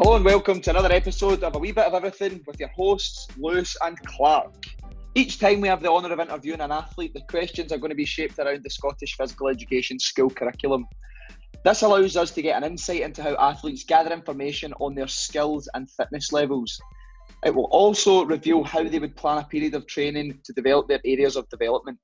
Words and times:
Hello 0.00 0.14
and 0.14 0.24
welcome 0.24 0.60
to 0.60 0.70
another 0.70 0.92
episode 0.92 1.42
of 1.42 1.56
A 1.56 1.58
Wee 1.58 1.72
Bit 1.72 1.86
of 1.86 1.92
Everything 1.92 2.40
with 2.46 2.60
your 2.60 2.68
hosts, 2.68 3.26
Lewis 3.36 3.76
and 3.82 3.98
Clark. 4.06 4.54
Each 5.16 5.40
time 5.40 5.60
we 5.60 5.66
have 5.66 5.82
the 5.82 5.90
honour 5.90 6.12
of 6.12 6.20
interviewing 6.20 6.60
an 6.60 6.70
athlete, 6.70 7.14
the 7.14 7.22
questions 7.22 7.72
are 7.72 7.78
going 7.78 7.90
to 7.90 7.96
be 7.96 8.04
shaped 8.04 8.38
around 8.38 8.62
the 8.62 8.70
Scottish 8.70 9.16
Physical 9.16 9.48
Education 9.48 9.98
school 9.98 10.30
curriculum. 10.30 10.86
This 11.64 11.82
allows 11.82 12.16
us 12.16 12.30
to 12.30 12.42
get 12.42 12.56
an 12.56 12.70
insight 12.70 13.00
into 13.00 13.24
how 13.24 13.34
athletes 13.40 13.82
gather 13.82 14.12
information 14.12 14.72
on 14.74 14.94
their 14.94 15.08
skills 15.08 15.68
and 15.74 15.90
fitness 15.90 16.32
levels. 16.32 16.80
It 17.44 17.52
will 17.52 17.68
also 17.72 18.24
reveal 18.24 18.62
how 18.62 18.84
they 18.84 19.00
would 19.00 19.16
plan 19.16 19.38
a 19.38 19.48
period 19.48 19.74
of 19.74 19.88
training 19.88 20.38
to 20.44 20.52
develop 20.52 20.86
their 20.86 21.00
areas 21.04 21.34
of 21.34 21.48
development. 21.48 21.98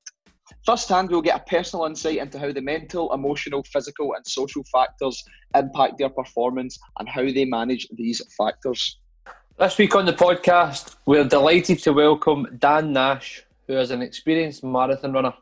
First 0.65 0.89
hand, 0.89 1.09
we'll 1.09 1.21
get 1.21 1.39
a 1.39 1.49
personal 1.49 1.85
insight 1.85 2.17
into 2.17 2.39
how 2.39 2.51
the 2.51 2.61
mental, 2.61 3.13
emotional, 3.13 3.63
physical, 3.63 4.13
and 4.13 4.25
social 4.25 4.63
factors 4.71 5.23
impact 5.55 5.97
their 5.97 6.09
performance 6.09 6.77
and 6.99 7.09
how 7.09 7.23
they 7.23 7.45
manage 7.45 7.87
these 7.91 8.21
factors. 8.37 8.99
This 9.57 9.77
week 9.77 9.95
on 9.95 10.05
the 10.05 10.13
podcast, 10.13 10.97
we're 11.05 11.23
delighted 11.23 11.79
to 11.79 11.93
welcome 11.93 12.47
Dan 12.59 12.93
Nash, 12.93 13.43
who 13.67 13.77
is 13.77 13.89
an 13.89 14.01
experienced 14.01 14.63
marathon 14.63 15.13
runner 15.13 15.33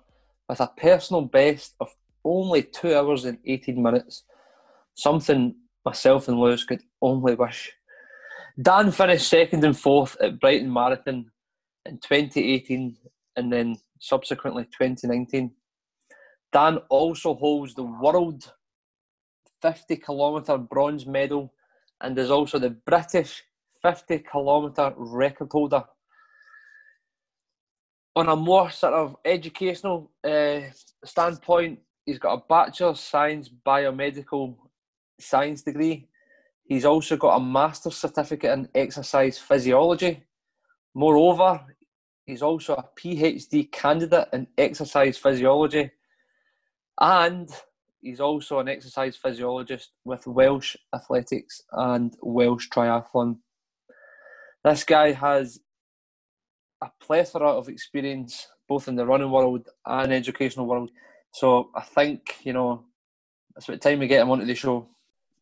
with 0.47 0.61
a 0.61 0.71
personal 0.77 1.23
best 1.23 1.75
of 1.79 1.89
only 2.23 2.63
two 2.63 2.95
hours 2.95 3.25
and 3.25 3.39
18 3.45 3.81
minutes. 3.81 4.23
Something 4.95 5.55
myself 5.83 6.27
and 6.27 6.39
Lewis 6.39 6.63
could 6.63 6.81
only 7.01 7.35
wish. 7.35 7.73
Dan 8.61 8.91
finished 8.91 9.27
second 9.27 9.65
and 9.65 9.77
fourth 9.77 10.15
at 10.21 10.39
Brighton 10.39 10.71
Marathon 10.71 11.31
in 11.85 11.97
2018 11.97 12.95
and 13.35 13.51
then 13.51 13.75
subsequently 14.03 14.65
2019. 14.65 15.49
Dan 16.51 16.77
also 16.89 17.33
holds 17.35 17.73
the 17.73 17.83
world 17.83 18.51
50 19.61 19.95
kilometre 19.95 20.57
bronze 20.57 21.05
medal 21.05 21.53
and 22.01 22.19
is 22.19 22.29
also 22.29 22.59
the 22.59 22.71
British 22.71 23.43
50 23.81 24.25
kilometre 24.29 24.93
record 24.97 25.47
holder. 25.49 25.85
On 28.17 28.27
a 28.27 28.35
more 28.35 28.69
sort 28.69 28.93
of 28.93 29.15
educational 29.23 30.11
uh, 30.23 30.59
standpoint, 31.05 31.79
he's 32.05 32.19
got 32.19 32.33
a 32.33 32.43
Bachelor 32.47 32.95
Science 32.95 33.49
Biomedical 33.65 34.57
Science 35.17 35.61
degree. 35.63 36.09
He's 36.65 36.85
also 36.85 37.15
got 37.15 37.37
a 37.37 37.39
Master's 37.39 37.95
Certificate 37.95 38.51
in 38.51 38.67
Exercise 38.75 39.37
Physiology. 39.37 40.23
Moreover, 40.93 41.65
He's 42.25 42.41
also 42.41 42.75
a 42.75 42.89
PhD 42.99 43.71
candidate 43.71 44.29
in 44.31 44.47
exercise 44.57 45.17
physiology, 45.17 45.91
and 46.99 47.49
he's 48.01 48.21
also 48.21 48.59
an 48.59 48.69
exercise 48.69 49.17
physiologist 49.17 49.91
with 50.05 50.25
Welsh 50.25 50.75
Athletics 50.95 51.61
and 51.71 52.15
Welsh 52.21 52.69
Triathlon. 52.69 53.37
This 54.63 54.85
guy 54.85 55.11
has 55.11 55.59
a 56.81 56.89
plethora 57.01 57.49
of 57.49 57.67
experience 57.67 58.47
both 58.69 58.87
in 58.87 58.95
the 58.95 59.05
running 59.05 59.31
world 59.31 59.67
and 59.85 60.13
educational 60.13 60.65
world. 60.65 60.91
So 61.33 61.71
I 61.75 61.81
think, 61.81 62.37
you 62.43 62.53
know, 62.53 62.85
it's 63.57 63.67
about 63.67 63.81
time 63.81 63.99
we 63.99 64.07
get 64.07 64.21
him 64.21 64.31
onto 64.31 64.45
the 64.45 64.55
show. 64.55 64.87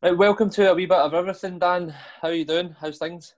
Right, 0.01 0.17
welcome 0.17 0.49
to 0.51 0.71
a 0.71 0.73
wee 0.73 0.87
bit 0.87 0.97
of 0.97 1.13
everything, 1.13 1.59
Dan. 1.59 1.93
How 2.21 2.29
are 2.29 2.33
you 2.33 2.45
doing? 2.45 2.75
How's 2.79 2.97
things? 2.97 3.35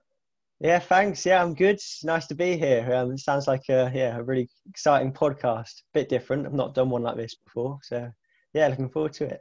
Yeah, 0.60 0.78
thanks. 0.78 1.26
Yeah, 1.26 1.42
I'm 1.42 1.54
good. 1.54 1.80
Nice 2.04 2.26
to 2.28 2.34
be 2.34 2.56
here. 2.56 2.94
Um, 2.94 3.12
it 3.12 3.18
sounds 3.18 3.46
like 3.46 3.68
a 3.68 3.90
yeah 3.94 4.16
a 4.16 4.22
really 4.22 4.48
exciting 4.68 5.12
podcast. 5.12 5.82
Bit 5.92 6.08
different. 6.08 6.46
I've 6.46 6.54
not 6.54 6.74
done 6.74 6.90
one 6.90 7.02
like 7.02 7.16
this 7.16 7.34
before, 7.34 7.78
so 7.82 8.08
yeah, 8.52 8.68
looking 8.68 8.88
forward 8.88 9.12
to 9.14 9.24
it. 9.24 9.40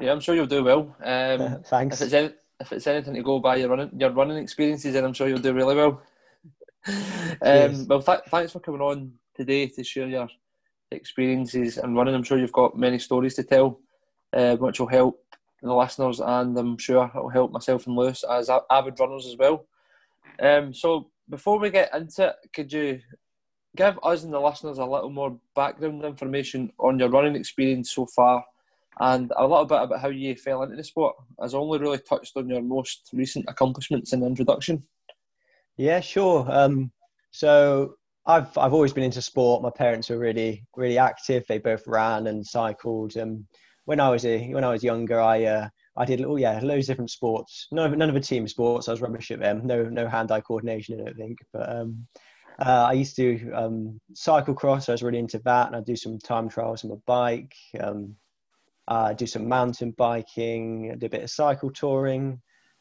Yeah, 0.00 0.12
I'm 0.12 0.20
sure 0.20 0.34
you'll 0.34 0.46
do 0.46 0.64
well. 0.64 0.96
Um, 1.02 1.40
uh, 1.40 1.54
thanks. 1.64 2.00
If 2.00 2.06
it's, 2.06 2.14
any, 2.14 2.30
if 2.60 2.72
it's 2.72 2.86
anything 2.86 3.14
to 3.14 3.22
go 3.22 3.38
by 3.38 3.56
your 3.56 3.68
running 3.68 3.90
your 3.98 4.10
running 4.10 4.38
experiences, 4.38 4.92
then 4.92 5.04
I'm 5.04 5.12
sure 5.12 5.28
you'll 5.28 5.38
do 5.38 5.54
really 5.54 5.76
well. 5.76 6.02
um, 7.42 7.86
well, 7.86 8.02
th- 8.02 8.20
thanks 8.28 8.52
for 8.52 8.60
coming 8.60 8.80
on 8.80 9.12
today 9.34 9.66
to 9.68 9.84
share 9.84 10.08
your 10.08 10.28
experiences 10.90 11.78
and 11.78 11.96
running. 11.96 12.14
I'm 12.14 12.22
sure 12.22 12.38
you've 12.38 12.52
got 12.52 12.76
many 12.76 12.98
stories 12.98 13.34
to 13.34 13.44
tell, 13.44 13.80
uh, 14.32 14.56
which 14.56 14.80
will 14.80 14.88
help 14.88 15.20
the 15.62 15.74
listeners, 15.74 16.20
and 16.20 16.56
I'm 16.56 16.78
sure 16.78 17.06
it 17.06 17.14
will 17.14 17.28
help 17.28 17.52
myself 17.52 17.86
and 17.86 17.96
Lewis 17.96 18.24
as 18.24 18.50
avid 18.70 18.98
runners 18.98 19.26
as 19.26 19.36
well. 19.36 19.66
Um, 20.40 20.72
so 20.72 21.10
before 21.28 21.58
we 21.58 21.70
get 21.70 21.94
into 21.94 22.28
it, 22.28 22.36
could 22.52 22.72
you 22.72 23.00
give 23.76 23.98
us 24.02 24.24
and 24.24 24.32
the 24.32 24.40
listeners 24.40 24.78
a 24.78 24.84
little 24.84 25.10
more 25.10 25.38
background 25.54 26.04
information 26.04 26.72
on 26.78 26.98
your 26.98 27.08
running 27.08 27.36
experience 27.36 27.92
so 27.92 28.06
far 28.06 28.44
and 29.00 29.32
a 29.36 29.46
little 29.46 29.64
bit 29.64 29.80
about 29.80 30.00
how 30.00 30.08
you 30.08 30.34
fell 30.34 30.62
into 30.62 30.76
the 30.76 30.84
sport, 30.84 31.14
as 31.42 31.54
only 31.54 31.78
really 31.78 31.98
touched 31.98 32.36
on 32.36 32.48
your 32.48 32.62
most 32.62 33.10
recent 33.12 33.44
accomplishments 33.48 34.12
in 34.12 34.20
the 34.20 34.26
introduction. 34.26 34.82
Yeah, 35.76 36.00
sure. 36.00 36.46
Um, 36.50 36.90
so 37.30 37.94
I've 38.26 38.56
I've 38.58 38.74
always 38.74 38.92
been 38.92 39.04
into 39.04 39.22
sport. 39.22 39.62
My 39.62 39.70
parents 39.70 40.10
were 40.10 40.18
really 40.18 40.66
really 40.76 40.98
active. 40.98 41.44
They 41.46 41.58
both 41.58 41.86
ran 41.86 42.26
and 42.26 42.44
cycled. 42.44 43.16
And 43.16 43.44
when 43.84 44.00
I 44.00 44.10
was 44.10 44.24
a, 44.24 44.52
when 44.52 44.64
I 44.64 44.70
was 44.70 44.82
younger, 44.82 45.20
I 45.20 45.44
uh, 45.44 45.68
I 45.98 46.04
did 46.04 46.24
oh 46.24 46.36
yeah 46.36 46.60
loads 46.62 46.88
of 46.88 46.92
different 46.92 47.10
sports. 47.10 47.66
None 47.72 47.92
of 47.92 47.98
none 47.98 48.08
of 48.08 48.14
the 48.14 48.20
team 48.20 48.46
sports. 48.46 48.88
I 48.88 48.92
was 48.92 49.00
rubbish 49.00 49.30
at 49.32 49.40
them. 49.40 49.66
No 49.66 49.82
no 49.82 50.06
hand 50.08 50.30
eye 50.30 50.40
coordination. 50.40 51.00
I 51.00 51.04
don't 51.04 51.16
think. 51.16 51.38
But 51.52 51.68
um, 51.68 52.06
uh, 52.60 52.86
I 52.88 52.92
used 52.92 53.16
to 53.16 53.52
um, 53.52 54.00
cyclocross. 54.14 54.88
I 54.88 54.92
was 54.92 55.02
really 55.02 55.18
into 55.18 55.40
that, 55.44 55.66
and 55.66 55.76
I 55.76 55.80
do 55.80 55.96
some 55.96 56.18
time 56.18 56.48
trials 56.48 56.84
on 56.84 56.90
my 56.90 56.96
bike. 57.06 57.54
Um, 57.80 58.14
I 58.86 59.12
do 59.12 59.26
some 59.26 59.48
mountain 59.48 59.92
biking. 59.98 60.90
I 60.90 60.94
did 60.94 61.06
a 61.06 61.10
bit 61.10 61.22
of 61.24 61.30
cycle 61.30 61.70
touring. 61.70 62.40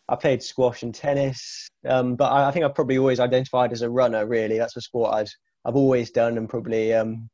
I 0.09 0.15
played 0.15 0.41
squash 0.41 0.83
and 0.83 0.95
tennis. 0.95 1.67
Um, 1.85 2.15
but 2.15 2.31
I, 2.31 2.47
I, 2.47 2.51
think 2.51 2.63
I've 2.63 2.75
probably 2.75 2.97
always 2.97 3.19
identified 3.19 3.73
as 3.73 3.81
a 3.81 3.89
runner. 3.89 4.25
Really, 4.25 4.57
that's 4.57 4.77
a 4.77 4.81
sport 4.81 5.13
I'd, 5.13 5.29
I've 5.65 5.75
always 5.75 6.11
done, 6.11 6.37
and 6.37 6.47
probably 6.47 6.93
um, 6.93 7.29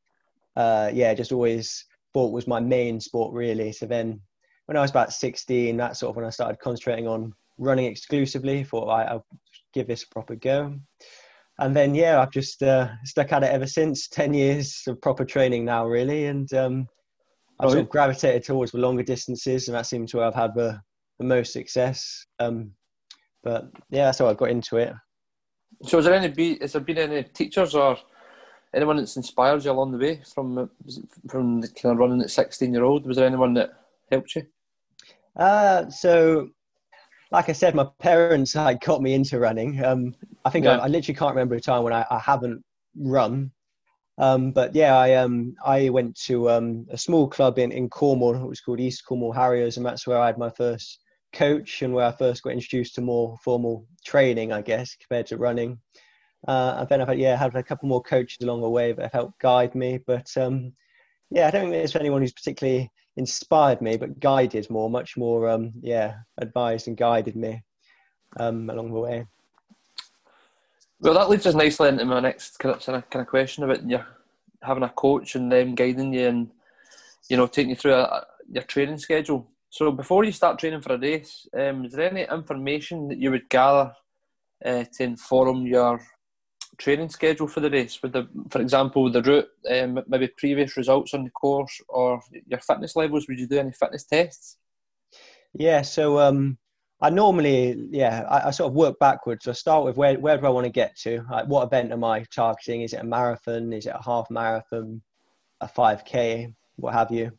uh, 0.55 0.89
yeah, 0.93 1.13
just 1.13 1.31
always 1.31 1.85
thought 2.13 2.31
was 2.31 2.47
my 2.47 2.59
main 2.59 2.99
sport 2.99 3.33
really. 3.33 3.71
So 3.71 3.85
then 3.85 4.21
when 4.65 4.77
I 4.77 4.81
was 4.81 4.91
about 4.91 5.13
16, 5.13 5.75
that's 5.77 5.99
sort 5.99 6.11
of 6.11 6.15
when 6.15 6.25
I 6.25 6.29
started 6.29 6.59
concentrating 6.59 7.07
on 7.07 7.33
running 7.57 7.85
exclusively. 7.85 8.63
Thought 8.63 8.89
I, 8.89 9.03
I'll 9.03 9.25
give 9.73 9.87
this 9.87 10.03
a 10.03 10.09
proper 10.09 10.35
go. 10.35 10.75
And 11.59 11.75
then, 11.75 11.93
yeah, 11.93 12.19
I've 12.19 12.31
just 12.31 12.63
uh, 12.63 12.89
stuck 13.03 13.31
at 13.31 13.43
it 13.43 13.51
ever 13.51 13.67
since. 13.67 14.07
10 14.09 14.33
years 14.33 14.83
of 14.87 15.01
proper 15.01 15.25
training 15.25 15.65
now, 15.65 15.85
really. 15.85 16.25
And 16.27 16.51
um, 16.53 16.87
I've 17.59 17.71
sort 17.71 17.81
of 17.81 17.89
gravitated 17.89 18.43
towards 18.43 18.71
the 18.71 18.79
longer 18.79 19.03
distances, 19.03 19.67
and 19.67 19.75
that 19.75 19.85
seems 19.85 20.11
to 20.11 20.17
where 20.17 20.27
I've 20.27 20.35
had 20.35 20.55
the, 20.55 20.81
the 21.19 21.25
most 21.25 21.53
success. 21.53 22.25
Um, 22.39 22.71
but 23.43 23.69
yeah, 23.89 24.05
that's 24.05 24.19
how 24.19 24.27
I 24.27 24.33
got 24.33 24.49
into 24.49 24.77
it. 24.77 24.93
So, 25.83 25.97
is 25.99 26.05
there 26.05 26.13
any 26.13 26.57
has 26.61 26.73
there 26.73 26.81
been 26.81 26.97
any 26.97 27.23
teachers 27.23 27.75
or 27.75 27.97
anyone 28.73 28.97
that's 28.97 29.17
inspired 29.17 29.65
you 29.65 29.71
along 29.71 29.91
the 29.91 29.97
way 29.97 30.21
from 30.33 30.69
from 31.29 31.61
the 31.61 31.67
kind 31.67 31.93
of 31.93 31.97
running 31.99 32.21
at 32.21 32.31
sixteen 32.31 32.73
year 32.73 32.83
old? 32.83 33.05
Was 33.05 33.17
there 33.17 33.27
anyone 33.27 33.53
that 33.55 33.73
helped 34.09 34.35
you? 34.35 34.43
Uh, 35.35 35.89
so, 35.89 36.49
like 37.31 37.49
I 37.49 37.53
said, 37.53 37.75
my 37.75 37.87
parents 37.99 38.53
had 38.53 38.81
got 38.81 39.01
me 39.01 39.13
into 39.13 39.39
running. 39.39 39.83
Um, 39.83 40.15
I 40.45 40.49
think 40.49 40.65
yeah. 40.65 40.77
I, 40.77 40.85
I, 40.85 40.87
literally 40.87 41.17
can't 41.17 41.35
remember 41.35 41.55
a 41.55 41.61
time 41.61 41.83
when 41.83 41.93
I, 41.93 42.05
I 42.09 42.19
haven't 42.19 42.63
run. 42.95 43.51
Um, 44.19 44.51
but 44.51 44.75
yeah, 44.75 44.95
I 44.95 45.15
um, 45.15 45.55
I 45.65 45.89
went 45.89 46.15
to 46.25 46.51
um, 46.51 46.85
a 46.91 46.97
small 46.97 47.27
club 47.27 47.57
in, 47.57 47.71
in 47.71 47.89
Cornwall, 47.89 48.35
it 48.35 48.47
was 48.47 48.61
called 48.61 48.79
East 48.79 49.05
Cornwall 49.05 49.31
Harriers, 49.31 49.77
and 49.77 49.85
that's 49.85 50.05
where 50.05 50.19
I 50.19 50.27
had 50.27 50.37
my 50.37 50.51
first 50.51 50.99
coach 51.33 51.81
and 51.81 51.93
where 51.93 52.05
I 52.05 52.11
first 52.11 52.43
got 52.43 52.53
introduced 52.53 52.95
to 52.95 53.01
more 53.01 53.37
formal 53.43 53.87
training, 54.05 54.51
I 54.51 54.61
guess, 54.61 54.95
compared 54.95 55.25
to 55.27 55.37
running. 55.37 55.79
Uh, 56.47 56.75
and 56.79 56.89
then 56.89 57.01
I've 57.01 57.07
had, 57.07 57.19
yeah, 57.19 57.35
had 57.35 57.55
a 57.55 57.63
couple 57.63 57.89
more 57.89 58.01
coaches 58.03 58.37
along 58.41 58.61
the 58.61 58.69
way 58.69 58.91
that 58.91 59.01
have 59.01 59.11
helped 59.11 59.39
guide 59.39 59.73
me. 59.73 59.99
But 60.05 60.29
um, 60.37 60.73
yeah, 61.31 61.47
I 61.47 61.51
don't 61.51 61.61
think 61.61 61.73
there's 61.73 61.95
anyone 61.95 62.21
who's 62.21 62.33
particularly 62.33 62.91
inspired 63.17 63.81
me, 63.81 63.97
but 63.97 64.19
guided 64.19 64.69
more, 64.69 64.89
much 64.89 65.17
more, 65.17 65.49
um, 65.49 65.71
yeah, 65.81 66.15
advised 66.37 66.87
and 66.87 66.97
guided 66.97 67.35
me 67.35 67.63
um, 68.37 68.69
along 68.69 68.93
the 68.93 68.99
way. 68.99 69.25
Well, 70.99 71.13
that 71.15 71.29
leads 71.29 71.45
us 71.45 71.53
nicely 71.53 71.89
into 71.89 72.05
my 72.05 72.19
next 72.19 72.57
kind 72.59 72.75
of, 72.75 73.09
kind 73.09 73.21
of 73.21 73.27
question 73.27 73.63
about 73.63 73.87
you 73.87 73.99
having 74.61 74.83
a 74.83 74.89
coach 74.89 75.35
and 75.35 75.51
them 75.51 75.75
guiding 75.75 76.13
you 76.13 76.27
and 76.27 76.49
you 77.29 77.35
know 77.35 77.47
taking 77.47 77.71
you 77.71 77.75
through 77.75 77.95
a, 77.95 78.25
your 78.49 78.63
training 78.63 78.97
schedule. 78.97 79.49
So 79.69 79.91
before 79.91 80.23
you 80.23 80.31
start 80.31 80.59
training 80.59 80.81
for 80.81 80.93
a 80.93 80.97
race, 80.97 81.47
um, 81.57 81.85
is 81.85 81.93
there 81.93 82.09
any 82.09 82.23
information 82.23 83.07
that 83.09 83.17
you 83.17 83.31
would 83.31 83.49
gather 83.49 83.91
uh, 84.63 84.85
to 84.93 85.03
inform 85.03 85.65
your 85.65 85.99
training 86.77 87.09
schedule 87.09 87.47
for 87.47 87.59
the 87.59 87.69
race? 87.69 88.01
With 88.01 88.13
the, 88.13 88.27
for 88.49 88.61
example, 88.61 89.11
the 89.11 89.21
route, 89.21 89.49
um, 89.69 89.99
maybe 90.07 90.27
previous 90.37 90.77
results 90.77 91.13
on 91.13 91.23
the 91.23 91.29
course, 91.29 91.79
or 91.89 92.21
your 92.47 92.59
fitness 92.59 92.95
levels? 92.95 93.27
Would 93.27 93.39
you 93.39 93.47
do 93.47 93.59
any 93.59 93.71
fitness 93.71 94.05
tests? 94.05 94.57
Yeah, 95.53 95.83
so 95.83 96.19
um, 96.19 96.57
I 97.01 97.09
normally, 97.09 97.89
yeah, 97.91 98.25
I, 98.29 98.47
I, 98.47 98.51
sort 98.51 98.69
of 98.69 98.75
work 98.75 98.97
backwards. 98.99 99.47
I 99.47 99.51
start 99.51 99.85
with 99.85 99.97
where 99.97 100.19
where 100.19 100.37
do 100.37 100.45
I 100.45 100.49
want 100.49 100.65
to 100.65 100.71
get 100.71 100.97
to? 100.99 101.25
Like, 101.29 101.47
what 101.47 101.63
event 101.63 101.91
am 101.91 102.03
I 102.03 102.25
targeting? 102.33 102.81
Is 102.81 102.93
it 102.93 103.01
a 103.01 103.05
marathon? 103.05 103.73
Is 103.73 103.85
it 103.85 103.95
a 103.95 104.03
half 104.03 104.29
marathon? 104.29 105.01
A 105.61 105.67
five 105.67 106.05
k? 106.05 106.53
What 106.77 106.93
have 106.93 107.11
you? 107.11 107.31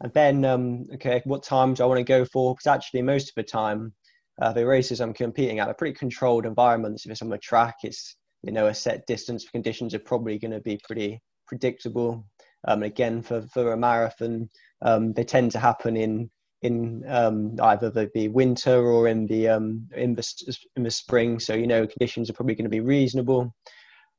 And 0.00 0.12
then, 0.14 0.44
um, 0.44 0.86
okay, 0.94 1.22
what 1.24 1.44
times 1.44 1.78
do 1.78 1.84
I 1.84 1.86
want 1.86 1.98
to 1.98 2.04
go 2.04 2.24
for? 2.24 2.54
Because 2.54 2.66
actually, 2.66 3.02
most 3.02 3.28
of 3.28 3.34
the 3.36 3.42
time, 3.44 3.92
uh, 4.40 4.52
the 4.52 4.66
races 4.66 5.00
I'm 5.00 5.12
competing 5.12 5.58
at 5.60 5.68
are 5.68 5.74
pretty 5.74 5.94
controlled 5.94 6.46
environments. 6.46 7.04
If 7.04 7.12
it's 7.12 7.22
on 7.22 7.32
a 7.32 7.38
track, 7.38 7.76
it's 7.84 8.16
you 8.42 8.52
know 8.52 8.66
a 8.66 8.74
set 8.74 9.06
distance. 9.06 9.48
Conditions 9.48 9.94
are 9.94 10.00
probably 10.00 10.38
going 10.38 10.52
to 10.52 10.60
be 10.60 10.78
pretty 10.84 11.20
predictable. 11.46 12.26
Um, 12.66 12.82
again, 12.82 13.22
for 13.22 13.42
for 13.42 13.72
a 13.72 13.76
marathon, 13.76 14.48
um, 14.82 15.12
they 15.12 15.24
tend 15.24 15.52
to 15.52 15.58
happen 15.58 15.96
in 15.96 16.30
in 16.62 17.02
um, 17.08 17.56
either 17.60 17.90
the, 17.90 18.28
winter 18.28 18.86
or 18.86 19.08
in 19.08 19.26
the 19.26 19.48
um, 19.48 19.88
in 19.96 20.14
the 20.14 20.56
in 20.76 20.84
the 20.84 20.90
spring. 20.90 21.40
So 21.40 21.54
you 21.54 21.66
know 21.66 21.86
conditions 21.86 22.30
are 22.30 22.34
probably 22.34 22.54
going 22.54 22.64
to 22.64 22.70
be 22.70 22.80
reasonable. 22.80 23.54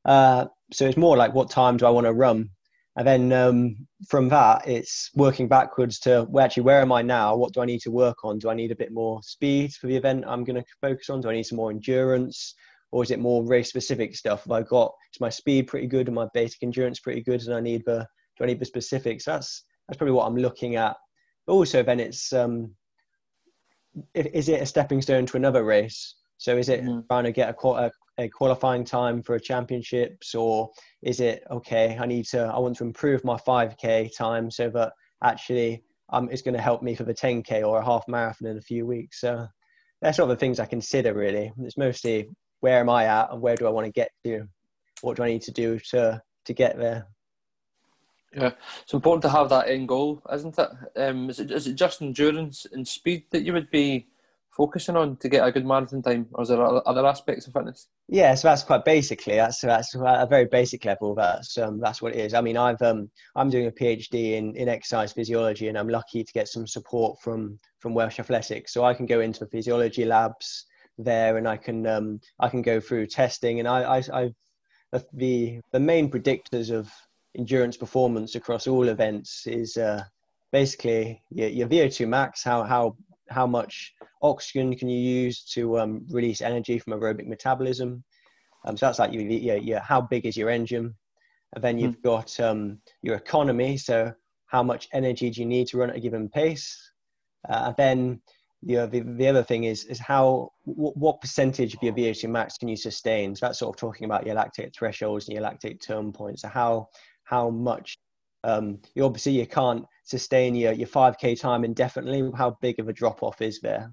Uh, 0.04 0.46
so 0.72 0.86
it's 0.86 0.98
more 0.98 1.16
like 1.16 1.34
what 1.34 1.50
time 1.50 1.78
do 1.78 1.86
I 1.86 1.90
want 1.90 2.06
to 2.06 2.12
run, 2.12 2.50
and 2.96 3.06
then 3.06 3.32
um, 3.32 3.76
from 4.08 4.28
that 4.28 4.68
it's 4.68 5.10
working 5.14 5.48
backwards 5.48 5.98
to 6.00 6.28
actually 6.38 6.64
where 6.64 6.82
am 6.82 6.92
I 6.92 7.00
now? 7.00 7.34
What 7.36 7.54
do 7.54 7.62
I 7.62 7.66
need 7.66 7.80
to 7.80 7.90
work 7.90 8.24
on? 8.24 8.38
Do 8.38 8.50
I 8.50 8.54
need 8.54 8.70
a 8.70 8.76
bit 8.76 8.92
more 8.92 9.22
speed 9.22 9.72
for 9.72 9.86
the 9.86 9.96
event 9.96 10.24
I'm 10.26 10.44
going 10.44 10.62
to 10.62 10.64
focus 10.82 11.08
on? 11.08 11.22
Do 11.22 11.30
I 11.30 11.34
need 11.34 11.44
some 11.44 11.56
more 11.56 11.70
endurance? 11.70 12.54
Or 12.94 13.02
is 13.02 13.10
it 13.10 13.18
more 13.18 13.44
race 13.44 13.68
specific 13.68 14.14
stuff? 14.14 14.44
Have 14.44 14.52
I 14.52 14.62
got 14.62 14.92
is 15.12 15.20
my 15.20 15.28
speed 15.28 15.66
pretty 15.66 15.88
good 15.88 16.06
and 16.06 16.14
my 16.14 16.28
basic 16.32 16.62
endurance 16.62 17.00
pretty 17.00 17.22
good, 17.22 17.42
and 17.42 17.54
I 17.54 17.60
need 17.60 17.82
the 17.84 18.06
do 18.38 18.44
I 18.44 18.46
need 18.46 18.60
the 18.60 18.64
specifics? 18.64 19.24
That's 19.24 19.64
that's 19.88 19.98
probably 19.98 20.14
what 20.14 20.26
I'm 20.26 20.36
looking 20.36 20.76
at 20.76 20.96
but 21.46 21.52
also, 21.52 21.82
then 21.82 22.00
it's 22.00 22.32
um, 22.32 22.74
is 24.14 24.48
it 24.48 24.62
a 24.62 24.66
stepping 24.66 25.02
stone 25.02 25.26
to 25.26 25.36
another 25.36 25.64
race? 25.64 26.14
So 26.38 26.56
is 26.56 26.68
it 26.68 26.82
mm. 26.82 27.06
trying 27.08 27.24
to 27.24 27.32
get 27.32 27.54
a, 27.54 27.68
a, 27.68 27.90
a, 28.18 28.28
qualifying 28.28 28.84
time 28.84 29.22
for 29.22 29.34
a 29.34 29.40
championships, 29.40 30.34
or 30.34 30.70
is 31.02 31.20
it 31.20 31.44
okay? 31.50 31.96
I 32.00 32.06
need 32.06 32.24
to. 32.26 32.44
I 32.44 32.58
want 32.58 32.76
to 32.78 32.84
improve 32.84 33.24
my 33.24 33.36
5k 33.36 34.16
time 34.16 34.50
so 34.50 34.70
that 34.70 34.92
actually 35.22 35.84
um, 36.10 36.28
it's 36.30 36.42
going 36.42 36.56
to 36.56 36.62
help 36.62 36.82
me 36.82 36.94
for 36.94 37.04
the 37.04 37.14
10k 37.14 37.66
or 37.66 37.78
a 37.78 37.84
half 37.84 38.04
marathon 38.08 38.48
in 38.48 38.58
a 38.58 38.62
few 38.62 38.86
weeks. 38.86 39.20
So 39.20 39.46
that's 40.00 40.16
sort 40.16 40.30
of 40.30 40.36
the 40.36 40.40
things 40.40 40.60
I 40.60 40.66
consider 40.66 41.14
really. 41.14 41.52
It's 41.60 41.76
mostly 41.76 42.28
where 42.64 42.80
am 42.80 42.88
I 42.88 43.04
at 43.04 43.30
and 43.30 43.42
where 43.42 43.56
do 43.56 43.66
I 43.66 43.70
want 43.70 43.84
to 43.84 43.92
get 43.92 44.10
to? 44.24 44.48
What 45.02 45.18
do 45.18 45.22
I 45.22 45.28
need 45.28 45.42
to 45.42 45.50
do 45.50 45.78
to 45.90 46.22
to 46.46 46.52
get 46.54 46.78
there? 46.78 47.06
Yeah, 48.34 48.52
it's 48.82 48.94
important 48.94 49.20
to 49.24 49.28
have 49.28 49.50
that 49.50 49.68
end 49.68 49.86
goal, 49.86 50.22
isn't 50.32 50.58
it? 50.58 50.70
Um, 50.96 51.28
is 51.28 51.40
it 51.40 51.50
is 51.50 51.66
it 51.66 51.74
just 51.74 52.00
endurance 52.00 52.66
and 52.72 52.88
speed 52.88 53.24
that 53.32 53.42
you 53.42 53.52
would 53.52 53.70
be 53.70 54.08
focusing 54.50 54.96
on 54.96 55.16
to 55.18 55.28
get 55.28 55.46
a 55.46 55.52
good 55.52 55.66
marathon 55.66 56.00
time, 56.00 56.26
or 56.32 56.42
is 56.42 56.48
there 56.48 56.88
other 56.88 57.06
aspects 57.06 57.46
of 57.46 57.52
fitness? 57.52 57.88
Yeah, 58.08 58.34
so 58.34 58.48
that's 58.48 58.62
quite 58.62 58.86
basically 58.86 59.34
that's 59.34 59.60
that's 59.60 59.94
a 59.94 60.26
very 60.30 60.46
basic 60.46 60.86
level. 60.86 61.14
That's 61.14 61.58
um, 61.58 61.80
that's 61.80 62.00
what 62.00 62.14
it 62.14 62.20
is. 62.24 62.32
I 62.32 62.40
mean, 62.40 62.56
I've 62.56 62.80
um, 62.80 63.10
I'm 63.36 63.50
doing 63.50 63.66
a 63.66 63.72
PhD 63.72 64.38
in 64.38 64.56
in 64.56 64.70
exercise 64.70 65.12
physiology, 65.12 65.68
and 65.68 65.76
I'm 65.76 65.90
lucky 65.90 66.24
to 66.24 66.32
get 66.32 66.48
some 66.48 66.66
support 66.66 67.20
from 67.20 67.58
from 67.80 67.92
Welsh 67.92 68.20
Athletics, 68.20 68.72
so 68.72 68.86
I 68.86 68.94
can 68.94 69.04
go 69.04 69.20
into 69.20 69.40
the 69.40 69.50
physiology 69.50 70.06
labs 70.06 70.64
there, 70.98 71.36
and 71.36 71.48
I 71.48 71.56
can 71.56 71.86
um, 71.86 72.20
I 72.40 72.48
can 72.48 72.62
go 72.62 72.80
through 72.80 73.06
testing, 73.06 73.58
and 73.58 73.68
I 73.68 73.98
I 73.98 74.02
I've, 74.12 74.34
the 75.12 75.60
the 75.72 75.80
main 75.80 76.10
predictors 76.10 76.70
of 76.70 76.92
endurance 77.36 77.76
performance 77.76 78.34
across 78.34 78.66
all 78.66 78.88
events 78.88 79.46
is 79.46 79.76
uh, 79.76 80.04
basically 80.52 81.20
your, 81.30 81.48
your, 81.48 81.68
VO2 81.68 82.06
max, 82.06 82.44
how, 82.44 82.62
how, 82.62 82.96
how 83.28 83.46
much 83.46 83.92
oxygen 84.22 84.76
can 84.76 84.88
you 84.88 84.98
use 84.98 85.42
to 85.44 85.78
um, 85.80 86.06
release 86.10 86.40
energy 86.40 86.78
from 86.78 86.92
aerobic 86.92 87.26
metabolism. 87.26 88.04
Um, 88.64 88.76
so 88.76 88.86
that's 88.86 88.98
like 88.98 89.12
your, 89.12 89.22
your, 89.22 89.56
your, 89.56 89.80
how 89.80 90.00
big 90.00 90.26
is 90.26 90.36
your 90.36 90.50
engine. 90.50 90.94
And 91.54 91.64
then 91.64 91.78
you've 91.78 91.98
mm. 91.98 92.02
got 92.02 92.38
um, 92.40 92.78
your 93.02 93.16
economy, 93.16 93.76
so 93.76 94.12
how 94.46 94.62
much 94.62 94.88
energy 94.92 95.30
do 95.30 95.40
you 95.40 95.46
need 95.46 95.66
to 95.68 95.78
run 95.78 95.90
at 95.90 95.96
a 95.96 96.00
given 96.00 96.28
pace. 96.28 96.92
Uh, 97.48 97.64
and 97.66 97.76
then 97.76 98.20
the, 98.64 98.86
the, 98.86 99.00
the 99.00 99.28
other 99.28 99.42
thing 99.42 99.64
is 99.64 99.84
is 99.84 99.98
how 99.98 100.50
what, 100.64 100.96
what 100.96 101.20
percentage 101.20 101.74
of 101.74 101.82
your 101.82 101.92
VO2 101.92 102.28
max 102.28 102.56
can 102.56 102.68
you 102.68 102.76
sustain? 102.76 103.34
So 103.34 103.46
that's 103.46 103.58
sort 103.58 103.74
of 103.74 103.80
talking 103.80 104.04
about 104.04 104.26
your 104.26 104.36
lactate 104.36 104.74
thresholds 104.74 105.28
and 105.28 105.36
your 105.36 105.44
lactate 105.44 105.80
turn 105.80 106.12
points. 106.12 106.42
So 106.42 106.48
how 106.48 106.88
how 107.24 107.50
much 107.50 107.98
um, 108.44 108.78
you 108.94 109.04
obviously 109.04 109.32
you 109.32 109.46
can't 109.46 109.84
sustain 110.04 110.54
your, 110.54 110.72
your 110.72 110.86
5k 110.86 111.40
time 111.40 111.64
indefinitely 111.64 112.30
how 112.36 112.56
big 112.60 112.78
of 112.78 112.88
a 112.88 112.92
drop 112.92 113.22
off 113.22 113.40
is 113.40 113.60
there 113.60 113.92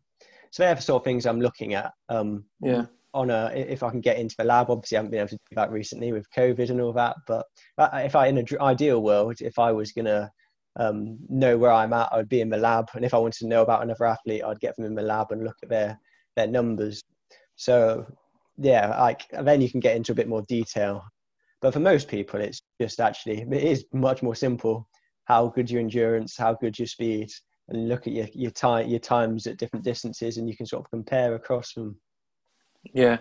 so 0.51 0.63
they're 0.63 0.75
the 0.75 0.81
sort 0.81 1.01
of 1.01 1.06
things 1.06 1.25
i'm 1.25 1.39
looking 1.39 1.74
at 1.74 1.94
um, 2.09 2.44
yeah 2.62 2.85
on 3.13 3.29
a 3.29 3.51
if 3.56 3.81
i 3.81 3.89
can 3.89 4.01
get 4.01 4.17
into 4.17 4.35
the 4.38 4.44
lab 4.44 4.69
obviously 4.69 4.97
i 4.97 5.00
haven't 5.00 5.12
been 5.12 5.19
able 5.19 5.29
to 5.29 5.35
do 5.35 5.56
that 5.56 5.71
recently 5.71 6.12
with 6.12 6.29
covid 6.35 6.69
and 6.69 6.81
all 6.81 6.94
that 6.94 7.15
but 7.27 7.45
if 7.94 8.15
i 8.15 8.27
in 8.27 8.38
an 8.38 8.45
ideal 8.59 9.01
world 9.01 9.41
if 9.41 9.57
i 9.57 9.71
was 9.71 9.91
gonna 9.91 10.29
um, 10.77 11.18
know 11.29 11.57
where 11.57 11.71
i'm 11.71 11.94
at 11.94 12.12
i'd 12.13 12.29
be 12.29 12.41
in 12.41 12.50
the 12.50 12.57
lab 12.57 12.89
and 12.94 13.03
if 13.03 13.13
i 13.13 13.18
wanted 13.18 13.39
to 13.39 13.47
know 13.47 13.62
about 13.62 13.83
another 13.83 14.06
athlete 14.06 14.44
i'd 14.45 14.59
get 14.59 14.75
them 14.75 14.85
in 14.85 14.95
the 14.95 15.01
lab 15.01 15.31
and 15.31 15.44
look 15.44 15.57
at 15.63 15.69
their 15.69 16.00
their 16.35 16.47
numbers 16.47 17.03
so 17.56 18.06
yeah 18.57 19.00
like 19.00 19.25
then 19.44 19.62
you 19.62 19.69
can 19.69 19.79
get 19.79 19.95
into 19.95 20.12
a 20.12 20.15
bit 20.15 20.29
more 20.29 20.44
detail 20.44 21.03
but 21.62 21.73
for 21.73 21.79
most 21.79 22.07
people, 22.07 22.41
it's 22.41 22.63
just 22.81 23.00
actually 23.00 23.41
it 23.41 23.63
is 23.63 23.85
much 23.94 24.23
more 24.23 24.35
simple. 24.35 24.88
How 25.25 25.47
good 25.47 25.69
your 25.69 25.79
endurance, 25.79 26.35
how 26.35 26.56
good 26.56 26.77
your 26.77 26.88
speed, 26.88 27.29
and 27.69 27.88
look 27.88 28.07
at 28.07 28.13
your 28.13 28.27
your 28.33 28.51
time 28.51 28.89
your 28.89 29.00
times 29.00 29.45
at 29.45 29.57
different 29.57 29.85
distances, 29.85 30.38
and 30.38 30.50
you 30.50 30.57
can 30.57 30.65
sort 30.65 30.83
of 30.83 30.89
compare 30.89 31.35
across 31.35 31.74
them. 31.74 31.95
Yeah, 32.94 33.19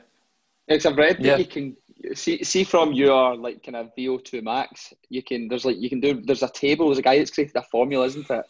because 0.71 0.87
I've 0.87 0.97
read 0.97 1.17
that 1.19 1.25
yeah. 1.25 1.37
you 1.37 1.47
can 1.47 1.77
see 2.15 2.43
see 2.45 2.65
from 2.65 2.93
your 2.93 3.37
like 3.37 3.63
kind 3.63 3.77
of 3.77 3.91
VO2 3.99 4.43
max, 4.43 4.93
you 5.09 5.23
can 5.23 5.49
there's 5.49 5.65
like 5.65 5.79
you 5.79 5.89
can 5.89 6.01
do 6.01 6.23
there's 6.25 6.43
a 6.43 6.49
table. 6.49 6.87
There's 6.87 6.99
a 6.99 7.03
guy 7.03 7.19
that's 7.19 7.31
created 7.31 7.57
a 7.57 7.63
formula, 7.63 8.07
isn't 8.07 8.31
it? 8.31 8.45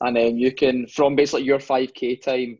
And 0.00 0.16
then 0.16 0.38
you 0.38 0.52
can 0.52 0.86
from 0.86 1.16
basically 1.16 1.44
your 1.44 1.58
5k 1.58 2.22
time 2.22 2.58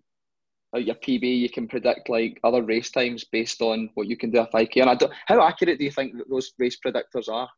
your 0.74 0.96
PB, 0.96 1.38
you 1.38 1.48
can 1.48 1.66
predict 1.68 2.08
like 2.08 2.38
other 2.44 2.62
race 2.62 2.90
times 2.90 3.24
based 3.24 3.62
on 3.62 3.88
what 3.94 4.06
you 4.06 4.16
can 4.16 4.30
do 4.30 4.40
a 4.40 4.46
5k. 4.48 4.80
And 4.82 4.90
I 4.90 4.94
don't, 4.94 5.12
how 5.26 5.42
accurate 5.42 5.78
do 5.78 5.84
you 5.84 5.90
think 5.90 6.16
that 6.16 6.28
those 6.28 6.52
race 6.58 6.76
predictors 6.84 7.28
are? 7.28 7.48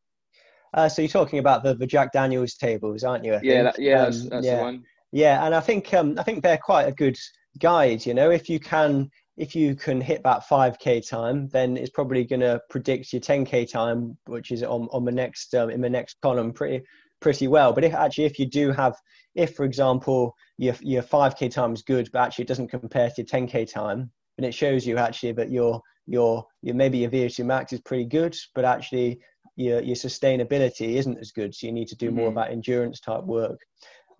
Uh, 0.74 0.88
so 0.88 1.02
you're 1.02 1.08
talking 1.08 1.38
about 1.38 1.62
the, 1.62 1.74
the 1.74 1.86
Jack 1.86 2.12
Daniels 2.12 2.54
tables, 2.54 3.04
aren't 3.04 3.24
you? 3.24 3.38
yeah, 3.42 3.62
that, 3.64 3.78
yeah, 3.78 4.02
um, 4.02 4.04
that's, 4.04 4.28
that's 4.28 4.46
yeah. 4.46 4.56
the 4.56 4.62
one. 4.62 4.84
Yeah, 5.10 5.46
and 5.46 5.54
I 5.54 5.60
think 5.60 5.92
um, 5.94 6.18
I 6.18 6.22
think 6.22 6.42
they're 6.42 6.58
quite 6.58 6.84
a 6.84 6.92
good 6.92 7.16
guide. 7.58 8.04
You 8.04 8.12
know, 8.12 8.30
if 8.30 8.50
you 8.50 8.60
can 8.60 9.10
if 9.38 9.54
you 9.54 9.76
can 9.76 10.00
hit 10.00 10.22
that 10.24 10.42
5k 10.50 11.08
time, 11.08 11.48
then 11.48 11.76
it's 11.76 11.90
probably 11.90 12.24
going 12.24 12.40
to 12.40 12.60
predict 12.68 13.12
your 13.12 13.20
10k 13.20 13.70
time, 13.70 14.18
which 14.26 14.50
is 14.50 14.62
on 14.64 14.88
on 14.92 15.04
the 15.04 15.12
next 15.12 15.54
um, 15.54 15.70
in 15.70 15.80
the 15.80 15.88
next 15.88 16.20
column 16.20 16.52
pretty 16.52 16.84
pretty 17.20 17.46
well. 17.46 17.72
But 17.72 17.84
if 17.84 17.94
actually 17.94 18.24
if 18.24 18.38
you 18.38 18.46
do 18.46 18.72
have 18.72 18.96
if 19.36 19.54
for 19.54 19.64
example 19.64 20.34
your 20.58 20.74
your 20.80 21.02
5k 21.02 21.50
time 21.52 21.72
is 21.72 21.82
good, 21.82 22.10
but 22.12 22.20
actually 22.20 22.44
it 22.44 22.48
doesn't 22.48 22.68
compare 22.68 23.08
to 23.08 23.14
your 23.18 23.26
10k 23.26 23.72
time, 23.72 24.10
and 24.36 24.44
it 24.44 24.52
shows 24.52 24.84
you 24.84 24.98
actually 24.98 25.32
that 25.32 25.50
your 25.50 25.80
your 26.06 26.44
your 26.62 26.74
maybe 26.74 26.98
your 26.98 27.10
VO2 27.10 27.44
max 27.44 27.72
is 27.72 27.80
pretty 27.80 28.06
good, 28.06 28.36
but 28.56 28.64
actually 28.64 29.20
your 29.54 29.80
your 29.80 29.96
sustainability 29.96 30.96
isn't 30.96 31.18
as 31.18 31.30
good. 31.30 31.54
So 31.54 31.68
you 31.68 31.72
need 31.72 31.88
to 31.88 31.96
do 31.96 32.08
mm-hmm. 32.08 32.16
more 32.16 32.28
of 32.28 32.34
that 32.34 32.50
endurance 32.50 32.98
type 32.98 33.22
work. 33.22 33.60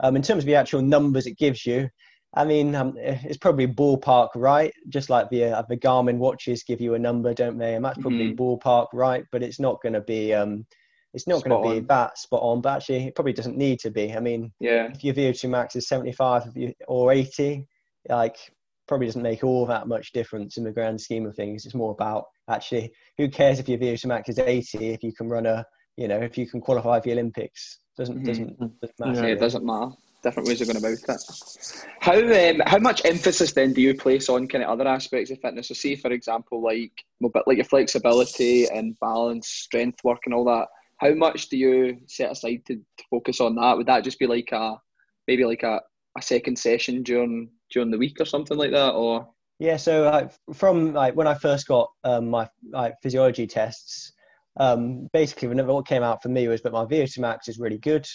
Um, 0.01 0.15
in 0.15 0.23
terms 0.23 0.45
of 0.45 0.47
the 0.47 0.55
actual 0.55 0.81
numbers 0.81 1.27
it 1.27 1.39
gives 1.39 1.67
you, 1.67 1.89
I 2.35 2.45
mean, 2.45 2.75
um, 2.75 2.95
it's 2.99 3.39
probably 3.39 3.67
ballpark 3.67 4.29
right, 4.35 4.73
just 4.89 5.09
like 5.09 5.31
the 5.31 5.45
uh, 5.45 5.63
the 5.69 5.77
Garmin 5.77 6.19
watches 6.19 6.63
give 6.63 6.81
you 6.81 6.95
a 6.95 6.99
number, 6.99 7.33
don't 7.33 7.59
they? 7.59 7.75
And 7.75 7.85
that's 7.85 7.99
probably 7.99 8.33
mm-hmm. 8.33 8.43
ballpark 8.43 8.89
right, 8.93 9.25
but 9.33 9.43
it's 9.43 9.59
not 9.59 9.81
going 9.83 9.95
to 9.95 10.03
be 10.03 10.35
um, 10.35 10.67
it's 11.15 11.27
not 11.27 11.43
going 11.43 11.63
to 11.63 11.81
be 11.81 11.87
that 11.87 12.19
spot 12.19 12.41
on, 12.43 12.61
but 12.61 12.77
actually, 12.77 13.07
it 13.07 13.15
probably 13.15 13.33
doesn't 13.33 13.57
need 13.57 13.81
to 13.81 13.91
be. 13.91 14.13
I 14.13 14.21
mean, 14.21 14.53
yeah, 14.61 14.91
if 14.93 15.03
your 15.03 15.15
VO2 15.15 15.49
max 15.49 15.75
is 15.75 15.89
75 15.89 16.55
or 16.87 17.13
80, 17.13 17.67
like 18.09 18.37
probably 18.87 19.07
doesn't 19.07 19.23
make 19.23 19.45
all 19.45 19.67
that 19.67 19.87
much 19.87 20.13
difference 20.13 20.57
in 20.57 20.65
the 20.65 20.73
grand 20.73 21.01
scheme 21.01 21.27
of 21.27 21.35
things. 21.37 21.65
It's 21.65 21.75
more 21.75 21.93
about 21.93 22.25
actually 22.49 22.93
who 23.19 23.29
cares 23.29 23.59
if 23.59 23.69
your 23.69 23.79
VO2 23.79 24.07
max 24.07 24.29
is 24.29 24.39
80 24.39 24.89
if 24.89 25.03
you 25.03 25.13
can 25.13 25.29
run 25.29 25.47
a, 25.47 25.65
you 25.97 26.09
know, 26.09 26.19
if 26.19 26.37
you 26.37 26.49
can 26.49 26.61
qualify 26.61 26.99
for 26.99 27.05
the 27.05 27.13
Olympics. 27.13 27.81
Doesn't 27.97 28.17
mm-hmm. 28.17 28.27
doesn't, 28.27 28.81
doesn't 28.81 28.99
matter. 28.99 29.29
Yeah, 29.29 29.35
it 29.35 29.41
doesn't 29.41 29.65
matter. 29.65 29.91
Different 30.23 30.49
ways 30.49 30.61
of 30.61 30.67
going 30.67 30.79
about 30.79 30.93
it. 30.93 31.85
How 32.01 32.19
um, 32.19 32.63
how 32.67 32.79
much 32.79 33.05
emphasis 33.05 33.53
then 33.53 33.73
do 33.73 33.81
you 33.81 33.95
place 33.95 34.29
on 34.29 34.49
kind 34.49 34.65
of 34.65 34.71
other 34.71 34.89
aspects 34.89 35.31
of 35.31 35.39
fitness? 35.41 35.69
So, 35.69 35.75
say 35.75 35.95
for 35.95 36.11
example, 36.11 36.63
like 36.63 37.05
like 37.21 37.57
your 37.57 37.65
flexibility 37.65 38.67
and 38.67 38.99
balance, 39.01 39.49
strength 39.49 40.03
work, 40.03 40.23
and 40.27 40.35
all 40.35 40.45
that 40.47 40.67
how 40.99 41.15
much 41.15 41.49
do 41.49 41.57
you 41.57 41.99
set 42.07 42.33
aside 42.33 42.65
to, 42.67 42.75
to 42.77 43.05
focus 43.11 43.41
on 43.41 43.55
that? 43.55 43.77
Would 43.77 43.87
that 43.87 44.05
just 44.05 44.19
be 44.19 44.27
like 44.27 44.51
a 44.53 44.77
maybe 45.27 45.45
like 45.45 45.63
a, 45.63 45.81
a 46.17 46.23
second 46.23 46.59
session 46.59 47.03
during 47.03 47.51
during 47.71 47.91
the 47.91 47.99
week 47.99 48.21
or 48.21 48.25
something 48.25 48.59
like 48.59 48.73
that, 48.73 48.91
or? 48.91 49.29
Yeah, 49.61 49.77
so 49.77 50.29
from 50.53 50.93
like 50.93 51.15
when 51.15 51.27
I 51.27 51.35
first 51.35 51.67
got 51.67 51.91
um, 52.05 52.29
my 52.29 52.49
like 52.71 52.95
physiology 53.03 53.47
tests, 53.47 54.13
um, 54.59 55.09
basically 55.13 55.49
what 55.49 55.87
came 55.87 56.03
out 56.03 56.23
for 56.23 56.29
me 56.29 56.49
was 56.49 56.63
that 56.63 56.73
my 56.73 56.85
VO2 56.85 57.19
max 57.21 57.49
is 57.49 57.59
really 57.59 57.79
good, 57.79 58.07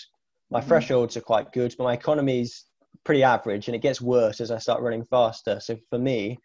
my 0.53 0.61
mm 0.61 0.67
thresholds 0.67 1.17
are 1.17 1.21
quite 1.21 1.51
good, 1.51 1.73
but 1.77 1.83
my 1.83 1.93
economy 1.93 2.41
is 2.41 2.65
pretty 3.03 3.23
average, 3.23 3.67
and 3.67 3.75
it 3.75 3.81
gets 3.81 3.99
worse 3.99 4.39
as 4.39 4.51
I 4.51 4.59
start 4.59 4.81
running 4.81 5.03
faster. 5.03 5.59
So 5.59 5.75
for 5.89 5.97
me, 5.97 6.37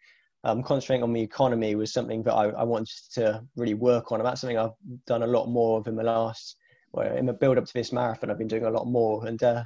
um, 0.43 0.63
concentrating 0.63 1.03
on 1.03 1.13
the 1.13 1.21
economy 1.21 1.75
was 1.75 1.93
something 1.93 2.23
that 2.23 2.33
I, 2.33 2.45
I, 2.49 2.63
wanted 2.63 2.97
to 3.13 3.43
really 3.55 3.73
work 3.73 4.11
on. 4.11 4.19
And 4.19 4.27
that's 4.27 4.41
something 4.41 4.57
I've 4.57 4.71
done 5.05 5.23
a 5.23 5.27
lot 5.27 5.47
more 5.47 5.79
of 5.79 5.87
in 5.87 5.95
the 5.95 6.03
last, 6.03 6.55
well, 6.93 7.15
in 7.15 7.25
the 7.25 7.33
build 7.33 7.57
up 7.57 7.65
to 7.65 7.73
this 7.73 7.91
marathon, 7.91 8.31
I've 8.31 8.37
been 8.37 8.47
doing 8.47 8.65
a 8.65 8.69
lot 8.69 8.87
more. 8.87 9.25
And 9.27 9.41
uh, 9.43 9.63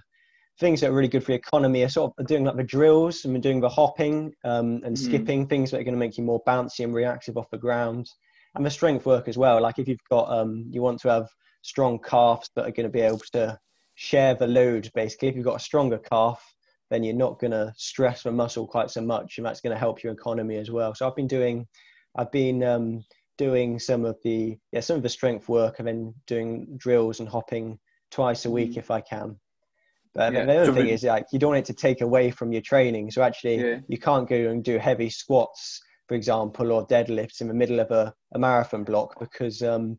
things 0.60 0.82
that 0.82 0.90
are 0.90 0.94
really 0.94 1.08
good 1.08 1.24
for 1.24 1.32
your 1.32 1.40
economy 1.40 1.84
are 1.84 1.90
sort 1.90 2.14
of 2.18 2.26
doing 2.26 2.44
like 2.44 2.58
the 2.58 2.64
drills 2.64 3.24
and 3.24 3.42
doing 3.42 3.62
the 3.62 3.70
hopping 3.70 4.34
um, 4.44 4.82
and 4.84 4.98
Mhm. 4.98 4.98
skipping, 4.98 5.48
things 5.48 5.70
that 5.72 5.80
are 5.80 5.84
going 5.84 5.94
to 5.94 6.00
make 6.00 6.18
you 6.18 6.24
more 6.24 6.44
bouncy 6.44 6.84
and 6.84 6.94
reactive 6.94 7.38
off 7.38 7.50
the 7.52 7.58
ground. 7.58 8.10
And 8.56 8.66
the 8.66 8.72
strength 8.72 9.06
work 9.06 9.28
as 9.28 9.38
well. 9.38 9.62
Like 9.62 9.80
if 9.80 9.88
you've 9.88 10.10
got, 10.10 10.30
um, 10.30 10.66
you 10.70 10.82
want 10.82 11.00
to 11.02 11.10
have 11.10 11.28
strong 11.62 12.00
calves 12.00 12.50
that 12.56 12.66
are 12.66 12.72
going 12.72 12.88
to 12.88 12.90
be 12.90 13.02
able 13.02 13.22
to 13.34 13.58
share 13.96 14.34
the 14.36 14.48
load 14.48 14.90
basically. 14.94 15.28
If 15.30 15.36
you've 15.36 15.46
got 15.46 15.58
a 15.62 15.64
stronger 15.64 15.98
calf, 15.98 16.44
then 16.90 17.04
you're 17.04 17.16
not 17.16 17.40
going 17.40 17.52
to 17.52 17.74
stress 17.78 18.24
the 18.24 18.32
muscle 18.32 18.68
quite 18.68 18.92
so 18.92 19.02
much, 19.02 19.38
and 19.38 19.46
that's 19.46 19.62
going 19.62 19.74
to 19.74 19.80
help 19.80 20.04
your 20.04 20.14
economy 20.14 20.58
as 20.58 20.70
well. 20.72 20.94
So 20.94 21.08
I've 21.08 21.16
been 21.16 21.28
doing, 21.28 21.66
I've 22.16 22.32
been 22.32 22.64
um, 22.64 23.04
doing 23.38 23.80
some 23.80 24.06
of 24.06 24.18
the 24.24 24.58
yeah 24.72 24.80
some 24.80 24.98
of 24.98 25.04
the 25.04 25.10
strength 25.10 25.50
work 25.50 25.80
and 25.80 25.88
then 25.88 26.14
doing 26.28 26.68
drills 26.78 27.20
and 27.20 27.28
hopping 27.28 27.80
twice 28.12 28.46
a 28.46 28.52
week 28.52 28.74
Mhm. 28.74 28.78
if 28.78 28.92
I 28.92 29.02
can. 29.02 29.40
But 30.14 30.34
Yeah. 30.34 30.46
the 30.46 30.56
other 30.56 30.66
So 30.68 30.74
thing 30.76 30.86
we- 30.86 30.92
is 30.92 31.04
like 31.04 31.26
you 31.32 31.40
don't 31.40 31.52
want 31.54 31.68
it 31.68 31.74
to 31.74 31.82
take 31.82 32.02
away 32.02 32.30
from 32.30 32.52
your 32.52 32.62
training. 32.62 33.10
So 33.10 33.24
actually, 33.24 33.56
Yeah. 33.58 33.80
you 33.88 33.98
can't 33.98 34.30
go 34.30 34.36
and 34.52 34.64
do 34.64 34.78
heavy 34.78 35.10
squats, 35.10 35.82
for 36.08 36.14
example, 36.14 36.72
or 36.72 36.86
deadlifts 36.86 37.42
in 37.42 37.48
the 37.48 37.54
middle 37.56 37.80
of 37.80 37.90
a, 37.90 38.14
a 38.34 38.38
marathon 38.40 38.84
block 38.84 39.20
because 39.20 39.64
um, 39.64 39.98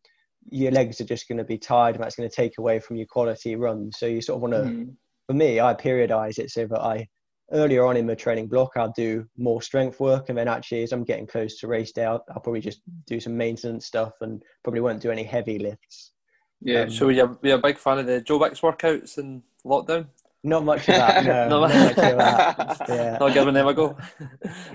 your 0.50 0.72
legs 0.72 1.00
are 1.00 1.04
just 1.04 1.28
going 1.28 1.38
to 1.38 1.44
be 1.44 1.58
tired 1.58 1.94
and 1.94 2.04
that's 2.04 2.16
going 2.16 2.28
to 2.28 2.34
take 2.34 2.58
away 2.58 2.78
from 2.78 2.96
your 2.96 3.06
quality 3.06 3.56
runs. 3.56 3.98
So 3.98 4.06
you 4.06 4.20
sort 4.20 4.36
of 4.36 4.42
want 4.42 4.54
to 4.54 4.70
Mhm. 4.70 4.96
for 5.26 5.34
me, 5.34 5.60
I 5.60 5.72
periodize 5.74 6.38
it 6.38 6.50
so 6.50 6.66
that 6.66 6.80
I 6.80 7.08
earlier 7.52 7.84
on 7.84 7.96
in 7.96 8.06
the 8.06 8.16
training 8.16 8.46
block 8.46 8.72
I'll 8.76 8.92
do 8.96 9.26
more 9.36 9.62
strength 9.62 10.00
work, 10.00 10.28
and 10.28 10.36
then 10.36 10.48
actually 10.48 10.82
as 10.82 10.92
I'm 10.92 11.04
getting 11.04 11.26
close 11.26 11.58
to 11.60 11.66
race 11.68 11.92
day, 11.92 12.04
I'll, 12.04 12.24
I'll 12.30 12.40
probably 12.40 12.60
just 12.60 12.80
do 13.06 13.20
some 13.20 13.36
maintenance 13.36 13.86
stuff 13.86 14.12
and 14.20 14.42
probably 14.62 14.80
won't 14.80 15.00
do 15.02 15.10
any 15.10 15.24
heavy 15.24 15.58
lifts. 15.58 16.12
Yeah. 16.60 16.82
Um, 16.82 16.90
So 16.90 17.08
you're, 17.10 17.38
you're 17.42 17.58
a 17.58 17.62
big 17.62 17.78
fan 17.78 17.98
of 17.98 18.06
the 18.06 18.20
Joe 18.20 18.38
Wicks 18.38 18.60
workouts 18.60 19.18
in 19.18 19.42
lockdown? 19.64 20.06
Not 20.46 20.62
much 20.62 20.80
of 20.80 20.94
that, 20.96 21.24
no. 21.24 21.48
No. 21.48 21.60
not 21.60 21.70
much 21.70 21.90
of 21.90 21.96
that. 21.96 22.76
Yeah. 22.88 23.16
Not 23.18 23.32
giving 23.32 23.54
them 23.54 23.66
a 23.66 23.72
go. 23.72 23.96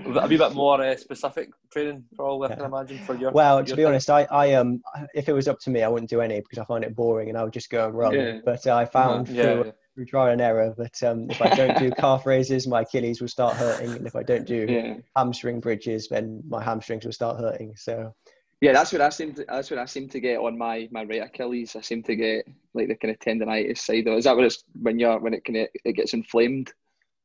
a 0.04 0.26
wee 0.26 0.36
bit 0.36 0.52
more 0.52 0.82
uh, 0.82 0.96
specific 0.96 1.50
training, 1.72 2.04
probably, 2.16 2.48
I 2.48 2.50
Yeah. 2.50 2.56
can 2.56 2.64
imagine, 2.64 2.98
for 3.06 3.14
your. 3.14 3.30
Well, 3.30 3.58
to 3.64 3.70
be 3.70 3.76
thing. 3.76 3.86
honest, 3.86 4.10
I, 4.10 4.26
I 4.32 4.54
um, 4.54 4.82
if 5.14 5.28
it 5.28 5.32
was 5.32 5.46
up 5.46 5.60
to 5.60 5.70
me, 5.70 5.82
I 5.82 5.88
wouldn't 5.88 6.10
do 6.10 6.20
any 6.20 6.40
because 6.40 6.58
I 6.58 6.64
find 6.64 6.82
it 6.82 6.96
boring 6.96 7.28
and 7.28 7.38
I 7.38 7.44
would 7.44 7.52
just 7.52 7.70
go 7.70 7.86
and 7.86 7.96
run. 7.96 8.14
Yeah. 8.14 8.40
But 8.44 8.66
uh, 8.66 8.74
I 8.74 8.84
found 8.84 9.28
through, 9.28 9.36
yeah. 9.36 9.70
through 9.94 10.06
trial 10.06 10.32
and 10.32 10.40
error 10.40 10.74
that 10.76 11.00
um, 11.04 11.30
if 11.30 11.40
I 11.40 11.54
don't 11.54 11.78
do 11.78 11.90
calf 11.98 12.26
raises, 12.26 12.66
my 12.66 12.80
Achilles 12.80 13.20
will 13.20 13.28
start 13.28 13.54
hurting, 13.54 13.90
and 13.92 14.06
if 14.08 14.16
I 14.16 14.24
don't 14.24 14.46
do 14.46 15.00
hamstring 15.16 15.60
bridges, 15.60 16.08
then 16.08 16.42
my 16.48 16.62
hamstrings 16.62 17.04
will 17.04 17.12
start 17.12 17.38
hurting. 17.38 17.74
So 17.76 18.12
Yeah, 18.60 18.72
that's 18.72 18.92
what 18.92 19.00
I 19.00 19.08
seem 19.08 19.34
to. 19.34 19.44
That's 19.48 19.70
what 19.70 19.78
I 19.80 19.86
seem 19.86 20.08
to 20.10 20.20
get 20.20 20.38
on 20.38 20.58
my 20.58 20.88
my 20.90 21.04
right 21.04 21.22
Achilles. 21.22 21.76
I 21.76 21.80
seem 21.80 22.02
to 22.04 22.14
get 22.14 22.46
like 22.74 22.88
the 22.88 22.94
kind 22.94 23.12
of 23.14 23.18
tendonitis 23.18 23.78
side. 23.78 24.06
Of, 24.06 24.14
it. 24.14 24.18
is 24.18 24.24
that 24.24 24.36
what 24.36 24.44
it's 24.44 24.62
when 24.80 24.98
you're 24.98 25.18
when 25.18 25.34
it 25.34 25.44
kind 25.44 25.58
of 25.58 25.68
it 25.84 25.92
gets 25.94 26.12
inflamed? 26.12 26.72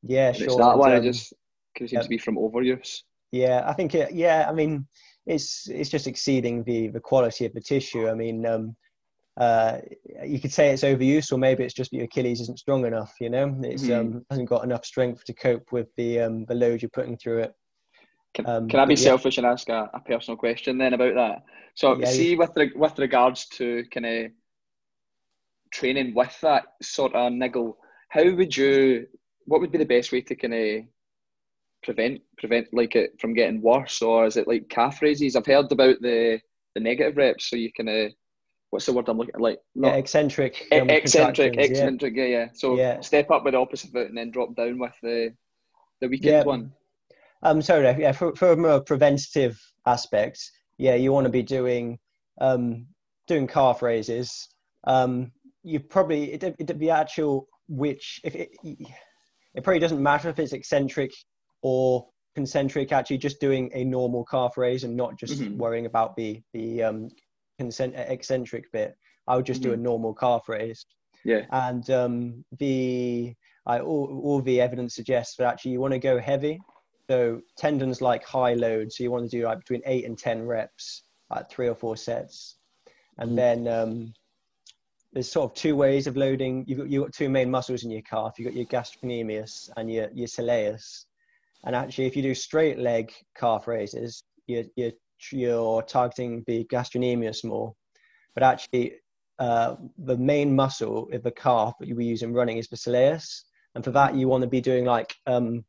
yeah, 0.04 0.28
And 0.28 0.38
sure. 0.38 0.46
It's 0.46 0.56
that 0.56 0.78
one. 0.78 0.92
um, 0.92 0.98
it 0.98 1.12
just 1.12 1.34
kind 1.78 1.86
of 1.86 1.90
seems 1.90 2.06
to 2.06 2.10
be 2.10 2.18
from 2.18 2.38
overuse. 2.38 3.02
Yeah, 3.32 3.64
I 3.68 3.74
think 3.74 3.96
it, 3.96 4.14
yeah, 4.14 4.46
I 4.50 4.54
mean, 4.54 4.88
it's 5.26 5.68
it's 5.68 5.90
just 5.90 6.08
exceeding 6.08 6.64
the 6.64 6.88
the 6.88 7.02
quality 7.02 7.46
of 7.46 7.54
the 7.54 7.62
tissue. 7.62 8.08
I 8.08 8.14
mean, 8.14 8.46
um, 8.46 8.76
uh, 9.36 9.80
you 10.24 10.40
could 10.40 10.54
say 10.54 10.70
it's 10.70 10.84
overuse, 10.84 11.34
or 11.34 11.38
maybe 11.38 11.64
it's 11.66 11.74
just 11.74 11.92
your 11.92 12.06
Achilles 12.06 12.40
isn't 12.42 12.60
strong 12.60 12.86
enough. 12.86 13.14
You 13.20 13.30
know, 13.30 13.54
it's 13.64 13.84
Mhm. 13.84 14.00
um 14.00 14.26
hasn't 14.30 14.48
got 14.50 14.64
enough 14.64 14.86
strength 14.86 15.26
to 15.26 15.34
cope 15.34 15.72
with 15.74 15.94
the 15.98 16.22
um 16.22 16.46
the 16.46 16.56
load 16.56 16.82
you're 16.82 16.90
putting 16.90 17.18
through 17.18 17.40
it. 17.40 17.54
Can, 18.36 18.46
Um, 18.46 18.70
can 18.70 18.80
I 18.80 18.86
be 18.86 18.96
yeah. 18.96 19.02
selfish 19.04 19.38
and 19.38 19.48
ask 19.48 19.70
a, 19.70 19.90
a 19.94 20.00
personal 20.02 20.38
question 20.38 20.78
then 20.78 20.94
about 20.94 21.16
that? 21.16 21.44
So, 21.74 22.00
Yeah, 22.00 22.06
see, 22.06 22.36
with 22.36 22.52
re- 22.56 22.72
with 22.76 23.00
regards 23.00 23.46
to 23.58 23.84
kind 23.92 24.06
of 24.06 24.32
training 25.72 26.14
with 26.14 26.38
that 26.42 26.66
sort 26.82 27.16
of 27.16 27.32
niggle, 27.34 27.78
how 28.10 28.30
would 28.30 28.56
you? 28.56 29.08
What 29.46 29.62
would 29.62 29.72
be 29.72 29.78
the 29.78 29.86
best 29.86 30.12
way 30.12 30.22
to 30.22 30.36
kind 30.36 30.54
of 30.54 30.84
prevent 31.84 32.22
prevent 32.38 32.68
like 32.74 32.96
it 32.96 33.12
from 33.20 33.34
getting 33.34 33.62
worse, 33.62 34.02
or 34.02 34.26
is 34.26 34.38
it 34.38 34.48
like 34.48 34.70
calf 34.70 35.02
raises? 35.02 35.36
I've 35.36 35.46
heard 35.46 35.72
about 35.72 36.02
the 36.02 36.40
the 36.74 36.82
negative 36.82 37.18
reps, 37.18 37.50
so 37.50 37.56
you 37.56 37.72
kind 37.72 37.90
of 37.90 38.12
what's 38.70 38.86
the 38.86 38.94
word 38.94 39.08
I'm 39.08 39.18
looking 39.18 39.36
at? 39.36 39.42
like? 39.42 39.60
Yeah, 39.76 39.96
eccentric. 39.96 40.68
e- 40.72 40.80
um, 40.80 40.90
eccentric, 40.90 41.56
yeah. 41.56 41.64
eccentric, 41.64 42.16
yeah, 42.16 42.26
yeah. 42.26 42.48
So 42.54 42.76
Yeah. 42.78 43.00
step 43.02 43.32
up 43.32 43.44
with 43.46 43.54
the 43.54 43.60
opposite 43.60 43.92
foot 43.92 44.08
and 44.10 44.18
then 44.18 44.32
drop 44.32 44.56
down 44.56 44.80
with 44.80 44.96
the 45.02 45.34
the 46.02 46.08
weekend 46.10 46.38
Yeah. 46.38 46.44
one. 46.44 46.74
Um, 47.46 47.62
sorry, 47.62 47.84
yeah, 48.00 48.12
for, 48.12 48.36
for 48.36 48.54
a 48.54 48.58
more 48.58 48.82
preventative 48.82 49.62
aspect, 49.86 50.40
yeah, 50.80 50.96
you 50.96 51.14
want 51.14 51.26
to 51.26 51.32
be 51.32 51.44
doing 51.44 52.00
um, 52.42 52.88
doing 53.28 53.46
calf 53.46 53.84
raises. 53.84 54.50
Um, 54.86 55.32
you 55.62 55.80
probably 55.80 56.34
it, 56.34 56.44
it, 56.44 56.80
the 56.80 56.90
actual 56.90 57.48
which 57.68 58.20
if 58.24 58.34
it, 58.36 58.50
it 58.64 59.64
probably 59.64 59.80
doesn't 59.80 60.02
matter 60.02 60.28
if 60.30 60.40
it's 60.40 60.54
eccentric 60.54 61.12
or 61.62 62.08
concentric. 62.34 62.92
Actually, 62.92 63.20
just 63.20 63.40
doing 63.40 63.70
a 63.76 63.84
normal 63.84 64.26
calf 64.26 64.58
raise 64.58 64.84
and 64.84 64.98
not 64.98 65.16
just 65.20 65.40
Mhm. 65.40 65.58
worrying 65.58 65.86
about 65.86 66.16
the 66.16 66.42
the 66.52 66.82
um, 66.82 67.10
concent- 67.60 67.94
eccentric 67.96 68.72
bit. 68.72 68.96
I 69.28 69.36
would 69.36 69.46
just 69.46 69.62
do 69.62 69.74
a 69.74 69.78
Mhm. 69.78 69.82
normal 69.82 70.16
calf 70.16 70.50
raise 70.50 70.84
Yeah. 71.24 71.46
and 71.52 71.88
um, 71.92 72.46
the 72.58 73.36
I, 73.68 73.80
all, 73.80 74.22
all 74.24 74.42
the 74.42 74.62
evidence 74.62 74.96
suggests 74.96 75.36
that 75.38 75.48
actually 75.48 75.72
you 75.72 75.80
want 75.82 75.94
to 75.94 76.00
go 76.00 76.20
heavy. 76.20 76.60
So 77.10 77.42
tendons 77.58 78.02
like 78.02 78.24
high 78.24 78.56
load, 78.56 78.92
so 78.92 79.04
you 79.04 79.12
want 79.12 79.30
to 79.30 79.38
do 79.38 79.46
like 79.46 79.60
between 79.60 79.82
eight 79.86 80.06
and 80.06 80.18
ten 80.18 80.46
reps, 80.46 81.04
like 81.30 81.50
three 81.50 81.68
or 81.68 81.76
four 81.76 81.96
sets, 81.96 82.58
and 83.20 83.32
Mhm. 83.32 83.36
then 83.36 83.68
um, 83.68 84.14
there's 85.14 85.32
sort 85.32 85.52
of 85.52 85.56
two 85.56 85.76
ways 85.76 86.08
of 86.08 86.18
loading. 86.18 86.66
You've 86.68 86.80
got, 86.80 86.90
you've 86.90 87.04
got 87.04 87.14
two 87.14 87.30
main 87.30 87.50
muscles 87.50 87.84
in 87.84 87.92
your 87.92 88.02
calf. 88.02 88.38
You've 88.38 88.48
got 88.48 88.56
your 88.56 88.66
gastrocnemius 88.66 89.70
and 89.78 89.92
your 89.92 90.10
your 90.14 90.28
soleus. 90.28 91.06
And 91.64 91.76
actually, 91.76 92.06
if 92.08 92.16
you 92.16 92.22
do 92.22 92.36
straight 92.36 92.80
leg 92.80 93.14
calf 93.36 93.68
raises, 93.68 94.24
you're 94.48 94.66
you're, 94.76 94.92
you're 95.32 95.82
targeting 95.84 96.44
the 96.48 96.66
gastrocnemius 96.66 97.44
more. 97.44 97.76
But 98.34 98.44
actually, 98.44 98.96
uh, 99.40 99.76
the 99.98 100.18
main 100.18 100.56
muscle 100.56 101.08
of 101.14 101.24
the 101.24 101.32
calf 101.32 101.76
that 101.80 101.96
we 101.96 102.06
use 102.06 102.24
in 102.24 102.34
running 102.34 102.58
is 102.58 102.68
the 102.68 102.78
soleus, 102.78 103.44
and 103.76 103.84
for 103.84 103.92
that 103.92 104.16
you 104.16 104.28
want 104.28 104.42
to 104.42 104.50
be 104.50 104.62
doing 104.62 104.86
like 104.86 105.16
um, 105.28 105.64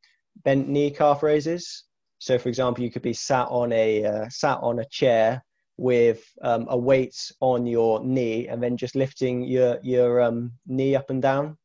bent 0.44 0.68
knee 0.68 0.90
calf 0.90 1.22
raises. 1.22 1.84
So, 2.18 2.38
for 2.38 2.48
example, 2.48 2.82
you 2.82 2.90
could 2.90 3.02
be 3.02 3.12
sat 3.12 3.46
on 3.48 3.72
a 3.72 4.04
uh, 4.04 4.28
sat 4.28 4.58
on 4.62 4.78
a 4.78 4.84
chair 4.86 5.44
with 5.76 6.24
um, 6.42 6.66
a 6.70 6.76
weight 6.78 7.14
on 7.40 7.66
your 7.66 8.02
knee, 8.02 8.48
and 8.48 8.62
then 8.62 8.76
just 8.76 8.94
lifting 8.94 9.42
your 9.42 9.78
your 9.82 10.20
um, 10.22 10.52
knee 10.66 10.94
up 10.96 11.10
and 11.10 11.20
down. 11.20 11.56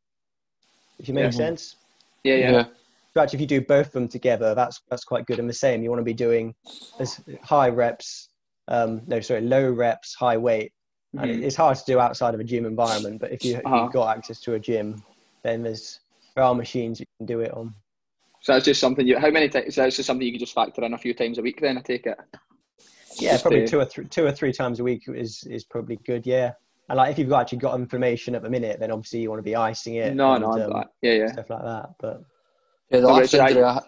If 1.00 1.08
you 1.08 1.13
make 1.13 1.25
Yeah. 1.25 1.38
sense. 1.38 1.75
Yeah, 2.24 2.36
yeah. 2.36 2.66
So 3.13 3.22
actually, 3.22 3.38
if 3.38 3.42
you 3.42 3.48
do 3.48 3.62
both 3.66 3.88
of 3.88 3.94
them 3.94 4.08
together, 4.08 4.54
that's 4.56 4.82
that's 4.90 5.04
quite 5.04 5.25
good. 5.25 5.40
And 5.40 5.50
the 5.50 5.54
same, 5.54 5.84
you 5.84 5.90
want 5.90 6.00
to 6.00 6.04
be 6.06 6.13
doing 6.13 6.54
as 7.00 7.20
high 7.44 7.70
reps, 7.70 8.30
um, 8.68 9.01
no, 9.08 9.20
sorry, 9.22 9.42
low 9.42 9.70
reps, 9.72 10.13
high 10.13 10.38
weight. 10.38 10.72
And 11.18 11.30
Mhm. 11.30 11.36
it- 11.42 11.44
it's 11.46 11.56
hard 11.56 11.78
to 11.78 11.84
do 11.86 12.00
outside 12.00 12.34
of 12.34 12.40
a 12.40 12.44
gym 12.44 12.66
environment. 12.66 13.20
But 13.20 13.32
if 13.32 13.44
you 13.44 13.56
if 13.56 13.66
Uh-huh. 13.66 13.84
you've 13.84 13.94
got 13.94 14.16
access 14.16 14.40
to 14.42 14.54
a 14.54 14.60
gym, 14.60 15.04
then 15.44 15.63
there's 15.63 16.00
there 16.36 16.44
are 16.46 16.56
machines 16.56 17.00
you 17.00 17.06
can 17.18 17.25
do 17.25 17.40
it 17.42 17.51
on. 17.51 17.74
So 18.42 18.54
that's 18.54 18.66
just 18.66 18.82
something 18.82 19.08
you. 19.08 19.20
How 19.20 19.30
many 19.30 19.50
times? 19.50 19.76
So 19.76 19.84
that's 19.84 19.96
just 19.96 20.08
something 20.08 20.26
you 20.26 20.34
can 20.34 20.40
just 20.40 20.54
factor 20.54 20.84
in 20.84 20.94
a 20.94 20.98
few 20.98 21.14
times 21.14 21.38
a 21.38 21.42
week. 21.42 21.62
Then 21.62 21.78
I 21.78 21.82
take 21.82 22.08
it. 22.08 22.18
Yeah, 23.20 23.34
Just, 23.34 23.44
probably 23.44 23.64
uh, 23.64 23.68
two 23.68 23.80
or 23.80 23.86
three 23.86 24.06
two 24.06 24.26
or 24.26 24.32
three 24.32 24.52
times 24.52 24.80
a 24.80 24.84
week 24.84 25.04
is 25.08 25.44
is 25.50 25.64
probably 25.64 25.98
good. 26.08 26.26
Yeah, 26.26 26.54
and 26.90 26.98
like 26.98 27.12
if 27.12 27.20
you've 27.20 27.32
actually 27.34 27.60
got 27.60 27.80
inflammation 27.80 28.34
at 28.34 28.42
the 28.42 28.50
minute, 28.50 28.80
then 28.80 28.92
obviously 28.92 29.22
you 29.22 29.30
want 29.30 29.40
to 29.40 29.44
be 29.44 29.56
icing 29.56 29.96
it. 29.96 30.16
No, 30.16 30.34
and, 30.34 30.44
no, 30.44 30.52
um, 30.52 30.84
yeah, 31.02 31.14
yeah. 31.14 31.32
stuff 31.32 31.50
like 31.52 31.62
that. 31.62 31.90
But 32.00 32.24
Yeah, 32.90 33.02
the 33.02 33.08
last 33.08 33.34
Richard, 33.34 33.48
injury 33.48 33.64
I, 33.64 33.74
had- 33.74 33.84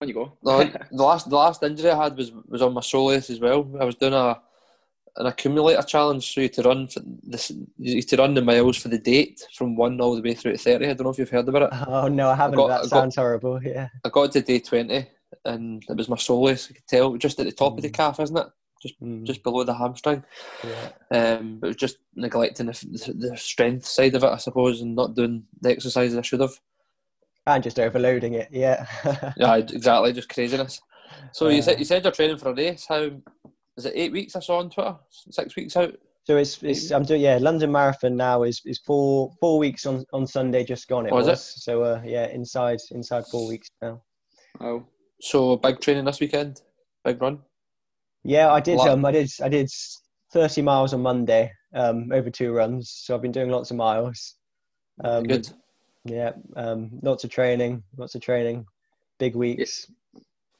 On 0.00 0.08
you 0.08 0.14
go. 0.14 0.32
the, 0.42 0.86
the 0.90 1.02
last 1.02 1.30
the 1.30 1.36
last 1.36 1.62
injury 1.62 1.90
I 1.90 2.02
had 2.02 2.16
was 2.16 2.32
was 2.48 2.62
on 2.62 2.74
my 2.74 2.80
soleus 2.80 3.30
as 3.30 3.38
well. 3.38 3.70
I 3.80 3.84
was 3.84 3.94
doing 3.94 4.14
a 4.14 4.40
an 5.16 5.26
accumulator 5.26 5.82
challenge, 5.82 6.32
so 6.34 6.40
you 6.42 6.48
to 6.50 6.62
run 6.62 6.86
for 6.88 7.00
this, 7.22 7.50
you 7.78 8.02
to 8.02 8.16
run 8.16 8.34
the 8.34 8.42
miles 8.42 8.76
for 8.78 8.88
the 8.88 8.98
date 8.98 9.44
from 9.54 9.76
one 9.76 10.00
all 10.00 10.14
the 10.14 10.22
way 10.22 10.34
through 10.34 10.52
to 10.52 10.58
thirty. 10.58 10.86
I 10.86 10.92
don't 10.94 11.04
know 11.04 11.10
if 11.10 11.18
you've 11.18 11.30
heard 11.30 11.48
about 11.48 11.62
it. 11.72 11.84
oh 11.88 12.08
no, 12.08 12.30
I 12.30 12.34
haven't. 12.36 12.56
got- 12.56 12.68
that 12.68 12.78
I 12.78 12.82
got- 12.82 12.88
sounds 12.90 13.16
horrible. 13.16 13.62
Yeah. 13.62 13.88
I 14.04 14.08
got 14.10 14.32
to 14.32 14.40
day 14.42 14.60
twenty, 14.60 15.08
and 15.44 15.82
it 15.88 15.96
was 15.96 16.08
my 16.08 16.16
soleus. 16.16 16.70
I 16.70 16.74
could 16.74 16.86
tell 16.86 17.16
just 17.16 17.38
at 17.40 17.46
the 17.46 17.52
top 17.52 17.76
of 17.76 17.82
the 17.82 17.88
Mm. 17.90 17.94
calf, 17.94 18.20
isn't 18.20 18.36
it? 18.36 18.46
Just 18.80 19.00
Mm, 19.02 19.24
just 19.24 19.42
below 19.42 19.64
the 19.64 19.74
hamstring. 19.74 20.22
yeah. 20.62 20.90
Um, 21.38 21.58
but 21.58 21.66
it 21.66 21.70
was 21.70 21.76
just 21.76 21.98
neglecting 22.14 22.66
the, 22.66 23.14
the 23.18 23.36
strength 23.36 23.86
side 23.86 24.14
of 24.14 24.22
it, 24.22 24.28
I 24.28 24.36
suppose, 24.36 24.80
and 24.82 24.94
not 24.94 25.14
doing 25.16 25.44
the 25.60 25.70
exercises 25.70 26.16
I 26.16 26.22
should 26.22 26.40
have. 26.40 26.54
and 27.46 27.64
just 27.64 27.80
overloading 27.80 28.34
it. 28.34 28.48
Yeah. 28.52 28.86
Yeah, 29.36 29.56
exactly, 29.56 30.12
just 30.12 30.28
craziness. 30.28 30.80
So 31.32 31.48
you 31.48 31.62
said 31.62 31.78
you 31.80 31.84
said 31.86 32.04
you're 32.04 32.12
training 32.12 32.36
for 32.36 32.50
a 32.50 32.54
race. 32.54 32.84
How 32.88 33.10
is 33.78 33.86
it? 33.86 33.94
Eight 33.96 34.12
weeks 34.12 34.36
I 34.36 34.40
saw 34.40 34.58
on 34.58 34.68
Twitter. 34.70 34.96
Six 35.30 35.56
weeks 35.56 35.76
out. 35.76 35.94
So 36.24 36.36
it's, 36.36 36.62
it's 36.62 36.90
I'm 36.90 37.04
doing 37.04 37.22
yeah 37.22 37.38
London 37.40 37.72
Marathon 37.72 38.14
now 38.14 38.42
is 38.42 38.60
is 38.66 38.78
four 38.84 39.32
four 39.40 39.58
weeks 39.58 39.86
on 39.86 40.04
on 40.12 40.26
Sunday 40.26 40.62
just 40.62 40.86
gone 40.86 41.06
it 41.06 41.12
Oh, 41.12 41.16
was 41.16 41.26
it? 41.28 41.38
so 41.38 41.82
uh, 41.82 42.02
yeah 42.04 42.26
inside 42.28 42.80
inside 42.90 43.24
four 43.30 43.48
weeks 43.48 43.70
now 43.80 44.02
Oh, 44.60 44.84
So 45.22 45.56
big 45.56 45.80
training 45.80 46.04
this 46.04 46.20
weekend. 46.20 46.60
Big 47.02 47.22
run. 47.22 47.38
yeah 48.24 48.52
I 48.52 48.60
did 48.60 48.78
um 48.80 49.06
I 49.06 49.12
did 49.12 49.30
I 49.42 49.48
did 49.48 49.70
30 50.34 50.60
miles 50.60 50.92
on 50.92 51.00
Monday 51.00 51.50
um 51.74 52.10
over 52.12 52.28
two 52.28 52.52
runs 52.52 52.90
so 52.90 53.14
I've 53.14 53.22
been 53.22 53.32
doing 53.32 53.48
lots 53.50 53.70
of 53.70 53.78
miles 53.78 54.34
um 55.02 55.24
Good. 55.24 55.48
Yeah, 56.04 56.32
um, 56.56 56.90
lots 57.02 57.24
of 57.24 57.30
training, 57.30 57.82
lots 57.98 58.14
of 58.14 58.20
training, 58.22 58.64
big 59.18 59.34
weeks. 59.34 59.62
It's, 59.62 59.92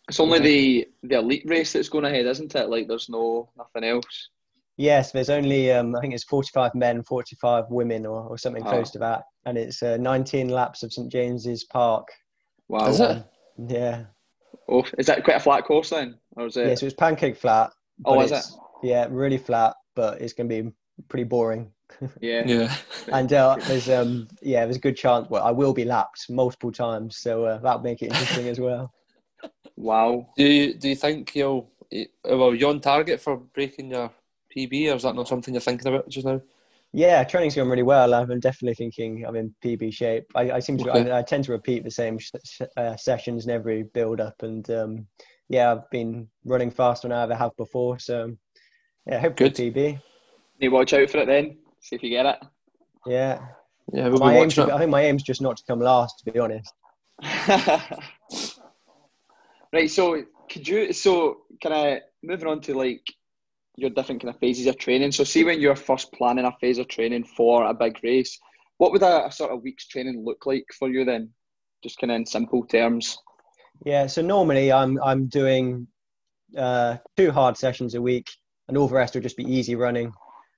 it's 0.09 0.21
only 0.21 0.39
the 0.39 0.89
the 1.03 1.19
elite 1.19 1.45
race 1.47 1.73
that's 1.73 1.89
going 1.89 2.05
ahead, 2.05 2.27
isn't 2.27 2.55
it? 2.55 2.69
Like 2.69 2.89
there's 2.89 3.09
no 3.09 3.51
nothing 3.57 3.85
else. 3.85 4.29
Yes, 4.77 5.11
there's 5.11 5.31
only 5.31 5.73
um, 5.73 5.97
I 5.97 6.01
think 6.01 6.15
it's 6.15 6.23
45 6.25 6.75
men, 6.77 7.03
45 7.03 7.65
women, 7.69 8.07
or, 8.07 8.23
or 8.29 8.39
something 8.39 8.65
Oh. 8.65 8.71
close 8.71 8.91
to 8.93 8.99
that, 9.01 9.25
and 9.45 9.59
it's 9.59 9.83
uh, 9.83 9.97
19 9.97 10.49
laps 10.51 10.83
of 10.85 10.93
St 10.93 11.11
James's 11.11 11.65
Park. 11.65 12.07
Wow. 12.69 12.87
Is 12.89 13.01
it? 13.01 13.25
Yeah, 13.69 14.05
Oh, 14.69 14.85
is 14.99 15.07
that 15.07 15.25
quite 15.25 15.39
a 15.39 15.41
flat 15.41 15.65
course 15.65 15.91
then, 15.91 16.17
or 16.37 16.47
is 16.47 16.57
it? 16.57 16.69
yeah. 16.69 16.75
So 16.77 16.87
it's 16.87 16.95
pancake 16.95 17.37
flat. 17.37 17.73
Oh, 18.05 18.21
is 18.21 18.31
it? 18.31 18.45
Yeah, 18.85 19.09
really 19.11 19.39
flat, 19.39 19.75
but 19.97 20.21
it's 20.21 20.33
going 20.33 20.49
to 20.49 20.63
be 20.63 20.71
pretty 21.09 21.25
boring. 21.25 21.73
Yeah. 22.21 22.45
Yeah. 22.47 22.75
And 23.11 23.33
uh, 23.33 23.57
there's 23.67 23.89
um 23.89 24.29
yeah, 24.43 24.65
there's 24.67 24.77
a 24.77 24.81
good 24.81 24.97
chance. 24.97 25.29
Well, 25.31 25.43
I 25.43 25.51
will 25.51 25.73
be 25.73 25.85
lapped 25.87 26.27
multiple 26.31 26.71
times, 26.71 27.17
so 27.19 27.47
uh, 27.47 27.59
that'll 27.59 27.81
make 27.81 28.03
it 28.03 28.13
interesting 28.13 28.47
as 28.47 28.61
well. 28.61 28.93
Wow. 29.79 30.27
Do 30.37 30.45
you 30.45 30.75
do 30.75 30.89
you 30.89 30.97
think 30.97 31.35
you'll 31.37 31.71
well 32.25 32.55
you're 32.55 32.71
on 32.71 32.81
target 32.81 33.21
for 33.21 33.37
breaking 33.37 33.91
your 33.93 34.11
PB, 34.55 34.93
or 34.93 34.97
is 34.97 35.03
that 35.05 35.15
not 35.15 35.29
something 35.29 35.55
you're 35.55 35.61
thinking 35.61 35.87
about 35.87 36.09
just 36.09 36.27
now? 36.27 36.41
Yeah, 36.93 37.23
training's 37.23 37.55
going 37.55 37.69
really 37.69 37.83
well. 37.83 38.13
I'm 38.15 38.41
definitely 38.41 38.75
thinking 38.75 39.25
I'm 39.25 39.37
in 39.37 39.55
PB 39.65 39.93
shape. 39.93 40.25
I, 40.35 40.53
I 40.53 40.59
seem 40.59 40.79
to, 40.79 40.91
Okay. 40.91 41.11
I, 41.11 41.19
I 41.19 41.23
tend 41.23 41.45
to 41.45 41.53
repeat 41.53 41.85
the 41.85 41.91
same 41.91 42.19
sh- 42.19 42.31
sh- 42.45 42.63
uh, 42.79 42.97
sessions 42.97 43.45
in 43.45 43.51
every 43.53 43.83
build 43.83 44.21
up, 44.21 44.43
and 44.43 44.69
um, 44.71 45.07
yeah, 45.49 45.71
I've 45.71 45.89
been 45.91 46.29
running 46.45 46.71
faster 46.71 47.07
than 47.07 47.17
I 47.17 47.23
ever 47.23 47.35
have 47.35 47.55
before. 47.57 47.99
So 47.99 48.35
yeah, 49.07 49.21
hopefully 49.21 49.51
Good. 49.51 49.75
PB. 49.75 49.77
Need 49.77 50.01
to 50.61 50.69
watch 50.69 50.93
out 50.95 51.11
for 51.11 51.19
it 51.19 51.27
then. 51.27 51.59
See 51.81 51.95
if 51.97 52.03
you 52.03 52.11
get 52.11 52.27
it. 52.27 52.37
Yeah, 53.07 53.39
Yeah, 53.93 54.09
we'll 54.09 54.19
my 54.19 54.33
be 54.33 54.39
aim's, 54.41 54.59
it. 54.59 54.71
I 54.71 54.79
think 54.79 54.91
my 54.91 55.03
aim's 55.03 55.23
just 55.23 55.43
not 55.43 55.59
to 55.59 55.65
come 55.69 55.81
last, 55.81 56.19
to 56.25 56.33
be 56.33 56.39
honest. 56.41 56.73
right. 59.73 59.91
So 59.91 60.25
could 60.51 60.67
you? 60.67 60.93
So 60.93 61.39
kind 61.63 61.75
of 61.75 62.03
moving 62.23 62.49
on 62.49 62.61
to 62.63 62.75
like 62.75 63.03
your 63.77 63.91
different 63.91 64.21
kind 64.21 64.35
of 64.35 64.41
phases 64.41 64.67
of 64.67 64.77
training. 64.79 65.13
So 65.13 65.25
see 65.25 65.45
when 65.45 65.61
you're 65.61 65.77
first 65.77 66.13
planning 66.13 66.45
a 66.45 66.53
phase 66.61 66.79
of 66.79 66.89
training 66.89 67.25
for 67.25 67.65
a 67.65 67.75
big 67.75 67.99
race, 68.03 68.39
what 68.79 68.93
would 68.93 69.03
a, 69.03 69.27
a 69.27 69.33
sort 69.33 69.53
of 69.53 69.63
week's 69.63 69.87
training 69.87 70.25
look 70.25 70.47
like 70.47 70.67
for 70.77 70.89
you 70.89 71.05
then? 71.05 71.31
Just 71.83 71.99
kind 71.99 72.11
of 72.11 72.17
in 72.17 72.27
simple 72.27 72.67
terms. 72.67 73.19
Yeah, 73.85 74.07
so 74.07 74.23
normally 74.23 74.73
I'm 74.73 75.01
I'm 75.03 75.27
doing 75.27 75.87
uh, 76.57 76.97
two 77.17 77.31
hard 77.31 77.57
sessions 77.57 77.95
a 77.95 78.03
week, 78.03 78.27
and 78.67 78.77
all 78.77 78.89
the 78.89 78.95
rest 78.95 79.15
will 79.15 79.23
just 79.23 79.37
be 79.37 79.45
easy 79.45 79.77
running. 79.77 80.13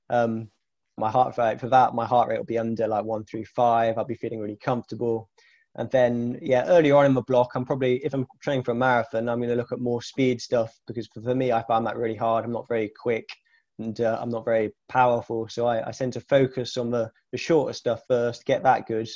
Um, 0.08 0.48
my 0.96 1.10
heart 1.10 1.36
rate 1.36 1.60
for 1.60 1.68
that, 1.68 1.94
my 1.94 2.06
heart 2.06 2.28
rate 2.28 2.38
will 2.38 2.44
be 2.44 2.58
under 2.58 2.86
like 2.86 3.04
one 3.04 3.24
through 3.24 3.44
five. 3.44 3.98
I'll 3.98 4.04
be 4.04 4.14
feeling 4.14 4.40
really 4.40 4.58
comfortable, 4.62 5.28
and 5.76 5.90
then 5.90 6.38
yeah, 6.42 6.64
earlier 6.66 6.96
on 6.96 7.06
in 7.06 7.14
the 7.14 7.22
block, 7.22 7.54
I'm 7.54 7.64
probably 7.64 8.04
if 8.04 8.12
I'm 8.12 8.26
training 8.42 8.64
for 8.64 8.72
a 8.72 8.74
marathon, 8.74 9.28
I'm 9.28 9.38
going 9.38 9.50
to 9.50 9.56
look 9.56 9.72
at 9.72 9.78
more 9.80 10.02
speed 10.02 10.40
stuff 10.40 10.76
because 10.86 11.06
for, 11.08 11.20
for 11.22 11.34
me, 11.34 11.52
I 11.52 11.62
find 11.62 11.86
that 11.86 11.96
really 11.96 12.16
hard. 12.16 12.44
I'm 12.44 12.52
not 12.52 12.68
very 12.68 12.90
quick, 13.00 13.28
and 13.78 14.00
uh, 14.00 14.18
I'm 14.20 14.30
not 14.30 14.44
very 14.44 14.72
powerful, 14.88 15.48
so 15.48 15.66
I, 15.66 15.88
I 15.88 15.92
tend 15.92 16.12
to 16.14 16.20
focus 16.20 16.76
on 16.76 16.90
the 16.90 17.10
the 17.32 17.38
shorter 17.38 17.72
stuff 17.72 18.02
first, 18.08 18.44
get 18.44 18.62
that 18.64 18.86
good, 18.86 19.08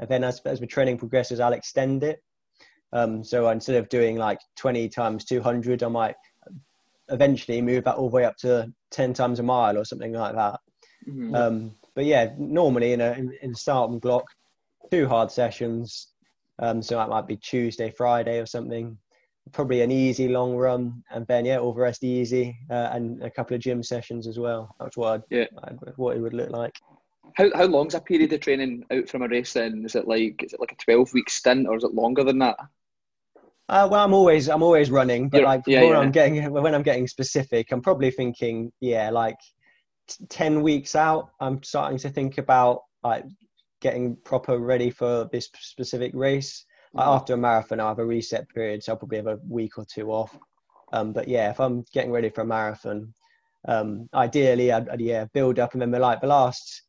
and 0.00 0.08
then 0.08 0.24
as 0.24 0.40
as 0.44 0.60
the 0.60 0.66
training 0.66 0.98
progresses, 0.98 1.40
I'll 1.40 1.52
extend 1.52 2.02
it. 2.02 2.20
Um, 2.92 3.22
so 3.22 3.48
instead 3.50 3.76
of 3.76 3.88
doing 3.88 4.16
like 4.16 4.40
20 4.56 4.88
times 4.88 5.24
200, 5.24 5.84
I 5.84 5.88
might 5.88 6.16
eventually 7.08 7.60
move 7.62 7.84
that 7.84 7.96
all 7.96 8.10
the 8.10 8.16
way 8.16 8.24
up 8.24 8.36
to 8.38 8.72
10 8.90 9.14
times 9.14 9.38
a 9.38 9.42
mile 9.42 9.78
or 9.78 9.84
something 9.84 10.12
like 10.12 10.34
that. 10.34 10.60
Mhm. 11.08 11.36
Um, 11.36 11.74
but 11.94 12.04
yeah, 12.04 12.34
normally 12.38 12.92
in 12.92 13.00
a 13.00 13.12
in, 13.12 13.32
in 13.42 13.52
a 13.52 13.54
starting 13.54 13.98
block, 13.98 14.26
two 14.90 15.06
hard 15.08 15.30
sessions. 15.30 16.08
Um, 16.58 16.82
so 16.82 16.96
that 16.96 17.08
might 17.08 17.26
be 17.26 17.36
Tuesday, 17.36 17.90
Friday 17.90 18.38
or 18.38 18.46
something. 18.46 18.96
Probably 19.52 19.80
an 19.80 19.90
easy 19.90 20.28
long 20.28 20.54
run, 20.56 21.02
and 21.10 21.26
then 21.26 21.44
yeah, 21.44 21.58
all 21.58 21.72
the 21.72 21.80
rest 21.80 22.04
easy, 22.04 22.56
uh, 22.70 22.90
and 22.92 23.22
a 23.22 23.30
couple 23.30 23.54
of 23.56 23.62
gym 23.62 23.82
sessions 23.82 24.26
as 24.26 24.38
well. 24.38 24.74
That's 24.78 24.96
what 24.96 25.14
I'd, 25.14 25.22
Yeah. 25.30 25.46
I'd, 25.64 25.78
what 25.96 26.16
it 26.16 26.20
would 26.20 26.34
look 26.34 26.50
like. 26.50 26.78
How 27.34 27.50
how 27.56 27.64
long's 27.64 27.94
a 27.94 28.00
period 28.00 28.32
of 28.32 28.40
training 28.40 28.84
out 28.90 29.08
from 29.08 29.22
a 29.22 29.28
race 29.28 29.52
then? 29.54 29.84
Is 29.84 29.94
it 29.94 30.06
like 30.06 30.42
is 30.42 30.52
it 30.52 30.60
like 30.60 30.72
a 30.72 30.76
twelve 30.76 31.12
week 31.14 31.30
stint 31.30 31.66
or 31.66 31.76
is 31.76 31.84
it 31.84 31.94
longer 31.94 32.22
than 32.22 32.38
that? 32.40 32.56
Uh, 33.68 33.88
well, 33.90 34.04
I'm 34.04 34.12
always 34.14 34.48
I'm 34.48 34.62
always 34.62 34.90
running, 34.90 35.28
but 35.28 35.38
You're- 35.38 35.46
like 35.48 35.62
yeah, 35.66 35.80
when 35.80 35.90
yeah. 35.90 35.98
I'm 35.98 36.10
getting 36.12 36.52
when 36.52 36.74
I'm 36.74 36.82
getting 36.82 37.06
specific, 37.06 37.72
I'm 37.72 37.80
probably 37.82 38.10
thinking, 38.10 38.70
yeah, 38.80 39.10
like 39.10 39.38
t- 40.08 40.26
ten 40.28 40.60
weeks 40.62 40.94
out, 40.94 41.30
I'm 41.40 41.62
starting 41.62 41.98
to 41.98 42.10
think 42.10 42.38
about 42.38 42.82
like 43.02 43.24
getting 43.80 44.16
proper 44.24 44.58
ready 44.58 44.90
for 44.90 45.28
this 45.32 45.48
specific 45.60 46.12
race. 46.14 46.64
Like, 46.92 47.06
Mhm. 47.06 47.14
after 47.14 47.34
a 47.34 47.36
marathon, 47.36 47.80
I 47.80 47.88
have 47.88 47.98
a 47.98 48.04
reset 48.04 48.48
period, 48.48 48.82
so 48.82 48.92
I'll 48.92 48.98
probably 48.98 49.18
have 49.18 49.26
a 49.26 49.38
week 49.48 49.78
or 49.78 49.84
two 49.84 50.10
off. 50.12 50.36
Um, 50.92 51.12
but 51.12 51.28
yeah, 51.28 51.50
if 51.50 51.60
I'm 51.60 51.84
getting 51.92 52.10
ready 52.10 52.30
for 52.30 52.40
a 52.40 52.46
marathon, 52.46 53.14
um, 53.68 54.08
ideally, 54.14 54.72
I'd, 54.72 54.88
I'd 54.88 55.00
yeah 55.00 55.26
build 55.32 55.58
up, 55.58 55.72
and 55.74 55.82
then 55.82 55.90
the, 55.90 55.98
like 56.00 56.20
the 56.20 56.26
last 56.26 56.82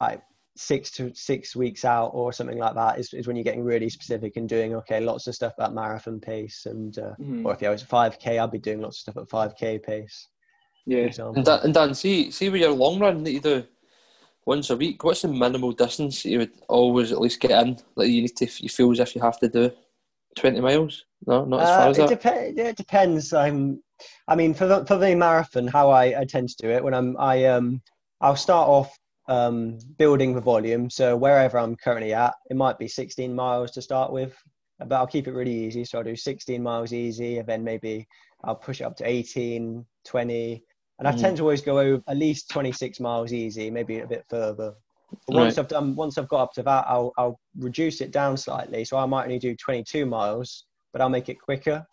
like 0.00 0.22
six 0.56 0.90
to 0.90 1.14
six 1.14 1.54
weeks 1.54 1.84
out 1.84 2.08
or 2.14 2.32
something 2.32 2.58
like 2.58 2.74
that 2.74 2.98
is, 2.98 3.12
is 3.12 3.26
when 3.26 3.36
you're 3.36 3.44
getting 3.44 3.62
really 3.62 3.90
specific 3.90 4.36
and 4.36 4.48
doing 4.48 4.74
okay 4.74 5.00
lots 5.00 5.26
of 5.26 5.34
stuff 5.34 5.52
at 5.60 5.74
marathon 5.74 6.18
pace 6.18 6.64
and 6.64 6.98
uh, 6.98 7.12
Mhm. 7.20 7.44
or 7.44 7.52
if 7.52 7.62
I 7.62 7.68
was 7.68 7.84
5k 7.84 8.38
I'd 8.42 8.50
be 8.50 8.58
doing 8.58 8.80
lots 8.80 8.96
of 8.96 9.00
stuff 9.02 9.16
at 9.18 9.28
5k 9.28 9.82
pace 9.82 10.28
Yeah. 10.86 11.10
And 11.34 11.44
Dan, 11.44 11.60
and 11.64 11.74
Dan, 11.74 11.94
see, 11.94 12.30
see 12.30 12.48
with 12.48 12.62
your 12.62 12.70
long 12.70 12.98
run 12.98 13.22
that 13.24 13.32
you 13.32 13.40
do 13.40 13.64
once 14.46 14.70
a 14.70 14.76
week, 14.76 15.02
what's 15.02 15.22
the 15.22 15.28
minimal 15.28 15.72
distance 15.72 16.24
you 16.24 16.38
would 16.38 16.52
always 16.68 17.12
at 17.12 17.20
least 17.20 17.40
get 17.40 17.50
in? 17.66 17.76
Like 17.96 18.08
you 18.08 18.22
need 18.22 18.36
to, 18.36 18.48
you 18.62 18.68
feel 18.68 18.92
as 18.92 19.00
if 19.00 19.14
you 19.14 19.20
have 19.20 19.38
to 19.40 19.48
do 19.48 19.70
twenty 20.36 20.60
miles. 20.60 21.04
No, 21.26 21.44
not 21.44 21.62
as 21.62 21.68
far 21.68 21.80
Uh, 21.80 21.90
as 21.90 21.98
it, 21.98 22.08
that. 22.08 22.22
dep- 22.22 22.58
it 22.58 22.76
depends. 22.76 23.32
Um, 23.32 23.82
I 24.28 24.36
mean, 24.36 24.54
for 24.54 24.66
the, 24.66 24.86
for 24.86 24.96
the 24.98 25.14
marathon, 25.14 25.66
how 25.66 25.90
I, 25.90 26.20
I 26.20 26.24
tend 26.24 26.48
to 26.50 26.56
do 26.58 26.70
it 26.70 26.82
when 26.82 26.94
I'm 26.94 27.16
I 27.18 27.44
um 27.46 27.82
I'll 28.20 28.36
start 28.36 28.68
off 28.68 28.96
um, 29.28 29.78
building 29.98 30.34
the 30.34 30.40
volume. 30.40 30.88
So 30.88 31.16
wherever 31.16 31.58
I'm 31.58 31.76
currently 31.76 32.14
at, 32.14 32.34
it 32.48 32.56
might 32.56 32.78
be 32.78 32.88
16 32.88 33.34
miles 33.34 33.72
to 33.72 33.82
start 33.82 34.12
with, 34.12 34.34
but 34.78 34.92
I'll 34.92 35.06
keep 35.06 35.26
it 35.26 35.32
really 35.34 35.52
easy. 35.66 35.84
So 35.84 35.98
I'll 35.98 36.04
do 36.04 36.14
16 36.16 36.62
miles 36.62 36.92
easy, 36.92 37.38
and 37.38 37.48
then 37.48 37.64
maybe 37.64 38.06
I'll 38.44 38.54
push 38.54 38.80
it 38.80 38.84
up 38.84 38.96
to 38.98 39.08
18, 39.08 39.84
20, 40.04 40.64
and 40.98 41.06
I 41.08 41.12
Mm. 41.12 41.20
tend 41.20 41.36
to 41.38 41.42
always 41.42 41.62
go 41.62 41.78
over 41.78 42.02
at 42.08 42.16
least 42.16 42.50
26 42.50 43.00
miles 43.00 43.32
easy, 43.32 43.70
maybe 43.70 44.00
a 44.00 44.06
bit 44.06 44.24
further. 44.28 44.74
But 45.26 45.34
once 45.34 45.54
Right. 45.54 45.58
I've 45.58 45.68
done, 45.68 45.94
once 45.96 46.18
I've 46.18 46.28
got 46.28 46.42
up 46.42 46.52
to 46.54 46.62
that, 46.64 46.84
I'll 46.88 47.12
I'll 47.18 47.38
reduce 47.58 48.00
it 48.00 48.10
down 48.12 48.36
slightly. 48.36 48.84
So 48.84 48.96
I 48.96 49.06
might 49.06 49.24
only 49.24 49.38
do 49.38 49.54
22 49.56 50.06
miles, 50.06 50.66
but 50.92 51.02
I'll 51.02 51.08
make 51.08 51.28
it 51.28 51.40
quicker. 51.40 51.86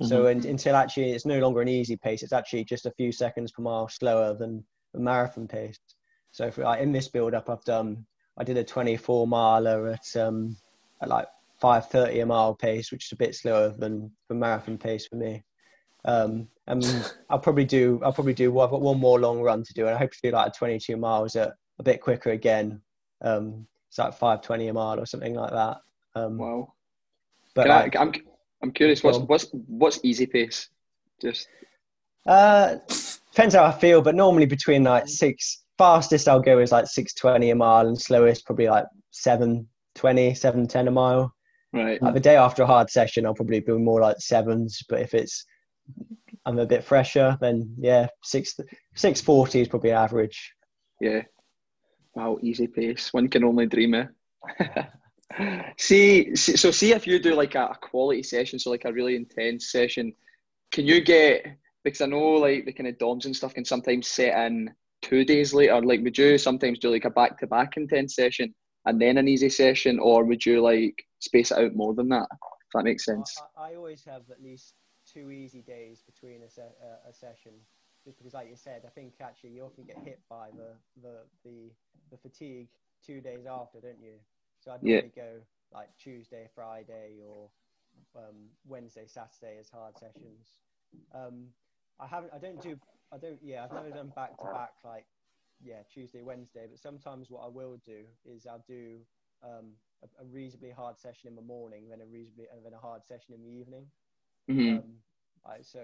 So 0.00 0.26
Mhm. 0.26 0.30
un 0.30 0.46
until 0.46 0.74
actually 0.76 1.12
it's 1.12 1.26
no 1.26 1.38
longer 1.38 1.60
an 1.62 1.68
easy 1.68 1.96
pace, 1.96 2.22
it's 2.22 2.32
actually 2.32 2.64
just 2.64 2.86
a 2.86 2.92
few 2.92 3.12
seconds 3.12 3.52
per 3.52 3.62
mile 3.62 3.88
slower 3.88 4.34
than 4.34 4.64
the 4.92 5.00
marathon 5.00 5.46
pace. 5.46 5.78
So 6.32 6.50
for, 6.50 6.64
like, 6.64 6.80
in 6.80 6.92
this 6.92 7.08
build 7.08 7.34
up, 7.34 7.48
I've 7.48 7.64
done 7.64 8.06
I 8.38 8.44
did 8.44 8.56
a 8.56 8.64
24 8.64 9.26
miler 9.26 9.88
at 9.88 10.16
um 10.16 10.56
at 11.02 11.08
like 11.08 11.28
5:30 11.62 12.20
a 12.22 12.26
mile 12.26 12.54
pace, 12.54 12.90
which 12.90 13.06
is 13.06 13.12
a 13.12 13.16
bit 13.16 13.34
slower 13.34 13.68
than 13.78 14.10
the 14.28 14.34
marathon 14.34 14.76
pace 14.78 15.06
for 15.06 15.16
me. 15.16 15.44
Um, 16.04 16.48
and 16.66 17.12
I'll 17.28 17.38
probably 17.38 17.64
do 17.64 18.00
I'll 18.04 18.12
probably 18.12 18.34
do 18.34 18.52
well, 18.52 18.64
I've 18.64 18.70
got 18.70 18.82
one 18.82 18.98
more 19.00 19.18
long 19.18 19.40
run 19.40 19.62
to 19.64 19.74
do, 19.74 19.86
and 19.86 19.94
I 19.94 19.98
hope 19.98 20.12
to 20.12 20.20
do 20.22 20.30
like 20.30 20.48
a 20.48 20.50
22 20.50 20.96
miles 20.96 21.36
at 21.36 21.52
a 21.78 21.82
bit 21.82 22.00
quicker 22.00 22.30
again. 22.30 22.80
Um, 23.22 23.66
it's 23.88 23.98
like 23.98 24.18
5:20 24.18 24.70
a 24.70 24.72
mile 24.72 25.00
or 25.00 25.06
something 25.06 25.34
like 25.34 25.50
that. 25.50 25.78
Um, 26.14 26.38
Wow. 26.38 26.72
but 27.54 27.70
I, 27.70 27.82
like, 27.82 27.96
I'm 27.96 28.12
I'm 28.62 28.72
curious. 28.72 29.02
What's 29.02 29.18
what's 29.18 29.46
what's 29.66 30.00
easy 30.02 30.26
pace? 30.26 30.68
Just 31.20 31.48
Uh, 32.26 32.76
depends 33.32 33.54
how 33.54 33.64
I 33.64 33.72
feel, 33.72 34.00
but 34.02 34.14
normally 34.14 34.46
between 34.46 34.84
like 34.84 35.08
six 35.08 35.64
fastest 35.78 36.28
I'll 36.28 36.40
go 36.40 36.58
is 36.60 36.72
like 36.72 36.86
six 36.86 37.12
twenty 37.14 37.50
a 37.50 37.54
mile, 37.54 37.88
and 37.88 38.00
slowest 38.00 38.46
probably 38.46 38.68
like 38.68 38.86
7:20, 39.12 39.66
7:10 40.36 40.88
a 40.88 40.90
mile. 40.90 41.34
right. 41.72 42.00
Like 42.00 42.14
the 42.14 42.20
day 42.20 42.36
after 42.36 42.62
a 42.62 42.66
hard 42.66 42.88
session, 42.88 43.26
I'll 43.26 43.34
probably 43.34 43.60
be 43.60 43.72
more 43.72 44.00
like 44.00 44.16
sevens, 44.20 44.80
but 44.88 45.00
if 45.00 45.12
it's 45.14 45.44
I'm 46.44 46.58
a 46.58 46.66
bit 46.66 46.84
fresher, 46.84 47.38
then 47.40 47.74
yeah, 47.78 48.08
six 48.22 48.58
six 48.94 49.20
forty 49.20 49.60
is 49.60 49.68
probably 49.68 49.92
average. 49.92 50.52
Yeah. 51.00 51.22
Wow, 52.14 52.38
easy 52.42 52.66
pace. 52.66 53.12
One 53.12 53.28
can 53.28 53.44
only 53.44 53.66
dream 53.66 53.94
it. 53.94 54.08
Eh? 54.60 54.84
see, 55.78 56.36
see, 56.36 56.56
so 56.56 56.70
see 56.70 56.92
if 56.92 57.06
you 57.06 57.18
do 57.18 57.34
like 57.34 57.54
a, 57.54 57.66
a 57.66 57.78
quality 57.80 58.22
session, 58.22 58.58
so 58.58 58.70
like 58.70 58.84
a 58.84 58.92
really 58.92 59.16
intense 59.16 59.70
session, 59.70 60.12
can 60.72 60.86
you 60.86 61.00
get 61.00 61.46
because 61.84 62.00
I 62.00 62.06
know 62.06 62.34
like 62.34 62.64
the 62.64 62.72
kind 62.72 62.88
of 62.88 62.98
DOMs 62.98 63.26
and 63.26 63.34
stuff 63.34 63.54
can 63.54 63.64
sometimes 63.64 64.08
set 64.08 64.36
in 64.46 64.70
two 65.02 65.24
days 65.24 65.52
later. 65.52 65.80
Like, 65.82 66.02
would 66.02 66.16
you 66.16 66.38
sometimes 66.38 66.78
do 66.78 66.90
like 66.90 67.04
a 67.04 67.10
back 67.10 67.38
to 67.40 67.46
back 67.46 67.76
intense 67.76 68.14
session 68.14 68.54
and 68.86 69.00
then 69.00 69.18
an 69.18 69.28
easy 69.28 69.48
session, 69.48 69.98
or 69.98 70.24
would 70.24 70.44
you 70.44 70.62
like 70.62 71.04
space 71.20 71.50
it 71.50 71.58
out 71.58 71.74
more 71.74 71.94
than 71.94 72.08
that? 72.08 72.26
If 72.32 72.72
that 72.74 72.84
makes 72.84 73.04
sense. 73.04 73.36
I, 73.56 73.72
I 73.72 73.74
always 73.74 74.04
have 74.06 74.22
at 74.30 74.42
least 74.42 74.74
two 75.12 75.30
easy 75.30 75.62
days 75.62 76.02
between 76.02 76.42
a, 76.42 76.48
se- 76.48 76.76
uh, 76.82 77.08
a 77.08 77.12
session, 77.12 77.52
just 78.04 78.18
because, 78.18 78.34
like 78.34 78.48
you 78.48 78.56
said, 78.56 78.82
I 78.86 78.90
think 78.90 79.14
actually 79.20 79.50
you 79.50 79.64
often 79.64 79.84
get 79.84 79.98
hit 80.04 80.20
by 80.28 80.48
the 80.50 80.74
the 81.02 81.20
the, 81.44 81.70
the 82.10 82.16
fatigue 82.16 82.68
two 83.04 83.20
days 83.20 83.46
after, 83.46 83.80
don't 83.80 84.00
you? 84.00 84.14
So 84.60 84.70
I'd 84.70 84.82
normally 84.82 85.12
yeah. 85.14 85.22
go 85.22 85.40
like 85.72 85.88
Tuesday, 85.98 86.48
Friday, 86.54 87.18
or 87.26 87.48
um, 88.16 88.48
Wednesday, 88.66 89.06
Saturday 89.06 89.58
as 89.58 89.68
hard 89.68 89.96
sessions. 89.98 90.60
Um, 91.14 91.48
I 92.00 92.06
haven't, 92.06 92.32
I 92.34 92.38
don't 92.38 92.60
do, 92.62 92.76
I 93.12 93.18
don't, 93.18 93.38
yeah, 93.42 93.64
I've 93.64 93.72
never 93.72 93.90
done 93.90 94.12
back 94.14 94.38
to 94.38 94.44
back 94.46 94.72
like, 94.84 95.06
yeah, 95.62 95.82
Tuesday, 95.92 96.22
Wednesday. 96.22 96.66
But 96.68 96.78
sometimes 96.78 97.30
what 97.30 97.44
I 97.44 97.48
will 97.48 97.78
do 97.84 98.02
is 98.24 98.46
I'll 98.46 98.64
do 98.66 98.98
um, 99.42 99.72
a, 100.02 100.22
a, 100.22 100.26
reasonably 100.26 100.70
hard 100.70 100.98
session 100.98 101.28
in 101.28 101.36
the 101.36 101.42
morning, 101.42 101.88
then 101.88 102.00
a 102.00 102.06
reasonably, 102.06 102.46
and 102.54 102.64
then 102.64 102.72
a 102.72 102.78
hard 102.78 103.04
session 103.04 103.34
in 103.34 103.42
the 103.42 103.48
evening. 103.48 103.86
Mm-hmm. 104.52 104.76
Um, 104.76 104.82
I, 105.44 105.62
so 105.62 105.80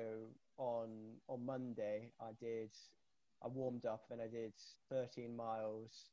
on 0.57 0.89
on 1.29 1.45
Monday, 1.45 2.13
I 2.21 2.31
did, 2.41 2.71
I 3.43 3.49
warmed 3.49 3.87
up, 3.87 4.05
then 4.09 4.21
I 4.21 4.29
did 4.29 4.53
13 4.91 5.35
miles 5.35 6.11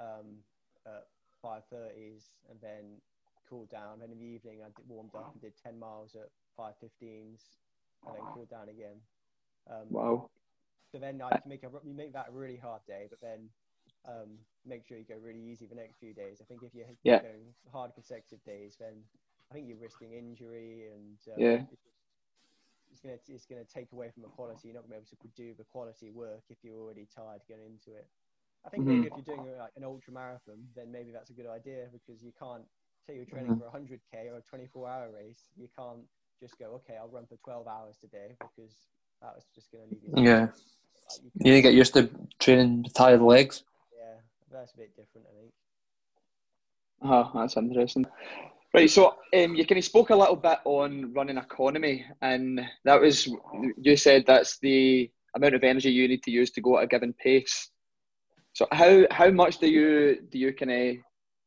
um, 0.00 0.38
at 0.86 1.06
5:30s, 1.44 2.22
and 2.50 2.60
then 2.60 3.00
cooled 3.48 3.70
down. 3.70 4.00
Then 4.00 4.10
in 4.10 4.18
the 4.18 4.24
evening, 4.24 4.60
I 4.62 4.68
did, 4.76 4.88
warmed 4.88 5.14
up 5.14 5.30
and 5.32 5.42
did 5.42 5.54
10 5.62 5.78
miles 5.78 6.14
at 6.14 6.30
5:15s, 6.58 7.40
and 8.06 8.14
then 8.14 8.22
cooled 8.32 8.50
down 8.50 8.68
again. 8.68 9.00
Um, 9.70 9.86
wow. 9.90 10.30
So 10.92 10.98
then 10.98 11.20
I 11.22 11.40
make 11.46 11.64
a, 11.64 11.70
you 11.84 11.94
make 11.94 12.12
that 12.12 12.28
a 12.28 12.32
really 12.32 12.56
hard 12.56 12.82
day, 12.86 13.06
but 13.10 13.20
then 13.20 13.48
um, 14.06 14.38
make 14.64 14.86
sure 14.86 14.96
you 14.96 15.04
go 15.04 15.16
really 15.20 15.42
easy 15.42 15.66
the 15.66 15.74
next 15.74 15.98
few 15.98 16.14
days. 16.14 16.40
I 16.40 16.44
think 16.44 16.62
if 16.62 16.74
you're 16.74 16.86
yeah. 17.02 17.20
going 17.20 17.54
hard 17.72 17.94
consecutive 17.94 18.44
days, 18.44 18.76
then 18.78 19.02
I 19.50 19.54
think 19.54 19.68
you're 19.68 19.78
risking 19.78 20.12
injury 20.12 20.84
and 20.94 21.18
um, 21.34 21.42
yeah. 21.42 21.58
It's, 22.94 23.02
gonna 23.02 23.18
it's 23.26 23.44
gonna 23.44 23.66
take 23.66 23.90
away 23.90 24.08
from 24.14 24.22
the 24.22 24.30
quality. 24.30 24.70
You're 24.70 24.78
not 24.78 24.86
gonna 24.86 25.02
be 25.02 25.02
able 25.02 25.18
to 25.18 25.28
do 25.34 25.50
the 25.58 25.66
quality 25.66 26.10
work 26.14 26.46
if 26.48 26.62
you're 26.62 26.78
already 26.78 27.10
tired 27.10 27.42
going 27.50 27.66
into 27.66 27.90
it. 27.98 28.06
I 28.64 28.70
think 28.70 28.84
mm-hmm. 28.84 29.02
maybe 29.02 29.06
if 29.10 29.12
you're 29.18 29.36
doing 29.36 29.50
like 29.58 29.74
an 29.76 29.82
ultra 29.82 30.12
marathon, 30.12 30.62
then 30.76 30.92
maybe 30.92 31.10
that's 31.10 31.30
a 31.30 31.34
good 31.34 31.50
idea 31.50 31.90
because 31.90 32.22
you 32.22 32.32
can't 32.38 32.62
say 33.04 33.16
you're 33.16 33.26
training 33.26 33.58
mm-hmm. 33.58 33.66
for 33.66 33.76
a 33.76 33.80
100k 33.82 34.32
or 34.32 34.38
a 34.38 34.42
24 34.42 34.88
hour 34.88 35.08
race. 35.10 35.50
You 35.58 35.68
can't 35.76 36.06
just 36.40 36.58
go, 36.58 36.80
okay, 36.80 36.96
I'll 36.96 37.08
run 37.08 37.26
for 37.26 37.36
12 37.36 37.66
hours 37.66 37.96
today 38.00 38.36
because 38.38 38.74
that 39.20 39.34
was 39.34 39.44
just 39.54 39.70
going 39.70 39.84
to 39.84 39.94
leave 39.94 40.02
you. 40.04 40.30
Yeah. 40.30 40.40
Like, 40.40 40.50
you, 41.40 41.52
need 41.52 41.56
to 41.56 41.62
get 41.62 41.74
used 41.74 41.94
to 41.94 42.08
training 42.38 42.86
tired 42.94 43.20
legs. 43.20 43.64
Yeah, 43.92 44.20
that's 44.50 44.72
a 44.72 44.76
bit 44.78 44.96
different, 44.96 45.26
I 45.30 45.40
think. 45.40 45.52
Oh, 47.02 47.30
that's 47.34 47.56
interesting. 47.56 48.06
Right, 48.74 48.90
so 48.90 49.14
um, 49.32 49.54
you 49.54 49.64
kind 49.64 49.78
of 49.78 49.84
spoke 49.84 50.10
a 50.10 50.16
little 50.16 50.34
bit 50.34 50.58
on 50.64 51.12
running 51.12 51.38
economy, 51.38 52.04
and 52.22 52.60
that 52.84 53.00
was 53.00 53.28
you 53.80 53.96
said 53.96 54.24
that's 54.26 54.58
the 54.58 55.08
amount 55.36 55.54
of 55.54 55.62
energy 55.62 55.92
you 55.92 56.08
need 56.08 56.24
to 56.24 56.32
use 56.32 56.50
to 56.50 56.60
go 56.60 56.78
at 56.78 56.84
a 56.84 56.88
given 56.88 57.12
pace. 57.12 57.70
So 58.52 58.66
how 58.72 59.04
how 59.12 59.30
much 59.30 59.58
do 59.58 59.68
you 59.68 60.22
do 60.28 60.40
you 60.40 60.52
kind 60.52 60.72
of 60.72 60.96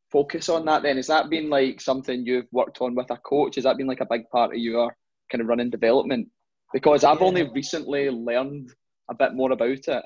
focus 0.09 0.47
on 0.47 0.63
that 0.67 0.83
then? 0.83 0.95
Has 0.95 1.07
that 1.07 1.29
been 1.29 1.49
like 1.49 1.81
something 1.81 2.25
you've 2.25 2.47
worked 2.53 2.79
on 2.79 2.95
with 2.95 3.11
a 3.11 3.17
coach? 3.17 3.55
Has 3.55 3.65
that 3.65 3.75
been 3.75 3.87
like 3.87 3.99
a 3.99 4.07
big 4.09 4.29
part 4.29 4.53
of 4.53 4.57
your 4.57 4.95
kind 5.29 5.41
of 5.41 5.47
running 5.47 5.69
development? 5.69 6.29
Because 6.71 7.03
I've 7.03 7.19
yeah. 7.19 7.27
only 7.27 7.43
recently 7.43 8.09
learned 8.09 8.73
a 9.11 9.15
bit 9.15 9.33
more 9.33 9.51
about 9.51 9.85
it 9.85 10.03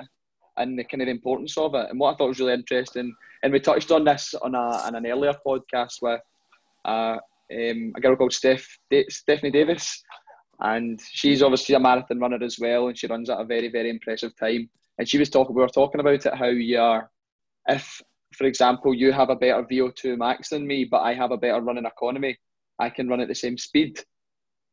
and 0.57 0.77
the 0.77 0.83
kind 0.85 1.03
of 1.03 1.07
importance 1.07 1.55
of 1.55 1.75
it. 1.75 1.87
And 1.91 1.99
what 1.99 2.15
I 2.15 2.17
thought 2.17 2.29
was 2.29 2.39
really 2.39 2.53
interesting, 2.53 3.13
and 3.43 3.53
we 3.53 3.59
touched 3.59 3.91
on 3.91 4.05
this 4.05 4.33
on, 4.41 4.55
a, 4.55 4.57
on 4.57 4.95
an 4.95 5.05
earlier 5.05 5.35
podcast 5.45 6.01
with 6.01 6.19
uh, 6.85 7.17
um, 7.51 7.93
a 7.95 8.01
girl 8.01 8.15
called 8.15 8.33
Steph, 8.33 8.65
Stephanie 9.09 9.51
Davis, 9.51 10.01
and 10.59 10.99
she's 11.01 11.41
obviously 11.41 11.75
a 11.75 11.79
marathon 11.79 12.19
runner 12.19 12.43
as 12.43 12.57
well, 12.59 12.87
and 12.87 12.97
she 12.97 13.07
runs 13.07 13.29
at 13.29 13.39
a 13.39 13.45
very 13.45 13.69
very 13.69 13.89
impressive 13.89 14.35
time. 14.37 14.69
And 14.97 15.07
she 15.07 15.17
was 15.17 15.29
talking, 15.29 15.55
we 15.55 15.61
were 15.61 15.67
talking 15.67 15.99
about 15.99 16.25
it 16.25 16.33
how 16.33 16.47
you 16.47 16.79
are, 16.79 17.09
if 17.67 18.01
for 18.33 18.45
example 18.45 18.93
you 18.93 19.11
have 19.11 19.29
a 19.29 19.35
better 19.35 19.63
VO2 19.63 20.17
max 20.17 20.49
than 20.49 20.67
me, 20.67 20.85
but 20.85 21.01
I 21.01 21.13
have 21.13 21.31
a 21.31 21.37
better 21.37 21.61
running 21.61 21.85
economy, 21.85 22.37
I 22.79 22.89
can 22.89 23.07
run 23.07 23.21
at 23.21 23.27
the 23.27 23.35
same 23.35 23.57
speed, 23.57 23.99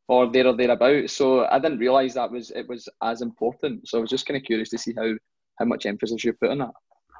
or 0.08 0.30
there 0.30 0.46
or 0.46 0.56
thereabouts. 0.56 1.12
So 1.12 1.46
I 1.46 1.58
didn't 1.58 1.78
realise 1.78 2.14
that 2.14 2.30
was 2.30 2.50
it 2.50 2.68
was 2.68 2.88
as 3.02 3.22
important. 3.22 3.88
So 3.88 3.98
I 3.98 4.00
was 4.00 4.10
just 4.10 4.26
kind 4.26 4.36
of 4.36 4.44
curious 4.44 4.70
to 4.70 4.78
see 4.78 4.94
how 4.96 5.12
how 5.58 5.64
much 5.64 5.86
emphasis 5.86 6.24
you 6.24 6.32
put 6.32 6.50
on 6.50 6.58
that. 6.58 6.70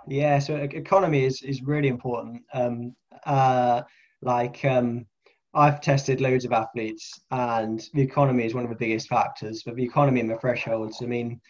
Yeah, 0.09 0.38
so 0.38 0.57
economy 0.57 1.24
is 1.24 1.42
is 1.42 1.62
really 1.62 1.88
important. 1.88 2.42
Um, 2.55 2.94
uh, 3.27 3.83
like 4.22 4.64
um, 4.64 5.07
I've 5.54 5.81
tested 5.81 6.20
loads 6.20 6.44
of 6.44 6.52
athletes, 6.52 7.20
and 7.31 7.83
the 7.94 8.02
economy 8.02 8.44
is 8.44 8.54
one 8.54 8.64
of 8.64 8.70
the 8.70 8.76
biggest 8.76 9.09
factors. 9.09 9.62
But 9.64 9.76
the 9.76 9.85
economy 9.85 10.20
and 10.20 10.31
the 10.31 10.38
thresholds. 10.38 11.02
I 11.02 11.07
mean, 11.07 11.40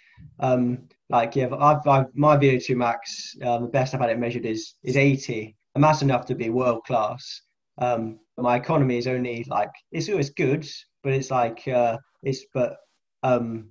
um, 0.40 0.88
like 1.10 1.36
yeah, 1.36 1.48
I've, 1.54 1.86
I've 1.86 2.06
my 2.14 2.36
VO2 2.36 2.76
max, 2.76 3.36
um, 3.44 3.62
the 3.62 3.68
best 3.68 3.94
I've 3.94 4.00
had 4.00 4.10
it 4.10 4.18
measured 4.18 4.46
is 4.46 4.74
is 4.82 4.96
80, 4.96 5.56
and 5.74 5.84
that's 5.84 6.02
enough 6.02 6.26
to 6.26 6.34
be 6.34 6.50
world 6.50 6.84
class. 6.84 7.42
Um, 7.78 8.18
my 8.36 8.56
economy 8.56 8.98
is 8.98 9.06
only 9.06 9.44
like 9.48 9.70
it's 9.92 10.08
always 10.08 10.30
good, 10.30 10.66
but 11.02 11.12
it's 11.12 11.30
like 11.30 11.66
uh, 11.68 11.98
it's 12.22 12.44
but 12.54 12.76
um, 13.22 13.70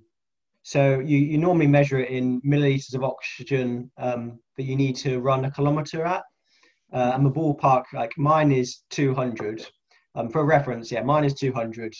so 0.62 1.00
you, 1.00 1.16
you 1.16 1.38
normally 1.38 1.66
measure 1.66 1.98
it 1.98 2.10
in 2.10 2.42
milliliters 2.42 2.94
of 2.94 3.02
oxygen 3.02 3.90
um, 3.96 4.38
that 4.58 4.64
you 4.64 4.76
need 4.76 4.96
to 4.96 5.18
run 5.18 5.46
a 5.46 5.50
kilometer 5.50 6.04
at. 6.04 6.22
Uh, 6.92 7.12
and 7.14 7.24
the 7.24 7.30
ballpark, 7.30 7.84
like 7.92 8.16
mine 8.16 8.52
is 8.52 8.82
200. 8.90 9.66
Um, 10.14 10.30
for 10.30 10.44
reference, 10.44 10.90
yeah, 10.90 11.02
mine 11.02 11.24
is 11.24 11.34
200. 11.34 11.94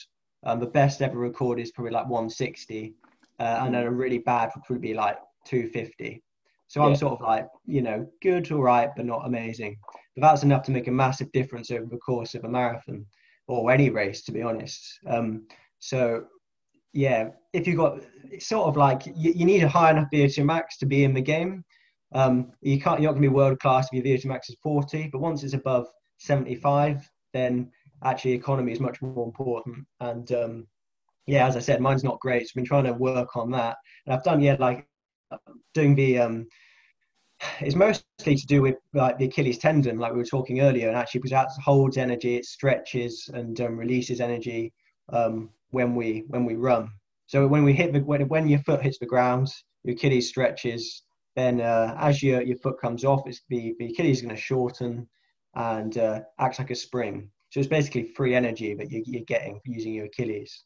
Um, 0.45 0.61
the 0.61 0.67
best 0.67 1.03
ever 1.03 1.19
record 1.19 1.61
is 1.61 1.73
probably 1.73 1.93
like 1.93 2.09
160. 2.09 2.95
Uh, 3.39 3.61
and 3.63 3.75
then 3.75 3.85
a 3.85 3.91
really 3.91 4.19
bad 4.19 4.51
would 4.55 4.65
probably 4.65 4.89
be 4.89 4.95
like 4.95 5.19
250. 5.47 6.23
So 6.69 6.83
I'm 6.83 6.95
sort 6.97 7.15
of 7.15 7.21
like, 7.23 7.49
you 7.65 7.81
know, 7.81 8.07
good, 8.21 8.51
all 8.53 8.63
right, 8.63 8.91
but 8.95 9.07
not 9.07 9.27
amazing. 9.27 9.79
But 10.15 10.23
that's 10.23 10.43
enough 10.43 10.65
to 10.65 10.71
make 10.71 10.87
a 10.87 10.93
massive 10.93 11.33
difference 11.33 11.71
over 11.71 11.87
the 11.87 11.97
course 11.97 12.35
of 12.35 12.45
a 12.45 12.49
marathon 12.49 13.07
or 13.47 13.71
any 13.71 13.89
race, 13.89 14.23
to 14.25 14.33
be 14.33 14.43
honest. 14.43 14.99
Um, 15.07 15.47
so, 15.79 16.25
yeah, 16.93 17.29
if 17.55 17.67
you've 17.67 17.79
got, 17.79 18.01
it's 18.31 18.49
sort 18.49 18.69
of 18.69 18.77
like 18.77 19.07
you, 19.07 19.33
you 19.33 19.47
need 19.47 19.63
a 19.63 19.69
high 19.69 19.91
enough 19.91 20.09
VO2 20.13 20.45
max 20.45 20.77
to 20.79 20.87
be 20.87 21.05
in 21.05 21.15
the 21.15 21.23
game. 21.23 21.65
Um, 22.13 22.53
you 22.61 22.81
can't, 22.81 23.01
you're 23.01 23.11
not 23.11 23.15
going 23.15 23.23
to 23.23 23.29
be 23.29 23.35
world 23.35 23.61
class 23.61 23.89
if 23.93 24.05
your 24.05 24.17
VO2 24.17 24.27
max 24.27 24.49
is 24.49 24.57
40, 24.63 25.09
but 25.13 25.21
once 25.21 25.43
it's 25.43 25.55
above 25.55 25.87
75, 26.19 27.09
then 27.33 27.71
actually 28.03 28.33
economy 28.33 28.73
is 28.73 28.81
much 28.81 29.03
more 29.03 29.27
important. 29.27 29.87
And 30.01 30.31
um, 30.33 30.67
yeah, 31.27 31.47
as 31.47 31.57
I 31.57 31.61
said, 31.61 31.81
mine's 31.81 32.05
not 32.05 32.21
great. 32.21 32.47
So 32.47 32.53
I've 32.53 32.55
been 32.57 32.65
trying 32.65 32.85
to 32.85 32.93
work 32.95 33.37
on 33.37 33.51
that. 33.53 33.77
And 34.07 34.15
I've 34.15 34.25
done, 34.25 34.41
yeah, 34.41 34.57
like 34.59 34.87
doing 35.75 35.95
the, 35.95 36.19
um, 36.19 36.47
it's 37.61 37.77
mostly 37.77 38.35
to 38.35 38.47
do 38.47 38.63
with 38.63 38.77
like 38.95 39.19
the 39.19 39.27
Achilles 39.27 39.59
tendon, 39.59 39.99
like 39.99 40.13
we 40.13 40.19
were 40.19 40.25
talking 40.25 40.61
earlier, 40.61 40.89
and 40.89 40.97
actually 40.97 41.21
because 41.21 41.31
that 41.31 41.51
holds 41.63 41.97
energy, 41.97 42.37
it 42.37 42.45
stretches 42.45 43.29
and 43.33 43.61
um, 43.61 43.77
releases 43.77 44.21
energy 44.21 44.73
um, 45.13 45.51
when 45.71 45.95
we 45.95 46.25
when 46.29 46.45
we 46.45 46.57
run. 46.57 46.91
So 47.27 47.47
when 47.47 47.63
we 47.63 47.75
hit 47.75 47.93
the 47.93 48.01
when, 48.01 48.27
when 48.29 48.49
your 48.49 48.61
foot 48.61 48.83
hits 48.83 48.99
the 48.99 49.07
ground, 49.07 49.53
your 49.85 49.95
Achilles 49.95 50.29
stretches. 50.29 51.03
Then 51.39 51.61
uh, 51.61 51.95
as 52.01 52.21
your 52.21 52.43
your 52.43 52.59
foot 52.59 52.81
comes 52.81 53.05
off, 53.05 53.23
it's 53.27 53.43
the, 53.49 53.77
the 53.79 53.87
Achilles 53.91 54.17
is 54.17 54.23
going 54.23 54.35
to 54.35 54.41
shorten 54.51 55.09
and 55.55 55.97
uh, 55.97 56.21
acts 56.41 56.59
like 56.59 56.73
a 56.73 56.75
spring. 56.75 57.31
So 57.51 57.61
it's 57.61 57.69
basically 57.69 58.13
free 58.19 58.35
energy 58.35 58.75
that 58.75 58.91
you, 58.91 59.05
you're 59.07 59.23
getting 59.35 59.61
using 59.65 59.95
your 59.95 60.07
Achilles. 60.07 60.65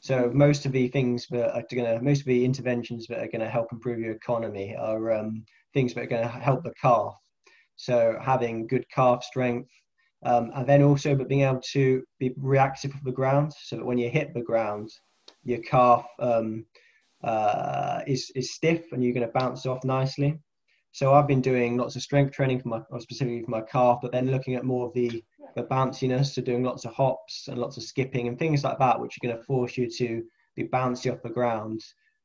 So 0.00 0.30
most 0.32 0.64
of 0.64 0.72
the 0.72 0.88
things 0.88 1.26
that 1.28 1.54
are 1.54 1.64
going 1.70 1.84
to, 1.84 2.02
most 2.02 2.20
of 2.20 2.26
the 2.26 2.42
interventions 2.42 3.06
that 3.08 3.18
are 3.18 3.32
going 3.34 3.46
to 3.46 3.50
help 3.56 3.70
improve 3.70 3.98
your 3.98 4.14
economy 4.14 4.74
are 4.74 5.12
um, 5.12 5.44
things 5.74 5.92
that 5.92 6.04
are 6.04 6.12
going 6.14 6.22
to 6.22 6.28
help 6.28 6.64
the 6.64 6.72
calf. 6.80 7.14
So 7.76 8.16
having 8.22 8.66
good 8.66 8.86
calf 8.88 9.24
strength, 9.24 9.70
um, 10.24 10.50
and 10.54 10.66
then 10.66 10.82
also 10.82 11.14
but 11.14 11.28
being 11.28 11.42
able 11.42 11.60
to 11.72 12.02
be 12.18 12.32
reactive 12.38 12.92
to 12.92 13.04
the 13.04 13.12
ground, 13.20 13.52
so 13.62 13.76
that 13.76 13.84
when 13.84 13.98
you 13.98 14.08
hit 14.08 14.32
the 14.32 14.48
ground, 14.50 14.88
your 15.42 15.60
calf 15.60 16.06
um, 16.18 16.64
uh, 17.24 18.02
is 18.06 18.30
is 18.34 18.52
stiff 18.52 18.92
and 18.92 19.02
you're 19.02 19.14
going 19.14 19.26
to 19.26 19.32
bounce 19.32 19.66
off 19.66 19.82
nicely. 19.84 20.38
So 20.92 21.14
I've 21.14 21.26
been 21.26 21.40
doing 21.40 21.76
lots 21.76 21.96
of 21.96 22.02
strength 22.02 22.32
training 22.32 22.60
for 22.60 22.68
my, 22.68 22.80
specifically 23.00 23.42
for 23.42 23.50
my 23.50 23.62
calf, 23.62 23.98
but 24.00 24.12
then 24.12 24.30
looking 24.30 24.54
at 24.54 24.64
more 24.64 24.86
of 24.86 24.94
the 24.94 25.24
the 25.56 25.62
bounciness, 25.64 26.34
so 26.34 26.42
doing 26.42 26.62
lots 26.64 26.84
of 26.84 26.92
hops 26.92 27.48
and 27.48 27.58
lots 27.58 27.76
of 27.76 27.84
skipping 27.84 28.28
and 28.28 28.38
things 28.38 28.64
like 28.64 28.78
that, 28.78 29.00
which 29.00 29.16
are 29.16 29.26
going 29.26 29.36
to 29.36 29.44
force 29.44 29.76
you 29.76 29.88
to 29.88 30.22
be 30.56 30.64
bouncy 30.64 31.12
off 31.12 31.22
the 31.22 31.28
ground, 31.28 31.80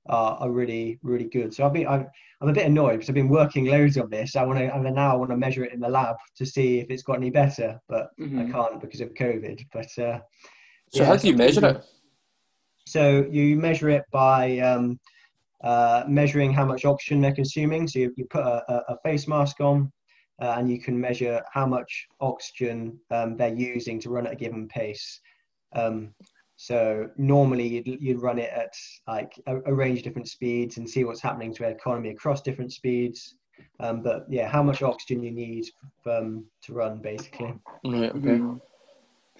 uh, 0.09 0.35
are 0.39 0.51
really 0.51 0.99
really 1.01 1.29
good. 1.29 1.53
So 1.53 1.65
I've 1.65 1.73
been 1.73 1.87
I'm, 1.87 2.07
I'm 2.41 2.49
a 2.49 2.53
bit 2.53 2.65
annoyed 2.65 2.93
because 2.93 3.09
I've 3.09 3.15
been 3.15 3.29
working 3.29 3.65
loads 3.65 3.97
on 3.97 4.09
this. 4.09 4.35
I 4.35 4.43
want 4.43 4.59
to 4.59 4.73
and 4.73 4.83
now 4.95 5.13
I 5.13 5.15
want 5.15 5.31
to 5.31 5.37
measure 5.37 5.63
it 5.63 5.73
in 5.73 5.79
the 5.79 5.89
lab 5.89 6.17
to 6.37 6.45
see 6.45 6.79
if 6.79 6.89
it's 6.89 7.03
got 7.03 7.17
any 7.17 7.29
better, 7.29 7.79
but 7.87 8.09
mm-hmm. 8.19 8.39
I 8.39 8.51
can't 8.51 8.81
because 8.81 9.01
of 9.01 9.13
COVID. 9.13 9.65
But 9.71 9.97
uh, 9.97 10.19
so 10.91 11.01
yeah, 11.01 11.05
how 11.05 11.15
do 11.15 11.27
you 11.27 11.35
measure 11.35 11.65
it? 11.65 11.85
So 12.89 13.27
you 13.29 13.55
measure 13.55 13.89
it 13.89 14.05
by 14.11 14.57
um, 14.59 14.99
uh, 15.63 16.05
measuring 16.07 16.51
how 16.51 16.65
much 16.65 16.85
oxygen 16.85 17.21
they're 17.21 17.35
consuming. 17.35 17.87
So 17.87 17.99
you, 17.99 18.13
you 18.17 18.25
put 18.25 18.43
a, 18.43 18.83
a, 18.91 18.97
face 19.03 19.27
mask 19.27 19.61
on, 19.61 19.91
uh, 20.41 20.55
and 20.57 20.71
you 20.71 20.81
can 20.81 20.99
measure 20.99 21.43
how 21.53 21.67
much 21.67 22.07
oxygen 22.19 22.99
um, 23.11 23.37
they're 23.37 23.53
using 23.53 23.99
to 23.99 24.09
run 24.09 24.25
at 24.25 24.33
a 24.33 24.35
given 24.35 24.67
pace. 24.67 25.19
Um, 25.73 26.15
so 26.55 27.09
normally 27.15 27.67
you'd, 27.67 28.01
you'd 28.01 28.21
run 28.23 28.39
it 28.39 28.49
at 28.49 28.73
like 29.07 29.39
a, 29.45 29.57
a, 29.67 29.73
range 29.73 29.99
of 29.99 30.03
different 30.05 30.27
speeds 30.27 30.77
and 30.77 30.89
see 30.89 31.03
what's 31.03 31.21
happening 31.21 31.53
to 31.53 31.63
the 31.63 31.69
economy 31.69 32.09
across 32.09 32.41
different 32.41 32.73
speeds. 32.73 33.35
Um, 33.79 34.01
but 34.01 34.25
yeah, 34.29 34.47
how 34.47 34.63
much 34.63 34.81
oxygen 34.81 35.21
you 35.21 35.31
need 35.31 35.65
um, 36.07 36.45
to 36.63 36.73
run, 36.73 36.99
basically. 36.99 37.53
Right, 37.85 38.09
okay. 38.09 38.39
Mm. 38.39 38.59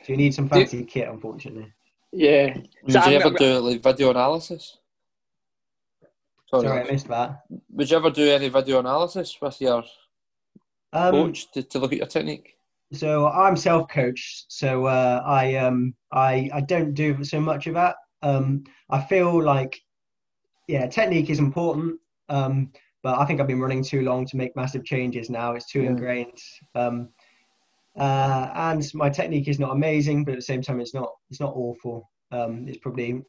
So 0.04 0.14
you 0.14 0.18
need 0.18 0.36
some 0.36 0.48
fancy 0.48 0.84
kit, 0.84 1.10
unfortunately. 1.10 1.74
Yeah. 2.12 2.58
Would 2.84 2.94
So 2.94 3.00
you 3.00 3.06
I'm- 3.06 3.14
ever 3.22 3.26
I'm- 3.26 3.36
do 3.36 3.60
like 3.60 3.84
video 3.84 4.10
analysis? 4.12 4.78
Sorry, 6.50 6.68
Sorry, 6.68 6.82
I 6.82 6.92
missed 6.92 7.08
that. 7.10 7.44
would 7.70 7.92
you 7.92 7.98
ever 7.98 8.10
do 8.10 8.28
any 8.32 8.50
video 8.50 8.80
analysis 8.80 9.38
with 9.40 9.62
your 9.62 9.84
Um, 10.94 11.12
coach 11.12 11.52
to, 11.52 11.62
to 11.62 11.78
look 11.80 11.92
at 11.92 12.00
your 12.00 12.08
technique? 12.08 12.56
So 12.92 13.28
I'm 13.28 13.56
self-coached, 13.56 14.46
so 14.52 14.86
uh, 14.86 15.22
I 15.24 15.56
um 15.58 15.94
I 16.12 16.50
I 16.52 16.62
don't 16.62 16.96
do 16.96 17.24
so 17.24 17.40
much 17.40 17.68
of 17.68 17.76
that. 17.76 17.98
Um, 18.24 18.64
I 18.90 19.00
feel 19.02 19.42
like 19.44 19.80
yeah, 20.68 20.88
technique 20.88 21.30
is 21.30 21.38
important, 21.40 22.00
um, 22.30 22.72
but 23.04 23.20
I 23.20 23.26
think 23.26 23.40
I've 23.40 23.48
been 23.48 23.60
running 23.62 23.84
too 23.84 24.02
long 24.02 24.26
to 24.26 24.38
make 24.38 24.56
massive 24.56 24.84
changes 24.84 25.30
now. 25.30 25.54
It's 25.54 25.70
too 25.72 25.82
Yeah. 25.84 25.90
ingrained, 25.90 26.38
um, 26.74 27.10
uh, 28.00 28.52
and 28.56 28.94
my 28.94 29.10
technique 29.10 29.48
is 29.48 29.60
not 29.60 29.72
amazing, 29.72 30.24
but 30.24 30.32
at 30.32 30.38
the 30.38 30.42
same 30.42 30.62
time, 30.62 30.80
it's 30.80 30.94
not 30.94 31.10
it's 31.30 31.40
not 31.40 31.54
awful. 31.56 32.10
Um, 32.32 32.68
it's 32.68 32.78
probably 32.78 33.22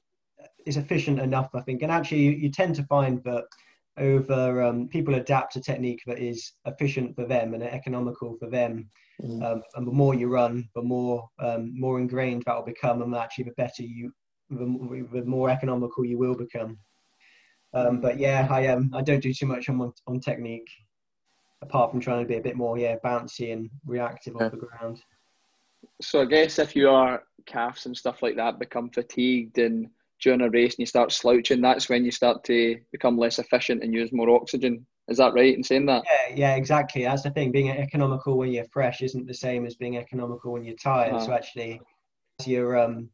it's 0.67 0.77
efficient 0.77 1.21
enough, 1.21 1.51
I 1.55 1.61
think. 1.61 1.83
And 1.83 1.91
actually, 1.91 2.21
you, 2.21 2.31
you 2.33 2.51
tend 2.51 2.75
to 2.77 2.85
find 2.85 3.23
that 3.25 3.45
over 3.99 4.63
um, 4.63 4.89
people 4.89 5.15
adapt 5.15 5.57
a 5.57 5.61
technique 5.61 6.03
that 6.07 6.19
is 6.19 6.53
efficient 6.65 7.15
for 7.15 7.27
them 7.27 7.55
and 7.55 7.63
economical 7.63 8.37
for 8.39 8.49
them. 8.49 8.89
Mm. 9.23 9.43
Um, 9.43 9.63
and 9.75 9.87
the 9.87 9.93
more 9.93 10.15
you 10.15 10.29
run, 10.29 10.69
the 10.75 10.83
more 10.83 11.29
um, 11.41 11.73
more 11.79 11.99
ingrained 11.99 12.45
that 12.47 12.57
will 12.57 12.65
become, 12.65 13.03
and 13.03 13.15
actually 13.15 13.45
the 13.45 13.53
better 13.53 13.83
you, 13.83 14.13
the, 14.49 15.07
the 15.13 15.25
more 15.25 15.51
economical 15.51 16.05
you 16.05 16.19
will 16.19 16.35
become. 16.35 16.79
Um, 17.75 18.01
but 18.01 18.19
yeah, 18.19 18.49
I 18.51 18.69
um, 18.69 18.91
I 18.95 19.03
don't 19.03 19.23
do 19.23 19.33
too 19.33 19.47
much 19.47 19.69
on 19.69 19.93
on 20.07 20.21
technique, 20.21 20.69
apart 21.63 21.91
from 21.91 22.01
trying 22.01 22.23
to 22.23 22.29
be 22.29 22.37
a 22.37 22.43
bit 22.43 22.57
more 22.57 22.79
yeah 22.79 22.97
bouncy 23.05 23.53
and 23.53 23.71
reactive 23.87 24.35
Yeah. 24.39 24.47
off 24.47 24.53
the 24.53 24.59
ground. 24.59 25.03
So 26.03 26.23
I 26.23 26.25
guess 26.25 26.59
if 26.59 26.77
your 26.77 27.23
calves 27.47 27.87
and 27.87 27.97
stuff 27.97 28.23
like 28.23 28.37
that 28.37 28.59
become 28.59 28.91
fatigued 28.91 29.59
and 29.59 29.89
during 30.23 30.43
a 30.43 30.51
race 30.51 30.75
and 30.75 30.81
you 30.81 30.87
start 30.87 31.13
slouching, 31.13 31.63
that's 31.63 31.89
when 31.89 32.05
you 32.05 32.11
start 32.11 32.45
to 32.45 32.79
become 32.93 33.17
less 33.17 33.39
efficient 33.39 33.83
and 33.83 33.95
use 33.95 34.13
more 34.13 34.29
oxygen. 34.31 34.87
Is 35.09 35.17
that 35.17 35.33
right 35.33 35.57
in 35.57 35.63
saying 35.63 35.87
that? 35.87 36.05
Yeah, 36.29 36.35
yeah, 36.37 36.55
exactly. 36.57 37.05
That's 37.05 37.23
the 37.23 37.31
thing. 37.31 37.51
Being 37.51 37.71
economical 37.71 38.37
when 38.37 38.53
you're 38.53 38.67
fresh 38.73 39.01
isn't 39.03 39.27
the 39.27 39.35
same 39.35 39.65
as 39.67 39.75
being 39.77 39.97
economical 39.97 40.53
when 40.53 40.65
you're 40.65 40.77
tired. 40.77 41.21
So 41.23 41.33
Ah. 41.33 41.37
actually, 41.37 41.81
as 42.39 42.47
you're 42.47 42.79
um, 42.79 43.09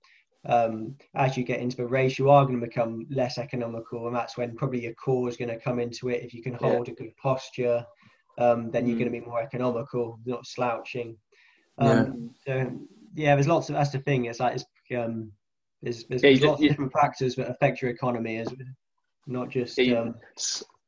um, 0.47 0.97
as 1.15 1.37
you 1.37 1.45
get 1.45 1.61
into 1.61 1.77
the 1.77 1.87
race, 1.87 2.19
you 2.19 2.29
are 2.29 2.45
going 2.45 2.61
to 2.61 2.67
become 2.67 3.07
less 3.11 3.39
economical, 3.39 4.07
and 4.09 4.15
that's 4.17 4.37
when 4.37 4.57
probably 4.57 4.83
your 4.83 4.95
core 4.95 5.29
is 5.29 5.37
going 5.37 5.49
to 5.49 5.59
come 5.59 5.79
into 5.79 6.09
it. 6.09 6.23
If 6.25 6.35
you 6.35 6.43
can 6.43 6.53
Yeah. 6.53 6.59
hold 6.59 6.89
a 6.89 6.93
good 6.93 7.17
posture, 7.17 7.87
um, 8.39 8.71
then 8.71 8.87
you're 8.87 8.97
Mm. 8.97 9.01
going 9.01 9.13
to 9.13 9.21
be 9.21 9.27
more 9.27 9.43
economical, 9.43 10.19
not 10.27 10.47
slouching. 10.47 11.17
Yeah. 11.81 11.91
Um, 12.03 12.35
So 12.47 12.71
yeah, 13.15 13.35
there's 13.35 13.49
lots 13.49 13.69
of 13.69 13.75
that's 13.77 13.91
the 13.91 13.99
thing. 14.01 14.27
It's 14.27 14.41
like 14.41 14.55
it's 14.57 14.65
um, 14.97 15.33
there's 15.83 16.05
there's, 16.05 16.23
Yeah, 16.23 16.49
lots 16.49 16.63
of 16.63 16.69
different 16.69 16.93
factors 16.93 17.35
that 17.37 17.51
affect 17.51 17.81
your 17.83 17.91
economy, 17.91 18.39
as 18.39 18.49
not 19.27 19.49
just 19.51 19.79
Yeah, 19.79 20.01
um, 20.01 20.15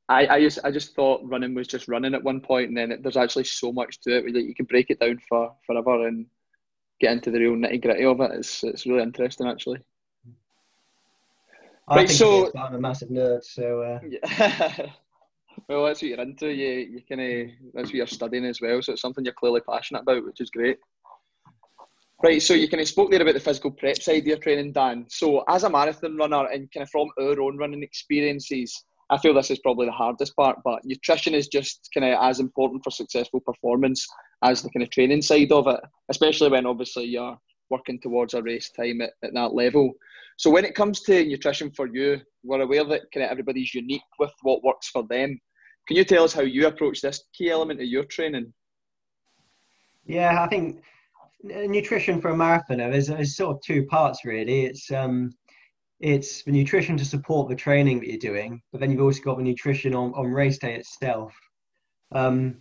I, 0.09 0.27
I 0.27 0.41
just 0.41 0.59
I 0.65 0.71
just 0.71 0.95
thought 0.95 1.21
running 1.25 1.55
was 1.55 1.67
just 1.67 1.89
running 1.89 2.15
at 2.15 2.23
one 2.25 2.41
point, 2.41 2.69
and 2.69 2.77
then 2.77 2.93
it, 2.93 3.03
there's 3.03 3.17
actually 3.17 3.45
so 3.45 3.73
much 3.73 4.01
to 4.03 4.17
it 4.19 4.33
that 4.33 4.45
you 4.45 4.55
can 4.55 4.65
break 4.67 4.91
it 4.91 5.01
down 5.01 5.19
for 5.29 5.55
forever 5.67 6.07
and 6.09 6.27
get 7.01 7.13
into 7.13 7.31
the 7.31 7.39
real 7.41 7.55
nitty 7.55 7.81
gritty 7.83 8.05
of 8.05 8.21
it. 8.21 8.31
It's 8.33 8.65
it's 8.65 8.87
really 8.87 9.03
interesting 9.03 9.47
actually. 9.49 9.81
I 11.89 11.97
Right, 11.97 12.09
think 12.09 12.19
so- 12.19 12.43
it 12.45 12.47
is, 12.49 12.53
but 12.55 12.61
I'm 12.61 12.75
a 12.75 12.81
massive 12.81 13.09
nerd, 13.09 13.43
so. 13.45 13.83
Uh, 13.83 14.01
Yeah. 14.09 14.91
well, 15.69 15.87
that's 15.87 16.03
what 16.03 16.09
you're 16.09 16.21
into. 16.21 16.49
You 16.49 16.69
you 16.69 17.03
kind 17.09 17.21
of 17.21 17.51
that's 17.75 17.89
what 17.89 17.95
you're 17.95 18.07
studying 18.07 18.45
as 18.45 18.61
well. 18.61 18.81
So 18.83 18.93
it's 18.93 19.03
something 19.03 19.25
you're 19.25 19.35
clearly 19.35 19.61
passionate 19.61 20.03
about, 20.03 20.25
which 20.25 20.41
is 20.41 20.51
great. 20.51 20.79
Right, 22.21 22.43
so 22.43 22.53
you 22.55 22.69
kind 22.69 22.81
of 22.81 22.89
spoke 22.89 23.13
there 23.13 23.23
about 23.23 23.35
the 23.35 23.41
physical 23.41 23.71
prep 23.71 24.03
side 24.03 24.23
of 24.23 24.27
your 24.27 24.39
training, 24.39 24.73
Dan. 24.73 25.07
So 25.09 25.45
as 25.49 25.63
a 25.63 25.71
marathon 25.71 26.17
runner 26.17 26.47
and 26.47 26.69
kind 26.73 26.83
of 26.83 26.91
from 26.91 27.09
our 27.17 27.41
own 27.41 27.57
running 27.57 27.85
experiences, 27.85 28.85
I 29.09 29.19
feel 29.19 29.35
this 29.35 29.53
is 29.53 29.61
probably 29.61 29.87
the 29.87 29.93
hardest 29.93 30.35
part. 30.35 30.59
But 30.65 30.85
nutrition 30.85 31.33
is 31.33 31.47
just 31.47 31.89
kind 31.95 32.13
of 32.13 32.19
as 32.21 32.41
important 32.41 32.83
for 32.83 32.91
successful 32.91 33.39
performance 33.39 34.05
as 34.43 34.63
the 34.63 34.71
kind 34.71 34.83
of 34.83 34.91
training 34.91 35.23
side 35.23 35.53
of 35.53 35.69
it, 35.69 35.79
especially 36.09 36.51
when 36.51 36.67
obviously 36.67 37.05
you're 37.05 37.39
working 37.71 38.01
towards 38.01 38.35
a 38.35 38.43
race 38.43 38.71
time 38.71 39.01
at, 39.01 39.13
at 39.23 39.35
that 39.35 39.55
level. 39.55 39.93
So 40.39 40.51
when 40.51 40.65
it 40.65 40.75
comes 40.75 41.03
to 41.03 41.25
nutrition 41.25 41.71
for 41.71 41.87
you, 41.87 42.21
we're 42.43 42.63
aware 42.63 42.85
that 42.85 43.11
kind 43.13 43.25
of 43.25 43.31
everybody's 43.31 43.75
unique 43.75 44.03
with 44.19 44.33
what 44.43 44.63
works 44.63 44.89
for 44.89 45.05
them. 45.09 45.41
Can 45.89 45.97
you 45.97 46.05
tell 46.05 46.25
us 46.25 46.35
how 46.35 46.43
you 46.43 46.67
approach 46.67 47.01
this 47.01 47.25
key 47.33 47.51
element 47.51 47.81
of 47.81 47.87
your 47.87 48.05
training? 48.05 48.53
Yeah, 50.05 50.43
I 50.43 50.47
think 50.47 50.83
nutrition 51.43 52.21
for 52.21 52.31
a 52.31 52.35
marathoner 52.35 52.95
is, 52.95 53.09
is 53.09 53.37
sort 53.37 53.57
of 53.57 53.63
two 53.63 53.87
parts 53.87 54.25
really. 54.25 54.67
It's 54.67 54.91
um, 54.93 55.33
it's 56.01 56.45
the 56.45 56.53
nutrition 56.53 56.97
to 56.99 57.05
support 57.07 57.49
the 57.49 57.57
training 57.57 58.01
that 58.01 58.09
you're 58.09 58.19
doing, 58.19 58.63
but 58.71 58.81
then 58.81 58.91
you've 58.91 59.01
also 59.01 59.23
got 59.23 59.39
the 59.39 59.43
nutrition 59.43 59.95
on, 59.95 60.13
on 60.13 60.27
race 60.27 60.59
day 60.59 60.75
itself. 60.75 61.35
Um, 62.13 62.59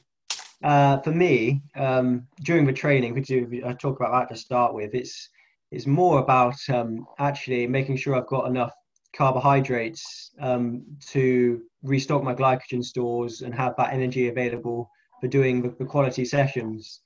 uh, 0.63 0.99
for 1.01 1.11
me, 1.11 1.61
um, 1.75 2.27
during 2.43 2.65
the 2.65 2.73
training, 2.73 3.21
do 3.21 3.61
I 3.65 3.73
talk 3.73 3.99
about 3.99 4.11
that 4.11 4.33
to 4.33 4.39
start 4.39 4.73
with. 4.73 4.95
It's 4.95 5.29
it's 5.71 5.85
more 5.85 6.19
about 6.19 6.57
um, 6.69 7.05
actually 7.19 7.67
making 7.67 7.97
sure 7.97 8.15
I've 8.15 8.27
got 8.27 8.47
enough 8.47 8.71
carbohydrates 9.15 10.31
um, 10.39 10.83
to 11.07 11.61
restock 11.83 12.23
my 12.23 12.33
glycogen 12.33 12.83
stores 12.83 13.41
and 13.41 13.53
have 13.53 13.75
that 13.77 13.93
energy 13.93 14.29
available 14.29 14.89
for 15.21 15.27
doing 15.27 15.61
the, 15.61 15.69
the 15.79 15.85
quality 15.85 16.25
sessions. 16.25 17.01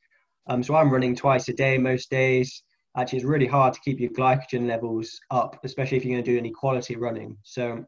Um, 0.48 0.64
so 0.64 0.76
I'm 0.76 0.92
running 0.92 1.16
twice 1.16 1.48
a 1.48 1.54
day 1.54 1.78
most 1.78 2.10
days. 2.10 2.64
Actually, 2.98 3.20
it's 3.20 3.28
really 3.28 3.48
hard 3.48 3.74
to 3.74 3.80
keep 3.82 4.00
your 4.00 4.10
glycogen 4.12 4.68
levels 4.68 5.20
up, 5.30 5.60
especially 5.64 5.98
if 5.98 6.04
you're 6.04 6.16
going 6.16 6.24
to 6.24 6.32
do 6.32 6.38
any 6.38 6.52
quality 6.52 6.96
running. 6.96 7.38
So 7.44 7.86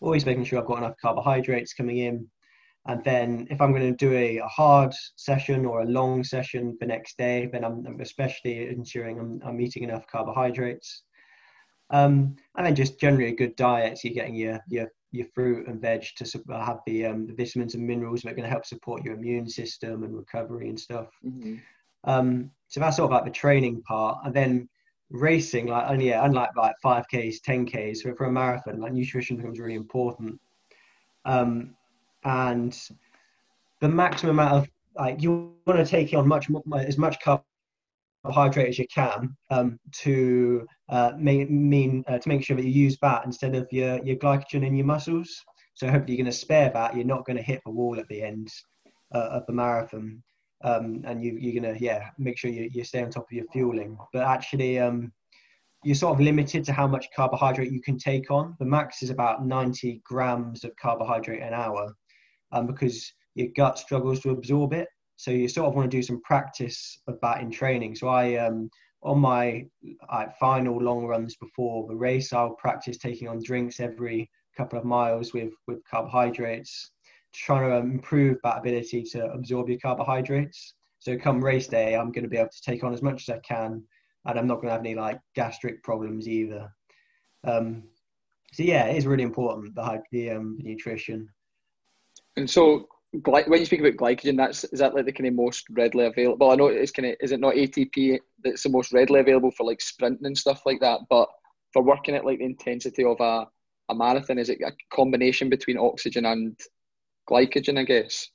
always 0.00 0.24
making 0.24 0.44
sure 0.44 0.58
I've 0.58 0.66
got 0.66 0.78
enough 0.78 0.96
carbohydrates 1.00 1.74
coming 1.74 1.98
in. 1.98 2.26
And 2.86 3.02
then 3.04 3.48
if 3.50 3.60
I'm 3.60 3.72
going 3.72 3.92
to 3.92 3.96
do 3.96 4.14
a, 4.14 4.38
a 4.38 4.46
hard 4.46 4.94
session 5.16 5.66
or 5.66 5.82
a 5.82 5.86
long 5.86 6.22
session 6.22 6.76
the 6.80 6.86
next 6.86 7.18
day, 7.18 7.48
then 7.52 7.64
I'm, 7.64 7.84
I'm 7.86 8.00
especially 8.00 8.68
ensuring 8.68 9.18
I'm, 9.18 9.40
I'm 9.44 9.60
eating 9.60 9.82
enough 9.82 10.06
carbohydrates. 10.06 11.02
Um, 11.90 12.36
and 12.56 12.66
then 12.66 12.74
just 12.74 12.98
generally 12.98 13.28
a 13.28 13.36
good 13.36 13.54
diet, 13.56 13.98
so 13.98 14.08
you're 14.08 14.14
getting 14.14 14.34
your, 14.34 14.60
your, 14.68 14.90
your 15.12 15.26
fruit 15.34 15.68
and 15.68 15.80
veg 15.80 16.04
to 16.16 16.24
have 16.50 16.80
the, 16.86 17.06
um, 17.06 17.26
the 17.26 17.34
vitamins 17.34 17.74
and 17.74 17.86
minerals 17.86 18.22
that 18.22 18.32
are 18.32 18.34
going 18.34 18.44
to 18.44 18.50
help 18.50 18.66
support 18.66 19.04
your 19.04 19.14
immune 19.14 19.48
system 19.48 20.02
and 20.02 20.16
recovery 20.16 20.68
and 20.68 20.78
stuff. 20.78 21.08
Mm-hmm. 21.24 21.56
Um, 22.04 22.50
so 22.68 22.80
that's 22.80 22.96
sort 22.96 23.10
of 23.10 23.14
like 23.14 23.24
the 23.24 23.30
training 23.30 23.82
part, 23.82 24.18
and 24.24 24.34
then 24.34 24.68
racing, 25.10 25.66
like 25.66 25.88
only 25.88 26.08
yeah, 26.08 26.24
unlike 26.24 26.50
like 26.56 26.74
five 26.82 27.04
Ks, 27.06 27.40
ten 27.40 27.66
Ks, 27.66 28.02
for, 28.02 28.14
for 28.16 28.24
a 28.26 28.32
marathon, 28.32 28.80
like 28.80 28.92
nutrition 28.92 29.36
becomes 29.36 29.60
really 29.60 29.74
important. 29.74 30.40
Um, 31.24 31.74
and 32.24 32.76
the 33.80 33.88
maximum 33.88 34.38
amount 34.38 34.54
of 34.54 34.70
like 34.96 35.22
you 35.22 35.54
want 35.66 35.78
to 35.78 35.86
take 35.86 36.12
on 36.14 36.26
much 36.26 36.48
more, 36.48 36.62
as 36.76 36.98
much 36.98 37.20
carbohydrate 38.26 38.68
as 38.68 38.78
you 38.78 38.86
can 38.92 39.36
um, 39.50 39.78
to 39.92 40.66
uh, 40.88 41.12
make, 41.18 41.50
mean 41.50 42.04
uh, 42.08 42.18
to 42.18 42.28
make 42.28 42.44
sure 42.44 42.56
that 42.56 42.64
you 42.64 42.70
use 42.70 42.98
that 43.02 43.24
instead 43.24 43.54
of 43.54 43.66
your 43.70 44.04
your 44.04 44.16
glycogen 44.16 44.66
in 44.66 44.74
your 44.74 44.86
muscles. 44.86 45.44
So 45.74 45.90
hopefully 45.90 46.16
you're 46.16 46.24
going 46.24 46.32
to 46.32 46.38
spare 46.38 46.70
that. 46.72 46.96
You're 46.96 47.04
not 47.04 47.26
going 47.26 47.36
to 47.36 47.42
hit 47.42 47.60
the 47.64 47.72
wall 47.72 47.98
at 47.98 48.08
the 48.08 48.22
end 48.22 48.48
uh, 49.14 49.28
of 49.30 49.46
the 49.46 49.52
marathon 49.52 50.22
um, 50.64 51.02
and 51.06 51.22
you, 51.22 51.36
you're 51.38 51.60
gonna 51.60 51.76
yeah 51.78 52.10
make 52.18 52.38
sure 52.38 52.50
you, 52.50 52.68
you 52.72 52.84
stay 52.84 53.02
on 53.02 53.10
top 53.10 53.24
of 53.24 53.32
your 53.32 53.46
fueling 53.52 53.96
but 54.12 54.22
actually 54.22 54.78
um, 54.78 55.12
you're 55.84 55.94
sort 55.94 56.14
of 56.14 56.20
limited 56.20 56.64
to 56.64 56.72
how 56.72 56.86
much 56.86 57.08
carbohydrate 57.14 57.70
you 57.70 57.80
can 57.80 57.98
take 57.98 58.30
on 58.30 58.56
the 58.58 58.64
max 58.64 59.02
is 59.02 59.10
about 59.10 59.46
90 59.46 60.00
grams 60.04 60.64
of 60.64 60.74
carbohydrate 60.76 61.42
an 61.42 61.52
hour 61.52 61.92
um, 62.52 62.66
because 62.66 63.12
your 63.34 63.48
gut 63.56 63.78
struggles 63.78 64.20
to 64.20 64.30
absorb 64.30 64.72
it 64.72 64.88
so 65.16 65.30
you 65.30 65.48
sort 65.48 65.68
of 65.68 65.74
want 65.74 65.90
to 65.90 65.96
do 65.96 66.02
some 66.02 66.20
practice 66.22 66.98
of 67.06 67.18
that 67.20 67.40
in 67.40 67.50
training 67.50 67.94
so 67.94 68.08
i 68.08 68.36
um, 68.36 68.70
on 69.02 69.18
my 69.18 69.64
final 70.40 70.78
long 70.78 71.06
runs 71.06 71.36
before 71.36 71.86
the 71.86 71.94
race 71.94 72.32
i'll 72.32 72.54
practice 72.56 72.98
taking 72.98 73.28
on 73.28 73.42
drinks 73.42 73.80
every 73.80 74.30
couple 74.56 74.78
of 74.78 74.84
miles 74.84 75.32
with 75.32 75.52
with 75.66 75.78
carbohydrates 75.90 76.90
trying 77.36 77.68
to 77.70 77.76
improve 77.76 78.38
that 78.42 78.58
ability 78.58 79.02
to 79.02 79.26
absorb 79.32 79.68
your 79.68 79.78
carbohydrates. 79.78 80.74
So 80.98 81.16
come 81.16 81.44
race 81.44 81.66
day, 81.66 81.94
I'm 81.94 82.10
going 82.10 82.24
to 82.24 82.30
be 82.30 82.38
able 82.38 82.48
to 82.48 82.62
take 82.62 82.82
on 82.82 82.92
as 82.92 83.02
much 83.02 83.28
as 83.28 83.36
I 83.36 83.38
can, 83.40 83.82
and 84.24 84.38
I'm 84.38 84.46
not 84.46 84.56
going 84.56 84.68
to 84.68 84.72
have 84.72 84.80
any 84.80 84.94
like 84.94 85.20
gastric 85.34 85.82
problems 85.82 86.28
either. 86.28 86.68
Um, 87.44 87.84
so 88.52 88.62
yeah, 88.62 88.86
it 88.86 88.96
is 88.96 89.06
really 89.06 89.22
important 89.22 89.74
the 89.74 90.02
the, 90.10 90.30
um, 90.30 90.56
the 90.58 90.64
nutrition. 90.64 91.28
And 92.36 92.48
so, 92.48 92.86
when 93.24 93.60
you 93.60 93.66
speak 93.66 93.80
about 93.80 93.96
glycogen, 93.96 94.36
that's 94.36 94.64
is 94.64 94.80
that 94.80 94.94
like 94.94 95.06
the 95.06 95.12
kind 95.12 95.28
of 95.28 95.34
most 95.34 95.66
readily 95.70 96.06
available? 96.06 96.50
I 96.50 96.56
know 96.56 96.66
it's 96.66 96.90
kind 96.90 97.08
of 97.08 97.16
is 97.20 97.32
it 97.32 97.40
not 97.40 97.54
ATP 97.54 98.18
that's 98.42 98.62
the 98.62 98.68
most 98.68 98.92
readily 98.92 99.20
available 99.20 99.50
for 99.50 99.64
like 99.64 99.80
sprinting 99.80 100.26
and 100.26 100.36
stuff 100.36 100.62
like 100.66 100.80
that, 100.80 101.00
but 101.08 101.28
for 101.72 101.82
working 101.82 102.14
at 102.14 102.24
like 102.24 102.38
the 102.38 102.44
intensity 102.44 103.04
of 103.04 103.20
a, 103.20 103.46
a 103.88 103.94
marathon, 103.94 104.38
is 104.38 104.48
it 104.48 104.60
a 104.60 104.72
combination 104.94 105.48
between 105.48 105.78
oxygen 105.78 106.26
and 106.26 106.58
glycogen? 107.28 107.78
I 107.78 107.84
guess. 107.84 108.28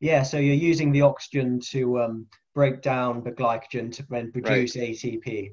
Yeah, 0.00 0.22
so 0.22 0.38
you're 0.38 0.54
using 0.54 0.90
the 0.90 1.02
oxygen 1.02 1.60
to 1.70 2.00
um, 2.00 2.26
break 2.54 2.82
down 2.82 3.22
the 3.22 3.30
glycogen 3.30 3.92
to 3.92 4.04
then 4.10 4.32
produce 4.32 4.76
right. 4.76 4.90
ATP. 4.90 5.52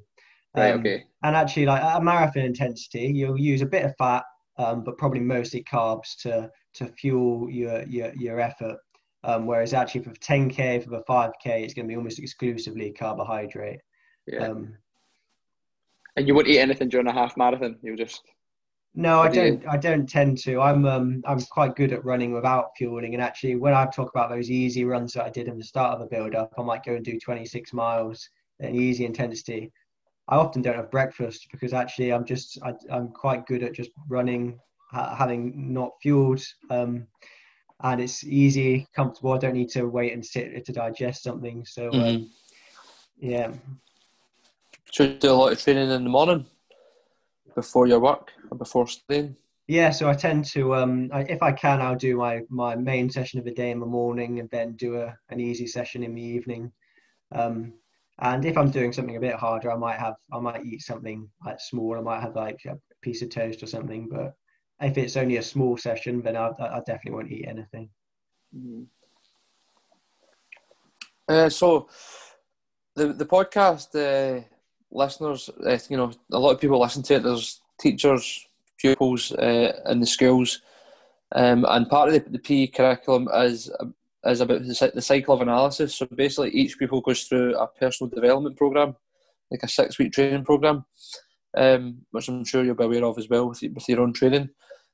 Right. 0.56 0.72
Um, 0.72 0.80
okay. 0.80 1.04
And 1.24 1.36
actually, 1.36 1.68
like 1.68 1.84
at 1.84 2.04
marathon 2.04 2.44
intensity, 2.44 3.12
you'll 3.14 3.40
use 3.40 3.62
a 3.62 3.68
bit 3.68 3.86
of 3.86 3.96
fat, 3.98 4.24
um, 4.58 4.84
but 4.84 4.98
probably 4.98 5.20
mostly 5.20 5.64
carbs 5.64 6.18
to 6.22 6.50
to 6.76 6.88
fuel 6.88 7.50
your 7.50 7.84
your 7.84 8.14
your 8.16 8.40
effort. 8.40 8.78
Um, 9.24 9.46
whereas 9.46 9.74
actually 9.74 10.04
for 10.04 10.12
10k 10.12 10.82
for 10.84 10.92
the 10.92 11.04
5k, 11.10 11.32
it's 11.46 11.74
going 11.74 11.86
to 11.86 11.90
be 11.90 11.98
almost 11.98 12.20
exclusively 12.20 12.92
carbohydrate. 12.92 13.82
Yeah. 14.28 14.48
Um, 14.48 14.78
and 16.16 16.26
you 16.26 16.34
wouldn't 16.34 16.56
eat 16.56 16.60
anything 16.60 16.88
during 16.88 17.08
a 17.08 17.14
half 17.14 17.36
marathon. 17.36 17.78
You'll 17.82 17.98
just 17.98 18.22
no, 18.96 19.22
I 19.22 19.30
don't. 19.30 19.66
I 19.68 19.78
don't 19.78 20.10
tend 20.10 20.40
to. 20.40 20.60
I'm 20.60 20.86
um, 20.86 21.22
I'm 21.26 21.40
quite 21.42 21.76
good 21.76 21.94
at 21.94 22.04
running 22.04 22.34
without 22.34 22.72
fueling, 22.76 23.14
and 23.14 23.24
actually, 23.24 23.56
when 23.56 23.74
I 23.74 23.86
talk 23.86 24.10
about 24.10 24.30
those 24.30 24.50
easy 24.50 24.84
runs 24.84 25.14
that 25.14 25.26
I 25.26 25.30
did 25.30 25.48
in 25.48 25.58
the 25.58 25.64
start 25.64 25.94
of 25.94 26.00
the 26.00 26.08
build-up, 26.08 26.54
I 26.58 26.64
might 26.64 26.84
go 26.84 26.96
and 26.96 27.06
do 27.06 27.20
26 27.20 27.72
miles 27.72 28.28
at 28.62 28.74
easy 28.74 29.06
intensity. 29.06 29.72
I 30.28 30.38
often 30.38 30.62
don't 30.62 30.76
have 30.76 30.90
breakfast 30.90 31.48
because 31.52 31.72
actually, 31.72 32.12
I'm 32.12 32.26
just 32.26 32.58
I, 32.64 32.74
am 32.90 33.10
quite 33.10 33.46
good 33.46 33.62
at 33.64 33.74
just 33.74 33.92
running, 34.08 34.60
ha- 34.92 35.16
having 35.16 35.74
not 35.74 35.92
fueled, 36.02 36.42
um, 36.70 37.08
and 37.82 38.02
it's 38.02 38.24
easy, 38.24 38.88
comfortable. 38.96 39.34
I 39.34 39.38
don't 39.38 39.54
need 39.54 39.70
to 39.70 39.86
wait 39.86 40.14
and 40.14 40.26
sit 40.26 40.66
to 40.66 40.74
digest 40.74 41.24
something. 41.24 41.66
So, 41.66 41.88
um, 41.88 41.94
mm-hmm. 41.94 42.24
yeah. 43.20 43.52
Should 44.92 45.20
do 45.20 45.32
a 45.32 45.34
lot 45.34 45.54
of 45.54 45.62
training 45.62 45.90
in 45.90 46.04
the 46.04 46.10
morning 46.10 46.46
before 47.56 47.88
your 47.88 48.00
work 48.00 48.34
or 48.50 48.58
before 48.58 48.88
studying? 48.88 49.36
Yeah, 49.68 49.92
so 49.92 50.10
I 50.10 50.14
tend 50.14 50.46
to, 50.46 50.74
um, 50.74 51.12
I, 51.14 51.22
if 51.22 51.44
I 51.44 51.52
can, 51.52 51.80
I'll 51.80 51.96
do 51.96 52.18
my, 52.18 52.42
my 52.50 52.76
main 52.76 53.08
session 53.10 53.38
of 53.38 53.46
the 53.46 53.52
day 53.52 53.70
in 53.70 53.80
the 53.80 53.86
morning 53.86 54.40
and 54.40 54.50
then 54.50 54.76
do 54.76 54.98
a, 54.98 55.16
an 55.30 55.40
easy 55.40 55.68
session 55.68 56.02
in 56.02 56.16
the 56.16 56.22
evening. 56.22 56.72
Um, 57.32 57.74
and 58.18 58.44
if 58.46 58.58
I'm 58.58 58.72
doing 58.72 58.92
something 58.92 59.16
a 59.16 59.22
bit 59.22 59.36
harder, 59.36 59.72
I 59.72 59.78
might 59.78 60.00
have, 60.00 60.16
I 60.34 60.40
might 60.40 60.66
eat 60.66 60.82
something 60.82 61.30
like 61.46 61.60
small. 61.60 61.98
I 61.98 62.02
might 62.02 62.22
have 62.22 62.36
like 62.36 62.60
a 62.66 62.80
piece 63.02 63.22
of 63.22 63.30
toast 63.30 63.62
or 63.62 63.68
something. 63.68 64.10
But 64.10 64.34
if 64.82 64.98
it's 64.98 65.18
only 65.18 65.38
a 65.38 65.44
small 65.44 65.78
session, 65.78 66.22
then 66.22 66.36
I, 66.36 66.50
I 66.60 66.80
definitely 66.80 67.12
won't 67.12 67.32
eat 67.32 67.46
anything. 67.48 67.90
Mm-hmm. 68.56 68.84
Uh, 71.28 71.50
so 71.50 71.88
the 72.96 73.14
the 73.14 73.26
podcast 73.26 73.94
uh, 73.96 74.44
listeners, 74.92 75.50
uh, 75.66 75.78
you 75.90 75.98
know, 75.98 76.12
a 76.32 76.40
lot 76.40 76.52
of 76.52 76.62
people 76.62 76.80
listen 76.80 77.04
to 77.04 77.16
it. 77.16 77.24
There's 77.24 77.62
teachers, 77.80 78.48
pupils 78.78 79.32
uh, 79.34 79.74
in 79.86 80.00
the 80.00 80.08
schools, 80.08 80.62
um, 81.36 81.66
and 81.70 81.90
part 81.90 82.10
of 82.10 82.14
the, 82.16 82.32
the 82.32 82.40
PE 82.40 82.68
curriculum 82.68 83.28
is 83.34 83.72
is 84.26 84.42
about 84.42 84.64
the, 84.64 84.92
the 84.96 85.02
cycle 85.02 85.36
of 85.36 85.42
analysis. 85.42 85.96
So 85.96 86.06
basically, 86.08 86.50
each 86.52 86.78
pupil 86.78 87.02
goes 87.02 87.24
through 87.24 87.56
a 87.56 87.68
personal 87.68 88.10
development 88.10 88.58
program, 88.58 88.96
like 89.52 89.64
a 89.64 89.68
six 89.68 90.00
week 90.00 90.14
training 90.14 90.46
program, 90.46 90.86
um, 91.56 92.00
which 92.12 92.28
I'm 92.28 92.44
sure 92.44 92.64
you'll 92.64 92.76
be 92.76 92.84
aware 92.86 93.06
of 93.06 93.18
as 93.18 93.30
well 93.30 93.50
with, 93.50 93.62
with 93.62 93.88
your 93.88 94.02
own 94.02 94.14
training. 94.14 94.50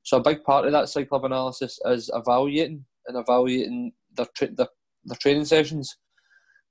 So 0.06 0.18
a 0.18 0.22
big 0.22 0.44
part 0.44 0.66
of 0.66 0.72
that 0.72 0.88
cycle 0.88 1.18
of 1.18 1.24
analysis 1.24 1.80
is 1.86 2.12
evaluating 2.14 2.86
and 3.08 3.18
evaluating 3.18 3.92
their, 4.16 4.28
tra- 4.36 4.54
their, 4.54 4.68
their 5.04 5.18
training 5.18 5.46
sessions. 5.46 5.98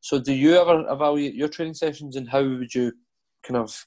So 0.01 0.21
do 0.21 0.33
you 0.33 0.55
ever 0.57 0.87
evaluate 0.89 1.35
your 1.35 1.49
training 1.49 1.75
sessions 1.75 2.15
and 2.15 2.29
how 2.29 2.45
would 2.45 2.73
you 2.73 2.93
kind 3.45 3.57
of 3.57 3.87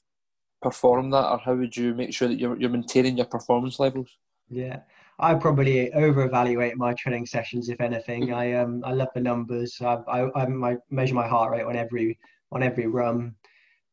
perform 0.60 1.08
that, 1.10 1.30
or 1.30 1.38
how 1.38 1.54
would 1.54 1.74
you 1.74 1.94
make 1.94 2.12
sure 2.12 2.28
that 2.28 2.38
you're, 2.38 2.60
you're 2.60 2.68
maintaining 2.68 3.16
your 3.16 3.26
performance 3.26 3.80
levels? 3.80 4.18
Yeah, 4.50 4.80
I 5.18 5.34
probably 5.34 5.92
over 5.94 6.24
evaluate 6.24 6.76
my 6.76 6.92
training 6.92 7.24
sessions. 7.24 7.70
If 7.70 7.80
anything, 7.80 8.32
I 8.32 8.54
um 8.54 8.82
I 8.84 8.92
love 8.92 9.08
the 9.14 9.20
numbers. 9.20 9.80
I 9.80 9.94
I, 10.08 10.42
I 10.44 10.76
measure 10.90 11.14
my 11.14 11.28
heart 11.28 11.52
rate 11.52 11.64
on 11.64 11.76
every 11.76 12.18
on 12.52 12.62
every 12.62 12.86
run. 12.86 13.34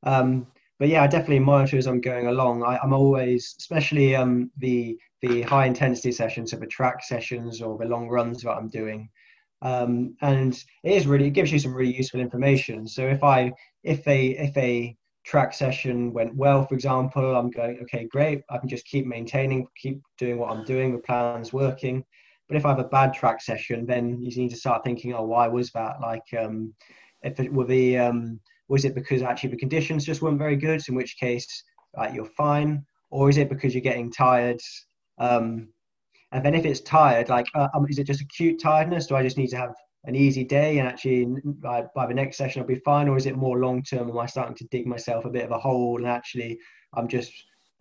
Um, 0.03 0.47
but 0.79 0.89
yeah, 0.89 1.03
I 1.03 1.07
definitely 1.07 1.39
monitor 1.39 1.77
as 1.77 1.87
I'm 1.87 2.01
going 2.01 2.27
along. 2.27 2.63
I, 2.63 2.79
am 2.83 2.93
always, 2.93 3.55
especially 3.59 4.15
um 4.15 4.51
the 4.57 4.97
the 5.25 5.41
high 5.43 5.65
intensity 5.65 6.11
sessions, 6.11 6.51
so 6.51 6.57
the 6.57 6.67
track 6.67 7.03
sessions 7.03 7.61
or 7.61 7.77
the 7.77 7.85
long 7.85 8.07
runs 8.09 8.41
that 8.43 8.51
I'm 8.51 8.69
doing. 8.69 9.09
Um, 9.61 10.15
and 10.21 10.53
it 10.83 10.91
is 10.91 11.07
really 11.07 11.27
it 11.27 11.31
gives 11.31 11.51
you 11.51 11.59
some 11.59 11.73
really 11.73 11.95
useful 11.95 12.19
information. 12.19 12.87
So 12.87 13.07
if 13.07 13.23
I 13.23 13.51
if 13.83 14.07
a 14.07 14.27
if 14.31 14.55
a 14.57 14.95
track 15.25 15.53
session 15.53 16.13
went 16.13 16.35
well, 16.35 16.65
for 16.65 16.75
example, 16.75 17.35
I'm 17.35 17.49
going, 17.49 17.79
okay, 17.83 18.05
great. 18.05 18.43
I 18.49 18.59
can 18.59 18.69
just 18.69 18.85
keep 18.85 19.07
maintaining, 19.07 19.67
keep 19.75 20.01
doing 20.17 20.37
what 20.37 20.51
I'm 20.51 20.63
doing. 20.63 20.91
The 20.91 20.99
plan's 20.99 21.51
working. 21.51 22.05
But 22.47 22.57
if 22.57 22.65
I 22.65 22.69
have 22.69 22.79
a 22.79 22.83
bad 22.83 23.13
track 23.13 23.41
session, 23.41 23.87
then 23.87 24.21
you 24.21 24.29
need 24.39 24.51
to 24.51 24.55
start 24.55 24.83
thinking, 24.83 25.13
oh, 25.13 25.23
why 25.23 25.47
was 25.47 25.71
that? 25.71 25.99
Like, 25.99 26.27
um, 26.39 26.75
if 27.23 27.39
it 27.39 27.51
were 27.51 27.65
the, 27.65 27.97
um, 27.97 28.39
was 28.67 28.85
it 28.85 28.93
because 28.93 29.23
actually 29.23 29.49
the 29.49 29.57
conditions 29.57 30.05
just 30.05 30.21
weren't 30.21 30.37
very 30.37 30.55
good? 30.55 30.81
In 30.87 30.93
which 30.93 31.17
case, 31.17 31.63
uh, 31.97 32.09
you're 32.13 32.25
fine. 32.25 32.85
Or 33.09 33.27
is 33.29 33.37
it 33.37 33.49
because 33.49 33.73
you're 33.73 33.81
getting 33.81 34.11
tired? 34.11 34.61
Um, 35.17 35.69
and 36.31 36.45
then 36.45 36.55
if 36.55 36.65
it's 36.65 36.81
tired, 36.81 37.29
like, 37.29 37.45
uh, 37.55 37.67
um, 37.73 37.85
is 37.89 37.99
it 37.99 38.07
just 38.07 38.21
acute 38.21 38.59
tiredness? 38.59 39.07
Do 39.07 39.15
I 39.15 39.23
just 39.23 39.37
need 39.37 39.47
to 39.49 39.57
have 39.57 39.73
an 40.05 40.15
easy 40.15 40.43
day 40.43 40.79
and 40.79 40.87
actually 40.87 41.25
by, 41.45 41.83
by 41.95 42.05
the 42.05 42.13
next 42.13 42.37
session 42.37 42.61
I'll 42.61 42.67
be 42.67 42.75
fine, 42.75 43.07
or 43.07 43.17
is 43.17 43.25
it 43.25 43.37
more 43.37 43.59
long 43.59 43.83
term? 43.83 44.09
Am 44.09 44.17
I 44.17 44.25
starting 44.25 44.55
to 44.55 44.65
dig 44.65 44.85
myself 44.85 45.25
a 45.25 45.29
bit 45.29 45.45
of 45.45 45.51
a 45.51 45.57
hole 45.57 45.97
and 45.97 46.07
actually 46.07 46.59
I'm 46.93 47.07
just 47.07 47.31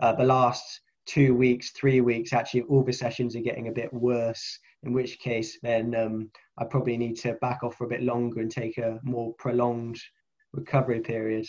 uh, 0.01 0.13
the 0.13 0.25
last 0.25 0.81
two 1.07 1.35
weeks, 1.35 1.71
three 1.71 2.01
weeks, 2.01 2.33
actually 2.33 2.63
all 2.63 2.83
the 2.83 2.93
sessions 2.93 3.37
are 3.37 3.41
getting 3.41 3.69
a 3.69 3.73
bit 3.73 3.93
worse. 3.93 4.59
In 4.85 4.93
which 4.93 5.19
case, 5.19 5.59
then 5.63 5.95
um, 5.95 6.31
I 6.59 6.65
probably 6.65 6.97
need 6.97 7.17
to 7.19 7.35
back 7.35 7.63
off 7.63 7.77
for 7.77 7.85
a 7.85 7.89
bit 7.89 8.03
longer 8.03 8.41
and 8.41 8.51
take 8.51 8.77
a 8.79 9.01
more 9.03 9.35
prolonged 9.39 9.99
recovery 10.53 11.01
period. 11.01 11.47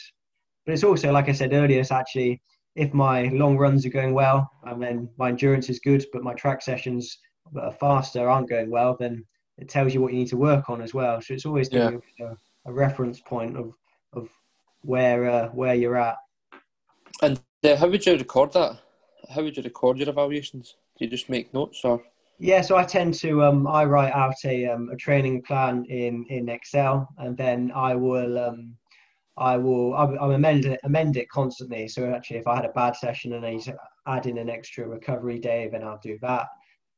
But 0.65 0.73
it's 0.73 0.83
also, 0.83 1.11
like 1.11 1.29
I 1.29 1.33
said 1.33 1.53
earlier, 1.53 1.79
it's 1.79 1.91
actually 1.91 2.41
if 2.75 2.93
my 2.93 3.23
long 3.29 3.57
runs 3.57 3.85
are 3.85 3.89
going 3.89 4.13
well 4.13 4.51
and 4.63 4.81
then 4.81 5.09
my 5.17 5.29
endurance 5.29 5.69
is 5.69 5.79
good, 5.79 6.05
but 6.11 6.23
my 6.23 6.33
track 6.33 6.61
sessions 6.61 7.17
that 7.53 7.63
are 7.63 7.71
faster 7.71 8.29
aren't 8.29 8.49
going 8.49 8.69
well, 8.69 8.97
then 8.99 9.23
it 9.57 9.69
tells 9.69 9.93
you 9.93 10.01
what 10.01 10.11
you 10.11 10.19
need 10.19 10.27
to 10.27 10.37
work 10.37 10.69
on 10.69 10.81
as 10.81 10.93
well. 10.93 11.21
So 11.21 11.33
it's 11.33 11.45
always 11.45 11.69
yeah. 11.71 11.91
a, 12.19 12.35
a, 12.65 12.73
reference 12.73 13.21
point 13.21 13.55
of 13.55 13.73
of 14.13 14.29
where 14.81 15.29
uh, 15.29 15.47
where 15.49 15.75
you're 15.75 15.97
at. 15.97 16.17
And 17.21 17.39
uh, 17.63 17.77
how 17.77 17.87
would 17.87 18.05
you 18.05 18.17
record 18.17 18.51
that? 18.53 18.77
How 19.29 19.41
would 19.43 19.55
you 19.55 19.63
record 19.63 19.97
your 19.97 20.09
evaluations? 20.09 20.75
Do 20.97 21.05
you 21.05 21.11
just 21.11 21.29
make 21.29 21.53
notes 21.53 21.81
or? 21.83 22.01
Yeah, 22.37 22.59
so 22.61 22.75
I 22.75 22.83
tend 22.83 23.13
to 23.15 23.43
um, 23.43 23.65
I 23.65 23.85
write 23.85 24.11
out 24.11 24.35
a 24.43 24.67
um, 24.67 24.89
a 24.89 24.97
training 24.97 25.43
plan 25.43 25.85
in 25.85 26.25
in 26.25 26.49
Excel, 26.49 27.07
and 27.17 27.37
then 27.37 27.71
I 27.73 27.95
will 27.95 28.37
um, 28.37 28.75
I 29.37 29.57
will 29.57 29.93
I'm, 29.95 30.31
amend 30.31 30.65
it 30.65 30.79
amend 30.83 31.17
it 31.17 31.29
constantly. 31.29 31.87
So 31.87 32.13
actually, 32.13 32.37
if 32.37 32.47
I 32.47 32.55
had 32.55 32.65
a 32.65 32.69
bad 32.69 32.95
session 32.95 33.33
and 33.33 33.45
I 33.45 33.51
need 33.51 33.63
to 33.63 33.77
add 34.07 34.27
in 34.27 34.37
an 34.37 34.49
extra 34.49 34.87
recovery 34.87 35.39
day, 35.39 35.69
then 35.71 35.83
I'll 35.83 35.99
do 36.01 36.17
that. 36.21 36.47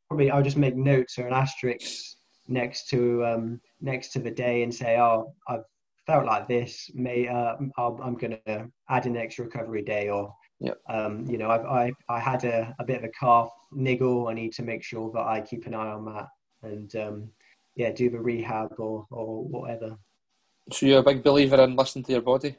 Probably 0.08 0.30
I'll 0.30 0.44
just 0.44 0.58
make 0.58 0.76
notes 0.76 1.18
or 1.18 1.28
an 1.28 1.34
asterisk 1.34 2.18
next 2.48 2.88
to 2.90 3.26
um, 3.26 3.62
next 3.82 4.10
to 4.14 4.20
the 4.20 4.32
day 4.32 4.64
and 4.64 4.74
say, 4.74 5.00
"Oh, 5.00 5.34
I've 5.48 5.64
felt 6.06 6.26
like 6.26 6.48
this. 6.48 6.90
May 6.94 7.28
uh, 7.28 7.56
i 7.78 7.86
am 7.86 8.16
going 8.16 8.38
to 8.46 8.70
add 8.90 9.06
an 9.06 9.18
extra 9.18 9.46
recovery 9.46 9.84
day, 9.84 10.10
or 10.10 10.34
yep. 10.60 10.80
um, 10.90 11.26
you 11.28 11.38
know, 11.38 11.50
I've, 11.50 11.66
I 11.66 11.92
I 12.10 12.20
had 12.20 12.44
a, 12.46 12.76
a 12.80 12.86
bit 12.86 13.00
of 13.00 13.04
a 13.04 13.10
calf 13.10 13.50
niggle. 13.72 14.28
I 14.28 14.34
need 14.34 14.54
to 14.54 14.64
make 14.64 14.84
sure 14.84 15.12
that 15.14 15.26
I 15.26 15.42
keep 15.42 15.66
an 15.66 15.74
eye 15.74 15.92
on 15.92 16.06
that 16.06 16.28
and 16.64 16.96
um, 16.96 17.30
yeah, 17.76 17.92
do 17.92 18.10
the 18.10 18.20
rehab 18.20 18.74
or 18.78 19.06
or 19.12 19.44
whatever." 19.44 19.98
So 20.72 20.86
you're 20.86 21.00
a 21.00 21.04
big 21.04 21.24
believer 21.24 21.62
in 21.62 21.76
listening 21.76 22.06
to 22.06 22.12
your 22.14 22.22
body, 22.22 22.56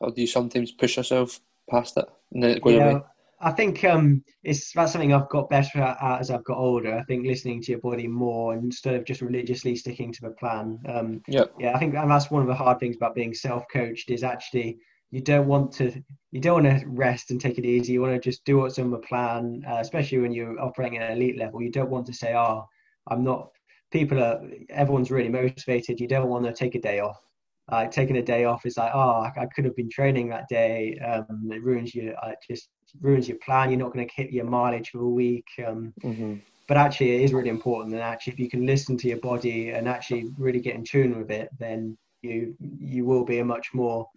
or 0.00 0.10
do 0.10 0.20
you 0.20 0.26
sometimes 0.26 0.72
push 0.72 0.96
yourself 0.96 1.40
past 1.70 1.96
it 1.96 2.06
and 2.32 2.42
then 2.42 2.50
it 2.50 2.62
goes 2.62 2.74
yeah, 2.74 2.90
away? 2.90 3.02
I 3.40 3.52
think 3.52 3.84
um, 3.84 4.24
it's 4.44 4.72
that's 4.72 4.92
something 4.92 5.12
I've 5.12 5.28
got 5.28 5.50
better 5.50 5.80
at 5.80 6.20
as 6.20 6.30
I've 6.30 6.44
got 6.44 6.56
older. 6.56 6.96
I 6.96 7.02
think 7.02 7.26
listening 7.26 7.62
to 7.62 7.72
your 7.72 7.80
body 7.80 8.06
more 8.06 8.54
instead 8.54 8.94
of 8.94 9.04
just 9.04 9.20
religiously 9.20 9.76
sticking 9.76 10.12
to 10.12 10.20
the 10.22 10.30
plan. 10.30 10.78
Um, 10.88 11.22
yeah, 11.28 11.44
yeah. 11.58 11.74
I 11.74 11.78
think 11.78 11.94
and 11.94 12.10
that's 12.10 12.30
one 12.30 12.42
of 12.42 12.48
the 12.48 12.54
hard 12.54 12.80
things 12.80 12.96
about 12.96 13.14
being 13.14 13.34
self-coached 13.34 14.10
is 14.10 14.22
actually 14.22 14.78
you 15.10 15.20
don't 15.20 15.46
want 15.46 15.70
to 15.72 15.92
you 16.32 16.40
don't 16.40 16.64
want 16.64 16.80
to 16.80 16.86
rest 16.88 17.30
and 17.30 17.40
take 17.40 17.58
it 17.58 17.66
easy. 17.66 17.92
You 17.92 18.00
want 18.00 18.14
to 18.14 18.20
just 18.20 18.44
do 18.44 18.58
what's 18.58 18.78
on 18.78 18.90
the 18.90 18.98
plan, 18.98 19.62
uh, 19.68 19.78
especially 19.80 20.18
when 20.18 20.32
you're 20.32 20.58
operating 20.58 20.98
at 20.98 21.10
an 21.10 21.18
elite 21.18 21.38
level. 21.38 21.62
You 21.62 21.70
don't 21.70 21.90
want 21.90 22.06
to 22.06 22.14
say, 22.14 22.34
"Oh, 22.34 22.64
I'm 23.08 23.22
not." 23.22 23.50
People 23.92 24.22
are 24.22 24.40
everyone's 24.70 25.10
really 25.10 25.28
motivated. 25.28 26.00
You 26.00 26.08
don't 26.08 26.28
want 26.28 26.44
to 26.46 26.52
take 26.52 26.74
a 26.74 26.80
day 26.80 27.00
off. 27.00 27.20
Uh, 27.68 27.86
taking 27.86 28.18
a 28.18 28.22
day 28.22 28.44
off 28.44 28.64
is 28.64 28.76
like, 28.76 28.92
oh, 28.94 29.22
I 29.22 29.46
could 29.54 29.64
have 29.64 29.74
been 29.74 29.90
training 29.90 30.28
that 30.28 30.48
day. 30.48 30.98
Um, 31.00 31.50
it 31.50 31.62
ruins 31.62 31.94
you. 31.94 32.14
Uh, 32.22 32.32
just 32.48 32.68
ruins 33.00 33.28
your 33.28 33.38
plan. 33.38 33.70
You're 33.70 33.80
not 33.80 33.92
going 33.92 34.06
to 34.06 34.14
hit 34.14 34.30
your 34.30 34.44
mileage 34.44 34.90
for 34.90 35.00
a 35.00 35.08
week. 35.08 35.46
Um, 35.66 35.92
mm-hmm. 36.02 36.34
But 36.68 36.76
actually, 36.76 37.16
it 37.16 37.22
is 37.22 37.32
really 37.32 37.48
important. 37.48 37.94
And 37.94 38.02
actually, 38.02 38.34
if 38.34 38.38
you 38.38 38.48
can 38.48 38.66
listen 38.66 38.96
to 38.98 39.08
your 39.08 39.18
body 39.18 39.70
and 39.70 39.88
actually 39.88 40.30
really 40.38 40.60
get 40.60 40.76
in 40.76 40.84
tune 40.84 41.18
with 41.18 41.30
it, 41.30 41.48
then 41.58 41.98
you 42.22 42.56
you 42.60 43.04
will 43.04 43.24
be 43.24 43.38
a 43.40 43.44
much 43.44 43.68
more 43.74 44.08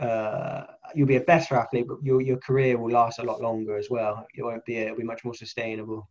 uh, 0.00 0.64
you'll 0.94 1.06
be 1.06 1.16
a 1.16 1.20
better 1.20 1.54
athlete, 1.54 1.86
but 1.86 2.02
your 2.02 2.20
your 2.20 2.36
career 2.38 2.78
will 2.78 2.90
last 2.90 3.18
a 3.18 3.22
lot 3.22 3.40
longer 3.40 3.76
as 3.76 3.88
well. 3.90 4.26
It 4.34 4.42
won't 4.42 4.64
be 4.64 4.76
it'll 4.76 4.96
be 4.96 5.04
much 5.04 5.24
more 5.24 5.34
sustainable. 5.34 6.08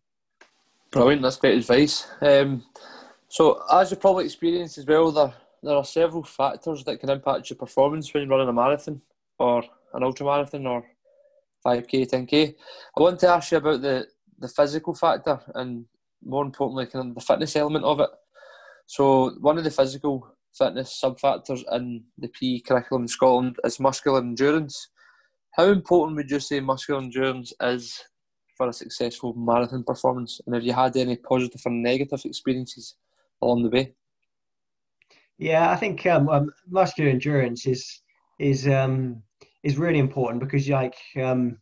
Brilliant. 0.92 1.22
That's 1.22 1.38
great 1.38 1.58
advice. 1.58 2.08
Um, 2.22 2.64
So, 3.28 3.64
as 3.72 3.90
you 3.90 3.98
probably 3.98 4.26
experienced 4.26 4.78
as 4.78 4.86
well, 4.86 5.12
there 5.12 5.34
there 5.64 5.76
are 5.76 5.86
several 5.86 6.24
factors 6.24 6.84
that 6.84 7.00
can 7.00 7.10
impact 7.10 7.50
your 7.50 7.58
performance 7.58 8.14
when 8.14 8.30
running 8.30 8.50
a 8.50 8.54
marathon 8.54 9.02
or 9.40 9.64
an 9.94 10.04
ultra 10.04 10.26
marathon 10.26 10.68
or 10.68 10.86
5k, 11.66 12.10
10k. 12.12 12.56
I 12.98 13.02
want 13.02 13.20
to 13.22 13.30
ask 13.30 13.52
you 13.52 13.58
about 13.58 13.82
the 13.82 14.08
the 14.40 14.48
physical 14.50 14.94
factor 14.94 15.40
and 15.56 15.86
more 16.26 16.44
importantly, 16.46 16.86
kind 16.86 17.10
of 17.10 17.16
the 17.16 17.22
fitness 17.22 17.56
element 17.56 17.86
of 17.86 18.00
it. 18.00 18.10
So, 18.86 19.32
one 19.40 19.58
of 19.58 19.64
the 19.64 19.72
physical 19.72 20.28
fitness 20.54 21.00
sub 21.00 21.20
factors 21.20 21.64
in 21.72 22.04
the 22.18 22.28
PE 22.28 22.60
curriculum 22.60 23.04
in 23.04 23.08
Scotland 23.08 23.58
is 23.64 23.80
muscular 23.80 24.20
endurance. 24.20 24.90
How 25.52 25.66
important 25.66 26.18
would 26.18 26.32
you 26.32 26.40
say 26.40 26.60
muscular 26.60 27.02
endurance 27.02 27.54
is 27.62 28.04
for 28.58 28.68
a 28.68 28.74
successful 28.74 29.34
marathon 29.34 29.84
performance? 29.84 30.42
And 30.46 30.56
have 30.56 30.64
you 30.64 30.74
had 30.74 30.96
any 30.98 31.16
positive 31.16 31.62
or 31.66 31.72
negative 31.72 32.22
experiences 32.26 32.96
along 33.42 33.64
the 33.64 33.70
way? 33.70 33.94
Yeah, 35.38 35.70
I 35.72 35.76
think 35.76 36.06
um, 36.06 36.30
um, 36.30 36.52
muscular 36.70 37.10
endurance 37.10 37.66
is 37.66 38.02
is 38.40 38.68
um, 38.68 39.22
is 39.64 39.78
really 39.78 40.00
important 40.00 40.40
because, 40.42 40.68
like, 40.70 40.96
um, 41.22 41.58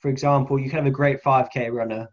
for 0.00 0.08
example, 0.08 0.58
you 0.58 0.70
can 0.70 0.78
have 0.78 0.86
a 0.86 0.90
great 0.90 1.20
5k 1.22 1.70
runner, 1.70 2.08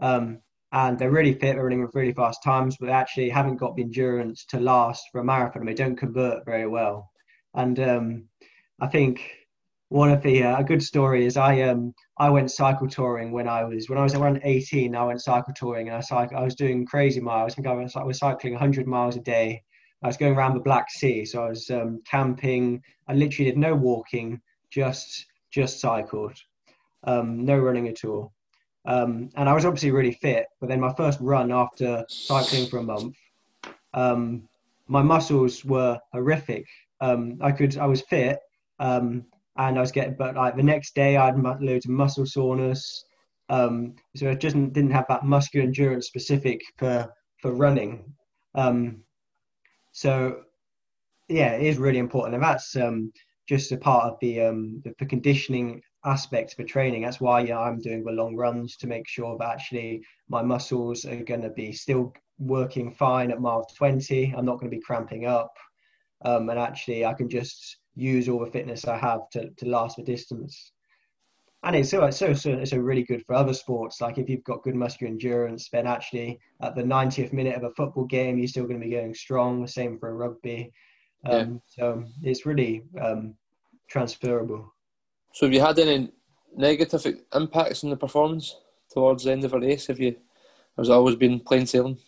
um, 0.00 0.40
and 0.72 0.98
they're 0.98 1.10
really 1.10 1.32
fit, 1.32 1.54
they're 1.54 1.64
running 1.64 1.82
with 1.82 1.94
really 1.94 2.12
fast 2.12 2.42
times, 2.44 2.76
but 2.78 2.86
they 2.86 2.92
actually 2.92 3.30
haven't 3.30 3.56
got 3.56 3.76
the 3.76 3.82
endurance 3.82 4.44
to 4.46 4.60
last 4.60 5.04
for 5.12 5.20
a 5.20 5.24
marathon. 5.24 5.62
And 5.62 5.68
they 5.68 5.74
don't 5.74 5.96
convert 5.96 6.44
very 6.44 6.66
well, 6.66 7.10
and 7.54 7.78
um, 7.80 8.28
I 8.80 8.88
think 8.88 9.22
one 9.90 10.10
of 10.10 10.22
the 10.22 10.42
uh, 10.42 10.58
a 10.60 10.64
good 10.64 10.82
story 10.82 11.24
is 11.24 11.36
I 11.36 11.62
um 11.62 11.94
I 12.18 12.30
went 12.30 12.50
cycle 12.50 12.88
touring 12.88 13.32
when 13.32 13.48
I 13.48 13.64
was 13.64 13.88
when 13.88 13.98
I 13.98 14.02
was 14.02 14.14
around 14.14 14.40
18. 14.44 14.94
I 14.96 15.04
went 15.04 15.22
cycle 15.22 15.54
touring 15.54 15.88
and 15.88 15.96
I 15.96 16.00
cycle, 16.00 16.36
I 16.36 16.42
was 16.42 16.54
doing 16.54 16.84
crazy 16.86 17.20
miles. 17.20 17.52
I 17.52 17.54
think 17.56 17.66
I 17.68 17.72
was, 17.74 17.96
I 17.96 18.02
was 18.04 18.18
cycling 18.18 18.54
100 18.54 18.86
miles 18.86 19.16
a 19.16 19.20
day. 19.20 19.62
I 20.02 20.06
was 20.06 20.16
going 20.16 20.34
around 20.34 20.54
the 20.54 20.60
Black 20.60 20.90
Sea, 20.90 21.24
so 21.24 21.44
I 21.44 21.48
was 21.48 21.70
um, 21.70 22.00
camping. 22.08 22.82
I 23.08 23.14
literally 23.14 23.50
did 23.50 23.58
no 23.58 23.74
walking, 23.74 24.40
just 24.70 25.26
just 25.50 25.80
cycled, 25.80 26.36
um, 27.04 27.44
no 27.44 27.58
running 27.58 27.88
at 27.88 28.04
all. 28.04 28.32
Um, 28.86 29.30
and 29.36 29.48
I 29.48 29.54
was 29.54 29.64
obviously 29.64 29.90
really 29.90 30.12
fit. 30.12 30.46
But 30.60 30.68
then 30.68 30.80
my 30.80 30.92
first 30.94 31.18
run 31.20 31.50
after 31.50 32.04
cycling 32.08 32.68
for 32.68 32.78
a 32.78 32.82
month, 32.82 33.16
um, 33.94 34.48
my 34.86 35.02
muscles 35.02 35.64
were 35.64 35.98
horrific. 36.12 36.66
Um, 37.00 37.38
I 37.40 37.52
could 37.52 37.76
I 37.76 37.86
was 37.86 38.02
fit 38.02 38.38
um, 38.78 39.24
and 39.56 39.78
I 39.78 39.80
was 39.80 39.92
getting, 39.92 40.14
but 40.16 40.36
like 40.36 40.56
the 40.56 40.62
next 40.62 40.94
day 40.94 41.16
I 41.16 41.26
had 41.26 41.42
loads 41.60 41.86
of 41.86 41.90
muscle 41.90 42.26
soreness. 42.26 43.04
So 43.50 44.30
I 44.30 44.34
just 44.34 44.54
didn't 44.54 44.90
have 44.90 45.06
that 45.08 45.24
muscular 45.24 45.66
endurance 45.66 46.06
specific 46.06 46.60
for 46.76 47.12
for 47.40 47.52
running. 47.52 48.04
Um, 48.54 49.02
so 49.98 50.42
yeah, 51.28 51.54
it 51.54 51.66
is 51.66 51.76
really 51.76 51.98
important, 51.98 52.36
and 52.36 52.44
that's 52.44 52.76
um, 52.76 53.12
just 53.48 53.72
a 53.72 53.76
part 53.76 54.04
of 54.04 54.16
the, 54.20 54.42
um, 54.42 54.80
the, 54.84 54.94
the 55.00 55.06
conditioning 55.06 55.82
aspect 56.04 56.54
for 56.54 56.62
training. 56.62 57.02
That's 57.02 57.20
why 57.20 57.40
yeah, 57.40 57.58
I'm 57.58 57.80
doing 57.80 58.04
the 58.04 58.12
long 58.12 58.36
runs 58.36 58.76
to 58.76 58.86
make 58.86 59.08
sure 59.08 59.36
that 59.36 59.48
actually 59.48 60.04
my 60.28 60.40
muscles 60.40 61.04
are 61.04 61.24
going 61.24 61.42
to 61.42 61.50
be 61.50 61.72
still 61.72 62.14
working 62.38 62.92
fine 62.92 63.32
at 63.32 63.40
mile 63.40 63.66
20. 63.76 64.34
I'm 64.36 64.44
not 64.44 64.60
going 64.60 64.70
to 64.70 64.76
be 64.76 64.82
cramping 64.82 65.26
up, 65.26 65.52
um, 66.24 66.48
and 66.48 66.60
actually 66.60 67.04
I 67.04 67.12
can 67.12 67.28
just 67.28 67.78
use 67.96 68.28
all 68.28 68.38
the 68.44 68.52
fitness 68.52 68.86
I 68.86 68.98
have 68.98 69.28
to, 69.32 69.50
to 69.50 69.66
last 69.66 69.96
the 69.96 70.04
distance. 70.04 70.70
And 71.64 71.74
it's 71.74 71.90
so, 71.90 72.04
it's 72.04 72.72
really 72.72 73.02
good 73.02 73.24
for 73.26 73.34
other 73.34 73.52
sports. 73.52 74.00
Like 74.00 74.18
if 74.18 74.28
you've 74.28 74.44
got 74.44 74.62
good 74.62 74.76
muscular 74.76 75.10
endurance, 75.10 75.68
then 75.70 75.86
actually 75.86 76.38
at 76.62 76.76
the 76.76 76.82
90th 76.82 77.32
minute 77.32 77.56
of 77.56 77.64
a 77.64 77.74
football 77.74 78.04
game, 78.04 78.38
you're 78.38 78.46
still 78.46 78.66
going 78.66 78.80
to 78.80 78.86
be 78.86 78.92
going 78.92 79.14
strong. 79.14 79.66
Same 79.66 79.98
for 79.98 80.10
a 80.10 80.14
rugby. 80.14 80.72
Um, 81.26 81.34
yeah. 81.34 81.58
So 81.66 82.04
it's 82.22 82.46
really 82.46 82.84
um, 83.00 83.34
transferable. 83.88 84.72
So 85.32 85.46
have 85.46 85.52
you 85.52 85.60
had 85.60 85.78
any 85.80 86.10
negative 86.56 87.04
impacts 87.34 87.82
on 87.82 87.90
the 87.90 87.96
performance 87.96 88.56
towards 88.92 89.24
the 89.24 89.32
end 89.32 89.44
of 89.44 89.52
a 89.52 89.58
race? 89.58 89.88
Have 89.88 89.98
you, 89.98 90.16
has 90.76 90.88
it 90.88 90.92
always 90.92 91.16
been 91.16 91.40
plain 91.40 91.66
sailing? 91.66 91.98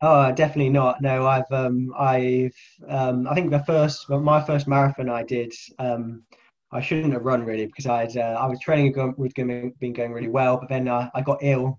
Oh, 0.00 0.32
definitely 0.32 0.70
not. 0.70 1.00
No, 1.00 1.26
I've 1.26 1.50
um, 1.50 1.94
I've 1.98 2.54
um, 2.88 3.26
I 3.26 3.34
think 3.34 3.50
the 3.50 3.64
first 3.64 4.08
my 4.10 4.42
first 4.42 4.66
marathon 4.66 5.08
I 5.08 5.22
did. 5.22 5.54
I 6.74 6.80
shouldn't 6.80 7.12
have 7.12 7.24
run 7.24 7.44
really 7.44 7.66
because 7.66 7.86
I'd 7.86 8.16
uh, 8.16 8.36
I 8.38 8.46
was 8.46 8.60
training 8.60 8.94
with 9.16 9.34
been 9.34 9.92
going 9.92 10.12
really 10.12 10.28
well, 10.28 10.58
but 10.58 10.68
then 10.68 10.88
uh, 10.88 11.08
I 11.14 11.20
got 11.22 11.38
ill. 11.42 11.78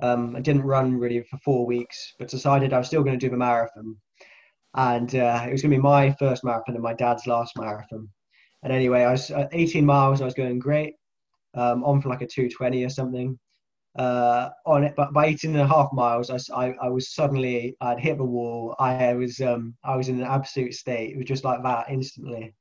Um, 0.00 0.36
I 0.36 0.40
didn't 0.40 0.62
run 0.62 0.98
really 0.98 1.22
for 1.22 1.38
four 1.38 1.66
weeks, 1.66 2.14
but 2.18 2.28
decided 2.28 2.72
I 2.72 2.78
was 2.78 2.86
still 2.86 3.02
going 3.02 3.18
to 3.18 3.26
do 3.26 3.30
the 3.30 3.36
marathon, 3.36 3.96
and 4.74 5.14
uh, 5.14 5.44
it 5.48 5.52
was 5.52 5.62
going 5.62 5.70
to 5.72 5.76
be 5.78 5.82
my 5.82 6.14
first 6.18 6.44
marathon 6.44 6.74
and 6.74 6.82
my 6.82 6.94
dad's 6.94 7.26
last 7.26 7.54
marathon. 7.58 8.08
And 8.62 8.72
anyway, 8.72 9.02
I 9.02 9.12
was 9.12 9.30
uh, 9.30 9.48
18 9.52 9.84
miles. 9.84 10.20
I 10.20 10.26
was 10.26 10.34
going 10.34 10.58
great, 10.58 10.94
um, 11.54 11.82
on 11.84 12.02
for 12.02 12.10
like 12.10 12.22
a 12.22 12.26
220 12.26 12.84
or 12.84 12.90
something 12.90 13.38
uh, 13.98 14.50
on 14.66 14.84
it, 14.84 14.94
but 14.96 15.12
by 15.12 15.26
18 15.26 15.52
and 15.52 15.60
a 15.60 15.66
half 15.66 15.90
miles, 15.92 16.30
I, 16.30 16.38
I, 16.54 16.74
I, 16.82 16.88
was 16.88 17.14
suddenly, 17.14 17.76
I'd 17.80 17.98
hit 17.98 18.18
the 18.18 18.24
wall. 18.24 18.74
I 18.78 19.14
was, 19.14 19.40
um, 19.40 19.74
I 19.84 19.96
was 19.96 20.08
in 20.08 20.18
an 20.18 20.26
absolute 20.26 20.74
state. 20.74 21.12
It 21.12 21.16
was 21.16 21.26
just 21.26 21.44
like 21.44 21.62
that 21.62 21.86
instantly. 21.88 22.54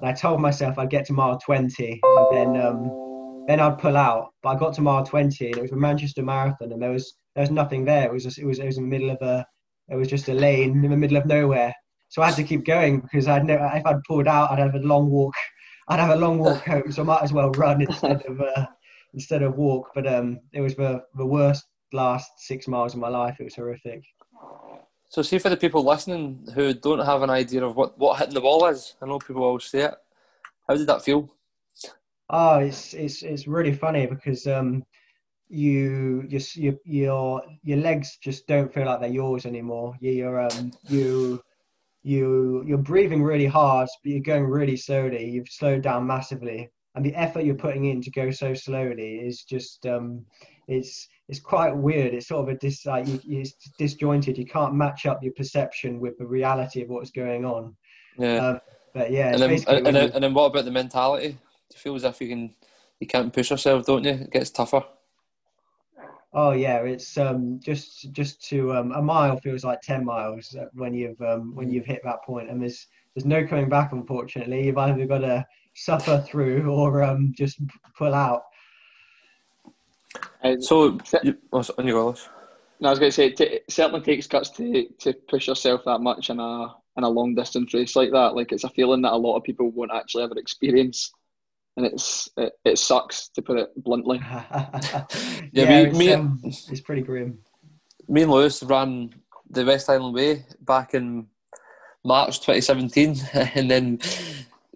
And 0.00 0.08
I 0.08 0.12
told 0.12 0.40
myself 0.40 0.78
I'd 0.78 0.90
get 0.90 1.06
to 1.06 1.12
mile 1.12 1.38
20 1.38 2.00
and 2.02 2.26
then, 2.32 2.60
um, 2.60 3.44
then 3.46 3.60
I'd 3.60 3.78
pull 3.78 3.96
out. 3.96 4.30
But 4.42 4.50
I 4.50 4.58
got 4.58 4.74
to 4.74 4.80
mile 4.80 5.04
20 5.04 5.46
and 5.46 5.58
it 5.58 5.62
was 5.62 5.72
a 5.72 5.76
Manchester 5.76 6.22
Marathon 6.22 6.72
and 6.72 6.82
there 6.82 6.90
was, 6.90 7.14
there 7.34 7.42
was 7.42 7.50
nothing 7.50 7.84
there. 7.84 8.06
It 8.06 8.12
was 8.12 8.24
just, 8.24 8.38
it 8.38 8.46
was, 8.46 8.58
it 8.58 8.66
was 8.66 8.78
in 8.78 8.84
the 8.84 8.98
middle 8.98 9.10
of 9.10 9.18
a, 9.20 9.46
it 9.88 9.96
was 9.96 10.08
just 10.08 10.28
a 10.28 10.34
lane 10.34 10.84
in 10.84 10.90
the 10.90 10.96
middle 10.96 11.16
of 11.16 11.26
nowhere. 11.26 11.74
So 12.08 12.22
I 12.22 12.26
had 12.26 12.36
to 12.36 12.44
keep 12.44 12.64
going 12.64 13.00
because 13.00 13.28
I'd 13.28 13.44
know 13.44 13.70
if 13.74 13.86
I'd 13.86 14.02
pulled 14.06 14.26
out, 14.26 14.50
I'd 14.50 14.58
have 14.58 14.74
a 14.74 14.78
long 14.78 15.10
walk. 15.10 15.34
I'd 15.88 16.00
have 16.00 16.10
a 16.10 16.20
long 16.20 16.38
walk 16.38 16.64
home. 16.64 16.90
So 16.90 17.02
I 17.02 17.04
might 17.04 17.22
as 17.22 17.32
well 17.32 17.50
run 17.50 17.82
instead 17.88 18.22
of, 18.22 18.40
uh, 18.40 18.66
instead 19.14 19.42
of 19.42 19.56
walk. 19.56 19.90
But 19.94 20.06
um, 20.06 20.40
it 20.52 20.60
was 20.60 20.74
the 20.74 21.02
the 21.16 21.26
worst 21.26 21.64
last 21.92 22.30
six 22.38 22.68
miles 22.68 22.94
of 22.94 23.00
my 23.00 23.08
life. 23.08 23.36
It 23.40 23.44
was 23.44 23.54
horrific. 23.54 24.02
So, 25.10 25.22
see 25.22 25.40
for 25.40 25.48
the 25.48 25.56
people 25.56 25.84
listening 25.84 26.46
who 26.54 26.72
don't 26.72 27.04
have 27.04 27.22
an 27.22 27.30
idea 27.30 27.64
of 27.64 27.74
what, 27.74 27.98
what 27.98 28.16
hitting 28.20 28.34
the 28.34 28.40
wall 28.40 28.64
is, 28.66 28.94
I 29.02 29.06
know 29.06 29.18
people 29.18 29.42
always 29.42 29.64
say 29.64 29.80
it. 29.80 29.94
How 30.68 30.76
did 30.76 30.86
that 30.86 31.02
feel? 31.02 31.28
Oh, 32.30 32.60
it's 32.60 32.94
it's 32.94 33.22
it's 33.22 33.48
really 33.48 33.72
funny 33.72 34.06
because 34.06 34.46
um, 34.46 34.84
you 35.48 36.28
just 36.28 36.56
your 36.56 36.74
your 36.84 37.42
your 37.64 37.78
legs 37.78 38.18
just 38.22 38.46
don't 38.46 38.72
feel 38.72 38.86
like 38.86 39.00
they're 39.00 39.10
yours 39.10 39.46
anymore. 39.46 39.96
You're 40.00 40.42
um 40.42 40.70
you 40.88 41.42
you 42.04 42.62
you're 42.64 42.78
breathing 42.78 43.24
really 43.24 43.46
hard, 43.46 43.88
but 44.04 44.12
you're 44.12 44.20
going 44.20 44.44
really 44.44 44.76
slowly. 44.76 45.28
You've 45.28 45.48
slowed 45.48 45.82
down 45.82 46.06
massively, 46.06 46.70
and 46.94 47.04
the 47.04 47.16
effort 47.16 47.44
you're 47.44 47.56
putting 47.56 47.86
in 47.86 48.00
to 48.02 48.12
go 48.12 48.30
so 48.30 48.54
slowly 48.54 49.16
is 49.16 49.42
just 49.42 49.84
um, 49.86 50.24
it's 50.68 51.08
it's 51.30 51.38
quite 51.38 51.74
weird. 51.74 52.12
It's 52.12 52.26
sort 52.26 52.42
of 52.42 52.54
a 52.54 52.58
dis 52.58 52.84
like 52.84 53.06
you, 53.06 53.20
it's 53.40 53.52
disjointed. 53.78 54.36
You 54.36 54.46
can't 54.46 54.74
match 54.74 55.06
up 55.06 55.22
your 55.22 55.32
perception 55.32 56.00
with 56.00 56.18
the 56.18 56.26
reality 56.26 56.82
of 56.82 56.88
what's 56.88 57.12
going 57.12 57.44
on. 57.44 57.76
Yeah. 58.18 58.48
Um, 58.48 58.60
but 58.92 59.12
yeah. 59.12 59.32
And 59.32 59.40
then, 59.40 59.50
and, 59.50 59.86
and, 59.86 59.96
then, 59.96 60.10
and 60.10 60.24
then 60.24 60.34
what 60.34 60.46
about 60.46 60.64
the 60.64 60.72
mentality? 60.72 61.28
Do 61.28 61.74
you 61.74 61.78
feel 61.78 61.94
as 61.94 62.02
if 62.02 62.20
you 62.20 62.28
can 62.28 62.54
you 62.98 63.06
can't 63.06 63.32
push 63.32 63.50
yourself, 63.50 63.86
don't 63.86 64.04
you? 64.04 64.10
It 64.10 64.32
gets 64.32 64.50
tougher. 64.50 64.82
Oh 66.32 66.50
yeah, 66.50 66.78
it's 66.78 67.16
um, 67.16 67.60
just 67.62 68.10
just 68.12 68.44
to 68.48 68.72
um, 68.74 68.92
a 68.92 69.02
mile 69.02 69.38
feels 69.38 69.64
like 69.64 69.80
ten 69.82 70.04
miles 70.04 70.56
when 70.72 70.94
you've 70.94 71.20
um, 71.22 71.54
when 71.54 71.70
you've 71.70 71.86
hit 71.86 72.02
that 72.04 72.24
point, 72.24 72.50
and 72.50 72.60
there's 72.60 72.88
there's 73.14 73.24
no 73.24 73.46
coming 73.46 73.68
back. 73.68 73.92
Unfortunately, 73.92 74.66
you've 74.66 74.78
either 74.78 75.06
got 75.06 75.18
to 75.18 75.46
suffer 75.76 76.24
through 76.26 76.70
or 76.72 77.04
um, 77.04 77.32
just 77.36 77.60
pull 77.96 78.14
out. 78.14 78.42
And 80.42 80.62
so, 80.62 80.98
you, 81.22 81.36
oh, 81.52 81.64
on 81.78 81.86
you 81.86 81.92
go, 81.92 82.16
no, 82.80 82.88
I 82.88 82.92
was 82.92 82.98
going 82.98 83.12
to 83.12 83.14
say 83.14 83.26
it 83.26 83.64
certainly 83.68 84.00
takes 84.00 84.26
guts 84.26 84.50
to 84.50 84.86
to 85.00 85.12
push 85.28 85.46
yourself 85.46 85.82
that 85.84 86.00
much 86.00 86.30
in 86.30 86.40
a 86.40 86.74
in 86.96 87.04
a 87.04 87.08
long 87.08 87.34
distance 87.34 87.74
race 87.74 87.94
like 87.94 88.10
that. 88.12 88.34
Like 88.34 88.52
it's 88.52 88.64
a 88.64 88.70
feeling 88.70 89.02
that 89.02 89.12
a 89.12 89.16
lot 89.16 89.36
of 89.36 89.44
people 89.44 89.70
won't 89.70 89.92
actually 89.94 90.24
ever 90.24 90.38
experience, 90.38 91.12
and 91.76 91.86
it's 91.86 92.28
it, 92.38 92.54
it 92.64 92.78
sucks 92.78 93.28
to 93.34 93.42
put 93.42 93.58
it 93.58 93.70
bluntly. 93.76 94.18
yeah, 94.24 95.04
yeah 95.52 95.68
me, 95.68 95.82
it's, 95.82 95.98
me, 95.98 96.12
um, 96.12 96.40
it's 96.42 96.80
pretty 96.80 97.02
grim. 97.02 97.38
Me 98.08 98.22
and 98.22 98.30
Lewis 98.30 98.62
ran 98.62 99.14
the 99.50 99.64
West 99.64 99.86
Highland 99.86 100.14
Way 100.14 100.46
back 100.62 100.94
in 100.94 101.26
March 102.02 102.40
2017, 102.40 103.16
and 103.54 103.70
then 103.70 104.00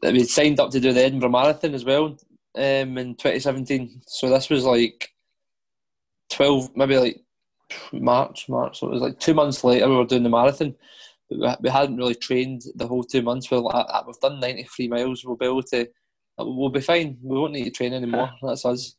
we 0.02 0.24
signed 0.24 0.60
up 0.60 0.70
to 0.72 0.80
do 0.80 0.92
the 0.92 1.04
Edinburgh 1.04 1.30
Marathon 1.30 1.74
as 1.74 1.86
well 1.86 2.18
um, 2.54 2.98
in 2.98 3.14
2017. 3.14 4.02
So 4.06 4.28
this 4.28 4.50
was 4.50 4.64
like 4.64 5.13
12, 6.34 6.76
maybe 6.76 6.98
like 6.98 7.20
March, 7.92 8.48
March. 8.48 8.80
So 8.80 8.88
it 8.88 8.92
was 8.92 9.02
like 9.02 9.18
two 9.18 9.34
months 9.34 9.64
later 9.64 9.88
we 9.88 9.96
were 9.96 10.04
doing 10.04 10.22
the 10.22 10.28
marathon. 10.28 10.74
But 11.30 11.38
we, 11.38 11.68
we 11.68 11.70
hadn't 11.70 11.96
really 11.96 12.14
trained 12.14 12.62
the 12.74 12.86
whole 12.86 13.04
two 13.04 13.22
months. 13.22 13.50
We're 13.50 13.58
like, 13.58 13.86
ah, 13.88 14.04
we've 14.06 14.20
done 14.20 14.40
93 14.40 14.88
miles. 14.88 15.24
We'll 15.24 15.36
be 15.36 15.46
able 15.46 15.62
to, 15.64 15.88
we'll 16.38 16.68
be 16.68 16.80
fine. 16.80 17.18
We 17.22 17.38
won't 17.38 17.52
need 17.52 17.64
to 17.64 17.70
train 17.70 17.94
anymore. 17.94 18.30
That's 18.42 18.64
us. 18.64 18.94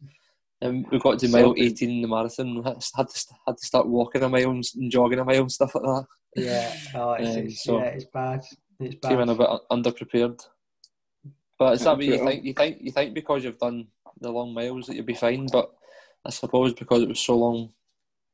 And 0.62 0.88
we 0.90 1.00
got 1.00 1.20
to 1.20 1.28
mile 1.28 1.54
18 1.58 1.90
in 1.90 2.02
the 2.02 2.08
marathon. 2.08 2.64
Had 2.64 3.10
to 3.10 3.36
had 3.46 3.58
to 3.58 3.66
start 3.66 3.88
walking 3.88 4.24
a 4.24 4.30
mile 4.30 4.52
and 4.52 4.64
jogging 4.90 5.20
a 5.20 5.26
mile 5.26 5.42
and 5.42 5.52
stuff 5.52 5.76
like 5.76 5.84
that. 5.84 6.06
Yeah, 6.36 6.74
oh, 6.96 7.14
it's, 7.14 7.30
um, 7.30 7.38
it's, 7.44 7.64
so 7.64 7.78
yeah, 7.78 7.86
it's 7.86 8.06
bad. 8.06 8.44
It's 8.80 8.96
bad. 8.96 9.10
Came 9.10 9.20
in 9.20 9.30
a 9.30 9.36
bit 9.36 9.50
underprepared. 9.70 10.42
But 11.60 11.74
it's 11.74 11.84
that 11.84 11.98
way 11.98 12.06
you 12.06 12.18
think 12.18 12.44
you 12.44 12.54
think 12.54 12.78
you 12.82 12.92
think 12.92 13.14
because 13.14 13.44
you've 13.44 13.60
done 13.60 13.88
the 14.20 14.30
long 14.30 14.54
miles 14.54 14.88
that 14.88 14.96
you'll 14.96 15.06
be 15.06 15.14
fine, 15.14 15.48
but 15.52 15.74
I 16.26 16.32
suppose 16.32 16.74
because 16.74 17.04
it 17.04 17.10
was 17.10 17.20
so 17.20 17.38
long, 17.38 17.72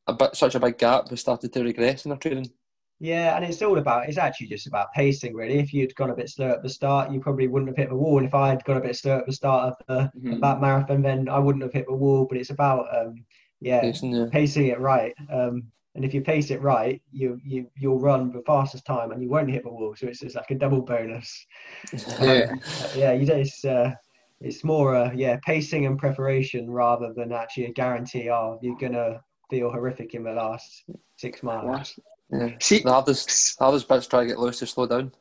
a 0.07 0.13
bit 0.13 0.35
such 0.35 0.55
a 0.55 0.59
big 0.59 0.77
gap, 0.77 1.11
we 1.11 1.17
started 1.17 1.51
to 1.53 1.63
regress 1.63 2.05
in 2.05 2.11
our 2.11 2.17
training. 2.17 2.51
Yeah, 2.99 3.35
and 3.35 3.43
it's 3.43 3.63
all 3.63 3.79
about 3.79 4.07
it's 4.07 4.19
actually 4.19 4.47
just 4.47 4.67
about 4.67 4.93
pacing 4.93 5.33
really. 5.33 5.57
If 5.57 5.73
you'd 5.73 5.95
gone 5.95 6.11
a 6.11 6.15
bit 6.15 6.29
slow 6.29 6.51
at 6.51 6.61
the 6.61 6.69
start, 6.69 7.11
you 7.11 7.19
probably 7.19 7.47
wouldn't 7.47 7.69
have 7.69 7.77
hit 7.77 7.89
the 7.89 7.95
wall. 7.95 8.19
And 8.19 8.27
if 8.27 8.35
I 8.35 8.49
had 8.49 8.63
gone 8.63 8.77
a 8.77 8.81
bit 8.81 8.95
slow 8.95 9.17
at 9.17 9.25
the 9.25 9.33
start 9.33 9.73
of, 9.73 9.85
the, 9.87 10.11
mm-hmm. 10.19 10.39
that 10.39 10.61
marathon, 10.61 11.01
then 11.01 11.27
I 11.27 11.39
wouldn't 11.39 11.63
have 11.63 11.73
hit 11.73 11.87
the 11.87 11.95
wall. 11.95 12.27
But 12.29 12.37
it's 12.37 12.51
about 12.51 12.85
um, 12.95 13.25
yeah, 13.59 13.81
pacing, 13.81 14.11
yeah. 14.11 14.27
pacing 14.31 14.67
it 14.67 14.79
right. 14.79 15.15
Um, 15.33 15.63
and 15.95 16.05
if 16.05 16.13
you 16.13 16.21
pace 16.21 16.51
it 16.51 16.61
right, 16.61 17.01
you 17.11 17.41
you 17.43 17.71
you'll 17.75 17.99
run 17.99 18.31
the 18.31 18.43
fastest 18.45 18.85
time, 18.85 19.11
and 19.11 19.21
you 19.21 19.29
won't 19.29 19.49
hit 19.49 19.63
the 19.63 19.69
wall. 19.69 19.95
So 19.97 20.05
it's, 20.05 20.21
it's 20.21 20.35
like 20.35 20.51
a 20.51 20.55
double 20.55 20.81
bonus. 20.81 21.45
yeah, 22.21 22.53
yeah. 22.95 23.13
You 23.13 23.25
know, 23.25 23.35
it's 23.35 23.65
uh, 23.65 23.93
it's 24.41 24.63
more 24.63 24.95
uh, 24.95 25.11
yeah 25.13 25.37
pacing 25.45 25.85
and 25.85 25.97
preparation 25.97 26.69
rather 26.69 27.13
than 27.15 27.31
actually 27.31 27.65
a 27.65 27.73
guarantee. 27.73 28.29
Oh, 28.29 28.59
you're 28.61 28.77
gonna 28.77 29.21
feel 29.49 29.69
horrific 29.69 30.13
in 30.15 30.23
the 30.23 30.31
last 30.31 30.83
six 31.17 31.43
miles. 31.43 31.99
Yeah. 32.31 32.49
See, 32.59 32.79
the 32.79 32.91
hardest, 32.91 33.57
the 33.57 33.65
hardest 33.65 33.87
bit's 33.87 34.07
trying 34.07 34.27
to 34.27 34.33
get 34.33 34.39
Lewis 34.39 34.59
to 34.59 34.67
slow 34.67 34.87
down. 34.87 35.11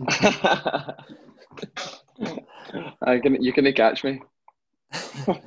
I 3.02 3.18
can, 3.20 3.42
you 3.42 3.52
can 3.52 3.72
catch 3.72 4.02
me. 4.02 4.20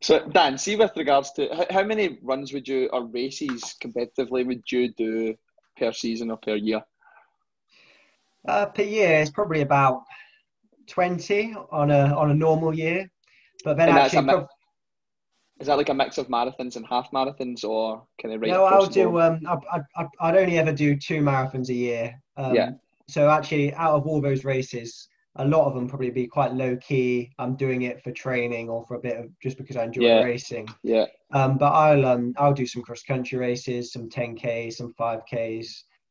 so, 0.00 0.28
Dan, 0.28 0.56
see 0.58 0.76
with 0.76 0.96
regards 0.96 1.32
to 1.32 1.48
how, 1.52 1.66
how 1.70 1.82
many 1.82 2.18
runs 2.22 2.52
would 2.52 2.68
you 2.68 2.88
or 2.92 3.06
races 3.06 3.74
competitively 3.82 4.46
would 4.46 4.62
you 4.70 4.92
do 4.94 5.34
per 5.76 5.92
season 5.92 6.30
or 6.30 6.36
per 6.36 6.54
year? 6.54 6.82
Uh, 8.46 8.66
per 8.66 8.82
year, 8.82 9.20
it's 9.20 9.30
probably 9.30 9.62
about 9.62 10.04
twenty 10.88 11.54
on 11.70 11.90
a 11.90 12.14
on 12.16 12.30
a 12.30 12.34
normal 12.34 12.74
year. 12.74 13.10
But 13.64 13.76
then 13.76 13.88
and 13.88 13.98
actually, 13.98 14.46
is 15.60 15.66
that 15.66 15.76
like 15.76 15.88
a 15.88 15.94
mix 15.94 16.18
of 16.18 16.28
marathons 16.28 16.76
and 16.76 16.86
half 16.86 17.10
marathons, 17.10 17.64
or 17.64 18.06
can 18.18 18.30
they 18.30 18.36
rate? 18.36 18.50
No, 18.50 18.64
I'll 18.64 18.86
do. 18.86 19.20
Um, 19.20 19.40
I, 19.46 19.80
I, 19.96 20.06
I'd 20.20 20.36
only 20.36 20.58
ever 20.58 20.72
do 20.72 20.96
two 20.96 21.20
marathons 21.20 21.68
a 21.68 21.74
year. 21.74 22.20
Um, 22.36 22.54
yeah. 22.54 22.70
So 23.08 23.28
actually, 23.28 23.74
out 23.74 23.94
of 23.94 24.06
all 24.06 24.20
those 24.20 24.44
races, 24.44 25.08
a 25.36 25.44
lot 25.46 25.66
of 25.66 25.74
them 25.74 25.88
probably 25.88 26.10
be 26.10 26.26
quite 26.26 26.52
low 26.54 26.76
key. 26.76 27.32
I'm 27.38 27.56
doing 27.56 27.82
it 27.82 28.02
for 28.02 28.12
training 28.12 28.68
or 28.68 28.84
for 28.86 28.94
a 28.94 29.00
bit 29.00 29.16
of 29.16 29.26
just 29.40 29.56
because 29.56 29.76
I 29.76 29.84
enjoy 29.84 30.02
yeah. 30.02 30.22
racing. 30.22 30.68
Yeah. 30.82 31.06
Um, 31.32 31.58
but 31.58 31.72
I'll 31.72 32.06
um, 32.06 32.34
I'll 32.36 32.54
do 32.54 32.66
some 32.66 32.82
cross 32.82 33.02
country 33.02 33.38
races, 33.38 33.92
some 33.92 34.08
10ks, 34.08 34.74
some 34.74 34.94
5ks, 34.98 35.66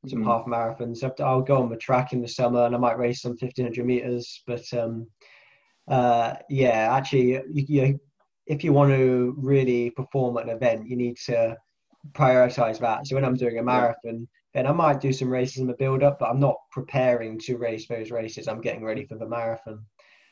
some 0.06 0.24
mm. 0.24 0.26
half 0.26 0.46
marathons. 0.46 1.04
I'll 1.20 1.42
go 1.42 1.58
on 1.58 1.70
the 1.70 1.78
track 1.78 2.14
in 2.14 2.22
the 2.22 2.28
summer 2.28 2.66
and 2.66 2.76
I 2.76 2.78
might 2.78 2.98
race 2.98 3.22
some 3.22 3.32
1500 3.32 3.86
meters. 3.86 4.44
But 4.46 4.64
um, 4.74 5.08
uh, 5.88 6.36
yeah, 6.50 6.96
actually, 6.96 7.32
you, 7.52 7.66
you 7.68 8.00
if 8.46 8.64
you 8.64 8.74
want 8.74 8.92
to 8.92 9.36
really 9.38 9.90
perform 9.92 10.38
at 10.38 10.44
an 10.44 10.50
event, 10.50 10.88
you 10.88 10.96
need 10.96 11.18
to 11.26 11.58
prioritize 12.14 12.80
that. 12.80 13.06
So 13.08 13.16
when 13.16 13.26
I'm 13.26 13.36
doing 13.36 13.60
a 13.60 13.64
marathon, 13.64 14.28
then 14.54 14.66
I 14.66 14.72
might 14.72 15.02
do 15.02 15.12
some 15.12 15.30
races 15.30 15.58
in 15.58 15.68
the 15.68 15.74
build 15.74 16.04
up, 16.04 16.20
but 16.20 16.30
I'm 16.30 16.40
not 16.40 16.56
preparing 16.72 17.40
to 17.42 17.58
race 17.58 17.88
those 17.88 18.12
races. 18.12 18.48
I'm 18.48 18.62
getting 18.62 18.84
ready 18.84 19.06
for 19.06 19.16
the 19.16 19.28
marathon. 19.28 19.86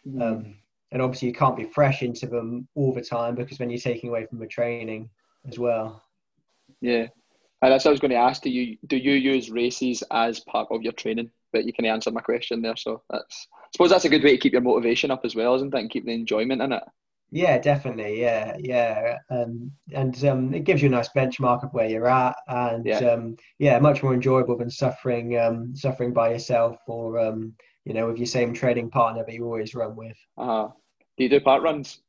Mm. 0.07 0.21
Um, 0.21 0.55
and 0.91 1.01
obviously, 1.01 1.27
you 1.27 1.33
can't 1.33 1.57
be 1.57 1.65
fresh 1.65 2.03
into 2.03 2.27
them 2.27 2.67
all 2.75 2.93
the 2.93 3.01
time 3.01 3.35
because 3.35 3.57
then 3.57 3.69
you're 3.69 3.79
taking 3.79 4.09
away 4.09 4.25
from 4.25 4.39
the 4.39 4.47
training 4.47 5.09
as 5.47 5.59
well. 5.59 6.01
Yeah. 6.79 7.07
And 7.61 7.71
that's 7.71 7.85
what 7.85 7.91
I 7.91 7.93
was 7.93 7.99
going 7.99 8.11
to 8.11 8.17
ask. 8.17 8.41
Do 8.41 8.49
you 8.49 8.77
do 8.85 8.97
you 8.97 9.13
use 9.13 9.49
races 9.49 10.03
as 10.11 10.39
part 10.41 10.67
of 10.71 10.81
your 10.81 10.93
training? 10.93 11.31
But 11.51 11.65
you 11.65 11.73
can 11.73 11.85
answer 11.85 12.11
my 12.11 12.21
question 12.21 12.61
there. 12.61 12.75
So 12.75 13.01
that's 13.09 13.47
I 13.51 13.67
suppose 13.73 13.89
that's 13.89 14.05
a 14.05 14.09
good 14.09 14.23
way 14.23 14.31
to 14.31 14.37
keep 14.37 14.53
your 14.53 14.61
motivation 14.61 15.11
up 15.11 15.21
as 15.23 15.35
well, 15.35 15.55
isn't 15.55 15.73
it? 15.73 15.79
And 15.79 15.89
keep 15.89 16.05
the 16.05 16.13
enjoyment 16.13 16.61
in 16.61 16.73
it. 16.73 16.83
Yeah, 17.31 17.57
definitely. 17.57 18.21
Yeah, 18.21 18.55
yeah, 18.59 19.17
um, 19.29 19.71
and 19.93 20.23
um, 20.25 20.53
it 20.53 20.63
gives 20.63 20.81
you 20.81 20.87
a 20.89 20.91
nice 20.91 21.09
benchmark 21.09 21.63
of 21.63 21.73
where 21.73 21.89
you're 21.89 22.07
at, 22.07 22.35
and 22.47 22.85
yeah, 22.85 22.99
um, 22.99 23.35
yeah 23.57 23.79
much 23.79 24.03
more 24.03 24.13
enjoyable 24.13 24.57
than 24.57 24.69
suffering 24.69 25.37
um, 25.37 25.75
suffering 25.75 26.13
by 26.13 26.31
yourself 26.31 26.77
or 26.87 27.19
um, 27.19 27.53
you 27.83 27.93
know 27.93 28.07
with 28.07 28.17
your 28.17 28.27
same 28.27 28.53
training 28.53 28.89
partner 28.89 29.23
that 29.25 29.33
you 29.33 29.43
always 29.43 29.75
run 29.75 29.95
with. 29.95 30.17
Uh-huh. 30.37 30.69
Do 31.17 31.23
you 31.23 31.29
do 31.29 31.39
park 31.39 31.63
runs? 31.63 31.99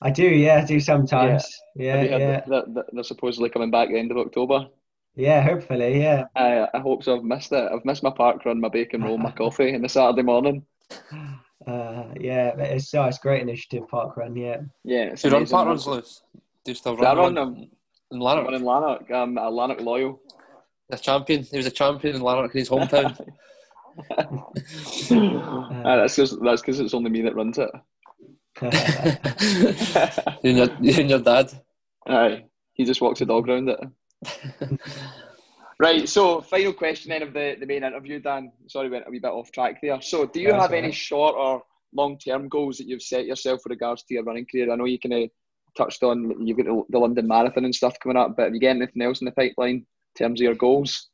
I 0.00 0.10
do. 0.10 0.24
Yeah, 0.24 0.60
I 0.62 0.64
do 0.64 0.78
sometimes. 0.78 1.44
Yeah, 1.74 2.02
yeah. 2.02 2.16
yeah. 2.16 2.40
That, 2.46 2.86
they're 2.92 3.02
supposedly 3.02 3.50
coming 3.50 3.70
back 3.70 3.88
the 3.88 3.98
end 3.98 4.10
of 4.10 4.18
October. 4.18 4.68
Yeah, 5.16 5.42
hopefully. 5.42 6.00
Yeah. 6.00 6.26
I 6.36 6.68
I 6.72 6.78
hope 6.78 7.02
so. 7.02 7.16
I've 7.16 7.24
missed 7.24 7.52
it. 7.52 7.70
I've 7.72 7.84
missed 7.84 8.04
my 8.04 8.10
park 8.10 8.44
run, 8.44 8.60
my 8.60 8.68
bacon 8.68 9.02
roll, 9.02 9.18
my 9.18 9.30
coffee, 9.42 9.72
in 9.74 9.82
the 9.82 9.88
Saturday 9.88 10.22
morning. 10.22 10.64
Uh, 11.66 12.04
yeah, 12.18 12.56
it's, 12.56 12.94
oh, 12.94 13.04
it's 13.04 13.18
great 13.18 13.42
initiative, 13.42 13.88
park 13.88 14.16
run, 14.16 14.36
Yeah. 14.36 14.58
Yeah. 14.84 15.14
Do 15.14 15.28
you 15.28 15.34
run 15.34 15.44
parkruns, 15.44 15.86
Lewis? 15.86 16.22
Do 16.64 16.70
you 16.70 16.74
still 16.76 16.96
run? 16.96 17.18
I 17.18 17.20
run 17.20 17.34
them 17.34 17.70
in 18.12 18.20
Lanark. 18.20 18.52
in 18.52 18.62
Lanark. 18.62 19.10
I'm 19.10 19.36
a 19.36 19.50
Lanark 19.50 19.80
loyal. 19.80 20.20
A 20.90 20.96
champion. 20.96 21.42
He 21.42 21.56
was 21.56 21.66
a 21.66 21.70
champion 21.70 22.14
in 22.14 22.22
Lanark 22.22 22.54
in 22.54 22.60
his 22.60 22.68
hometown. 22.68 23.18
uh, 24.10 25.96
that's 25.96 26.14
because 26.14 26.38
that's 26.38 26.62
because 26.62 26.78
it's 26.78 26.94
only 26.94 27.10
me 27.10 27.22
that 27.22 27.34
runs 27.34 27.58
it. 27.58 27.70
you, 30.42 30.50
and 30.50 30.58
your, 30.58 30.68
you 30.80 31.00
and 31.00 31.10
your 31.10 31.20
dad. 31.20 31.52
Aye, 32.06 32.44
he 32.74 32.84
just 32.84 33.00
walks 33.00 33.20
the 33.20 33.26
dog 33.26 33.48
around 33.48 33.68
it. 33.68 33.80
Right, 35.80 36.08
so 36.08 36.40
final 36.40 36.72
question 36.72 37.10
then 37.10 37.22
of 37.22 37.32
the, 37.32 37.56
the 37.60 37.66
main 37.66 37.84
interview, 37.84 38.18
Dan. 38.18 38.50
Sorry, 38.66 38.88
I 38.88 38.90
went 38.90 39.06
a 39.06 39.10
wee 39.10 39.20
bit 39.20 39.30
off 39.30 39.52
track 39.52 39.80
there. 39.80 40.00
So, 40.02 40.26
do 40.26 40.40
you 40.40 40.52
have 40.52 40.72
any 40.72 40.90
short 40.90 41.36
or 41.36 41.62
long 41.94 42.18
term 42.18 42.48
goals 42.48 42.78
that 42.78 42.88
you've 42.88 43.02
set 43.02 43.26
yourself 43.26 43.60
with 43.62 43.70
regards 43.70 44.02
to 44.02 44.14
your 44.14 44.24
running 44.24 44.44
career? 44.50 44.72
I 44.72 44.74
know 44.74 44.86
you 44.86 44.98
kind 44.98 45.24
of 45.24 45.30
touched 45.76 46.02
on 46.02 46.44
you've 46.44 46.56
got 46.56 46.90
the 46.90 46.98
London 46.98 47.28
Marathon 47.28 47.64
and 47.64 47.74
stuff 47.74 47.98
coming 48.00 48.16
up, 48.16 48.36
but 48.36 48.46
have 48.46 48.54
you 48.54 48.60
got 48.60 48.70
anything 48.70 49.02
else 49.02 49.20
in 49.20 49.26
the 49.26 49.32
pipeline 49.32 49.76
in 49.76 49.86
terms 50.16 50.40
of 50.40 50.44
your 50.44 50.56
goals? 50.56 51.10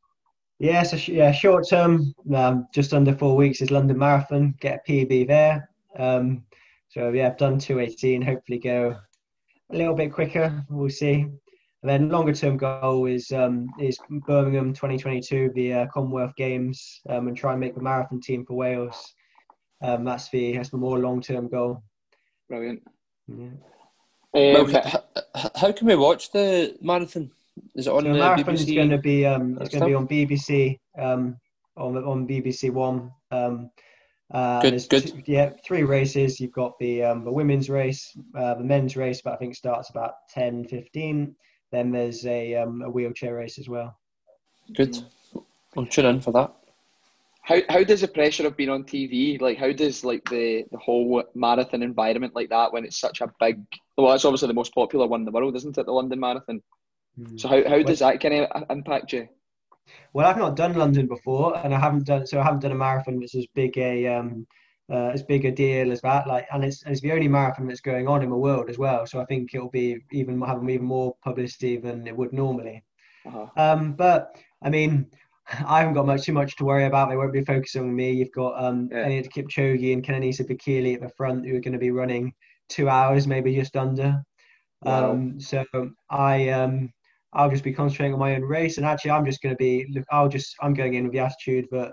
Yeah, 0.58 0.82
so 0.82 0.96
yeah, 1.12 1.32
short 1.32 1.68
term, 1.68 2.14
um, 2.34 2.66
just 2.72 2.94
under 2.94 3.14
four 3.14 3.36
weeks 3.36 3.60
is 3.60 3.70
London 3.70 3.98
Marathon. 3.98 4.54
Get 4.60 4.82
a 4.88 4.90
PB 4.90 5.28
there. 5.28 5.68
Um, 5.98 6.44
so 6.94 7.10
yeah, 7.10 7.26
I've 7.26 7.36
done 7.36 7.58
218. 7.58 8.22
Hopefully, 8.22 8.58
go 8.58 8.96
a 9.72 9.76
little 9.76 9.94
bit 9.94 10.12
quicker. 10.12 10.64
We'll 10.70 10.88
see. 10.88 11.22
And 11.22 11.90
then 11.90 12.08
longer 12.08 12.32
term 12.32 12.56
goal 12.56 13.06
is 13.06 13.32
um, 13.32 13.66
is 13.80 13.98
Birmingham 14.08 14.72
2022, 14.72 15.50
the 15.54 15.72
uh, 15.72 15.86
Commonwealth 15.92 16.34
Games, 16.36 17.00
um, 17.08 17.26
and 17.26 17.36
try 17.36 17.50
and 17.50 17.60
make 17.60 17.74
the 17.74 17.82
marathon 17.82 18.20
team 18.20 18.46
for 18.46 18.54
Wales. 18.54 19.12
Um, 19.82 20.04
that's 20.04 20.30
the 20.30 20.56
that's 20.56 20.70
the 20.70 20.76
more 20.76 21.00
long 21.00 21.20
term 21.20 21.48
goal. 21.48 21.82
Brilliant. 22.48 22.82
Yeah. 23.26 23.48
Um, 24.36 24.70
how, 24.72 25.50
how, 25.56 25.72
can 25.72 25.88
we 25.88 25.96
watch 25.96 26.30
the 26.30 26.76
marathon? 26.80 27.30
Is 27.74 27.88
it 27.88 27.92
on 27.92 28.04
so 28.04 28.12
the 28.12 28.18
marathon 28.18 28.54
BBC? 28.54 28.68
is 28.68 28.74
going 28.74 28.90
to 28.90 28.98
be 28.98 29.26
um, 29.26 29.58
it's 29.60 29.70
going 29.70 29.82
to 29.82 29.88
be 29.88 29.94
on 29.94 30.06
BBC 30.06 30.78
um, 30.96 31.36
on 31.76 31.96
on 31.96 32.28
BBC 32.28 32.70
One. 32.70 33.10
Um, 33.32 33.70
uh, 34.34 34.60
good, 34.60 34.86
good. 34.90 35.06
Two, 35.06 35.22
yeah, 35.26 35.50
three 35.64 35.84
races. 35.84 36.40
You've 36.40 36.52
got 36.52 36.78
the 36.78 37.04
um, 37.04 37.24
the 37.24 37.32
women's 37.32 37.70
race, 37.70 38.16
uh, 38.36 38.54
the 38.54 38.64
men's 38.64 38.96
race, 38.96 39.22
but 39.22 39.32
I 39.32 39.36
think 39.36 39.54
starts 39.54 39.90
about 39.90 40.14
10, 40.34 40.66
15 40.66 41.34
then 41.74 41.90
there's 41.90 42.24
a, 42.26 42.54
um, 42.54 42.82
a 42.82 42.90
wheelchair 42.90 43.34
race 43.34 43.58
as 43.58 43.68
well. 43.68 43.98
Good. 44.74 44.96
I'll 45.76 45.86
tune 45.86 46.06
in 46.06 46.20
for 46.20 46.32
that. 46.32 46.54
How 47.42 47.60
how 47.68 47.84
does 47.84 48.00
the 48.00 48.08
pressure 48.08 48.46
of 48.46 48.56
being 48.56 48.70
on 48.70 48.84
TV 48.84 49.38
like 49.38 49.58
how 49.58 49.70
does 49.70 50.02
like 50.02 50.26
the 50.30 50.64
the 50.72 50.78
whole 50.78 51.22
marathon 51.34 51.82
environment 51.82 52.34
like 52.34 52.48
that 52.48 52.72
when 52.72 52.86
it's 52.86 52.98
such 52.98 53.20
a 53.20 53.30
big 53.38 53.60
well 53.98 54.14
it's 54.14 54.24
obviously 54.24 54.48
the 54.48 54.54
most 54.54 54.74
popular 54.74 55.06
one 55.06 55.20
in 55.20 55.24
the 55.26 55.30
world 55.30 55.54
isn't 55.54 55.76
it 55.76 55.84
the 55.84 55.92
London 55.92 56.18
Marathon 56.18 56.62
mm. 57.20 57.38
so 57.38 57.46
how, 57.48 57.62
how 57.68 57.82
does 57.82 57.98
that 57.98 58.18
kind 58.18 58.46
of 58.46 58.64
impact 58.70 59.12
you 59.12 59.28
well 60.12 60.26
I've 60.26 60.38
not 60.38 60.56
done 60.56 60.74
London 60.74 61.06
before 61.06 61.56
and 61.58 61.74
I 61.74 61.78
haven't 61.78 62.06
done 62.06 62.26
so 62.26 62.40
I 62.40 62.44
haven't 62.44 62.60
done 62.60 62.72
a 62.72 62.76
marathon 62.76 63.20
that's 63.20 63.34
as 63.34 63.46
big 63.54 63.76
a 63.78 64.06
um, 64.06 64.46
uh, 64.90 65.10
as 65.14 65.22
big 65.22 65.44
a 65.44 65.50
deal 65.50 65.92
as 65.92 66.00
that. 66.02 66.26
Like, 66.26 66.46
and 66.52 66.64
it's, 66.64 66.82
it's 66.86 67.00
the 67.00 67.12
only 67.12 67.28
marathon 67.28 67.66
that's 67.66 67.80
going 67.80 68.08
on 68.08 68.22
in 68.22 68.30
the 68.30 68.36
world 68.36 68.68
as 68.68 68.78
well. 68.78 69.06
So 69.06 69.20
I 69.20 69.24
think 69.24 69.54
it'll 69.54 69.70
be 69.70 69.98
even 70.12 70.40
having 70.40 70.68
even 70.68 70.86
more 70.86 71.16
publicity 71.22 71.76
than 71.76 72.06
it 72.06 72.16
would 72.16 72.32
normally. 72.32 72.84
Uh-huh. 73.26 73.46
Um, 73.56 73.94
but 73.94 74.36
I 74.62 74.70
mean, 74.70 75.06
I 75.66 75.80
haven't 75.80 75.94
got 75.94 76.06
much 76.06 76.24
too 76.24 76.32
much 76.32 76.56
to 76.56 76.64
worry 76.64 76.84
about. 76.84 77.08
They 77.08 77.16
won't 77.16 77.32
be 77.32 77.44
focusing 77.44 77.82
on 77.82 77.96
me. 77.96 78.12
You've 78.12 78.32
got 78.32 78.62
um, 78.62 78.88
yeah. 78.90 79.08
Eliud 79.08 79.30
Kipchoge 79.30 79.92
and 79.92 80.04
Kenenisa 80.04 80.48
Bekele 80.48 80.94
at 80.94 81.00
the 81.00 81.10
front 81.10 81.46
who 81.46 81.56
are 81.56 81.60
going 81.60 81.72
to 81.72 81.78
be 81.78 81.90
running 81.90 82.32
two 82.68 82.88
hours, 82.88 83.26
maybe 83.26 83.54
just 83.54 83.76
under. 83.76 84.22
Wow. 84.82 85.12
Um, 85.12 85.40
so 85.40 85.64
I 86.10 86.50
um, 86.50 86.92
I'll 87.34 87.50
just 87.50 87.64
be 87.64 87.72
concentrating 87.72 88.14
on 88.14 88.20
my 88.20 88.34
own 88.34 88.42
race, 88.42 88.76
and 88.76 88.86
actually 88.86 89.10
I'm 89.10 89.26
just 89.26 89.42
going 89.42 89.54
to 89.54 89.58
be 89.58 89.86
look. 89.90 90.04
I'll 90.10 90.28
just 90.28 90.54
I'm 90.60 90.74
going 90.74 90.94
in 90.94 91.04
with 91.04 91.12
the 91.12 91.18
attitude 91.20 91.66
that 91.70 91.92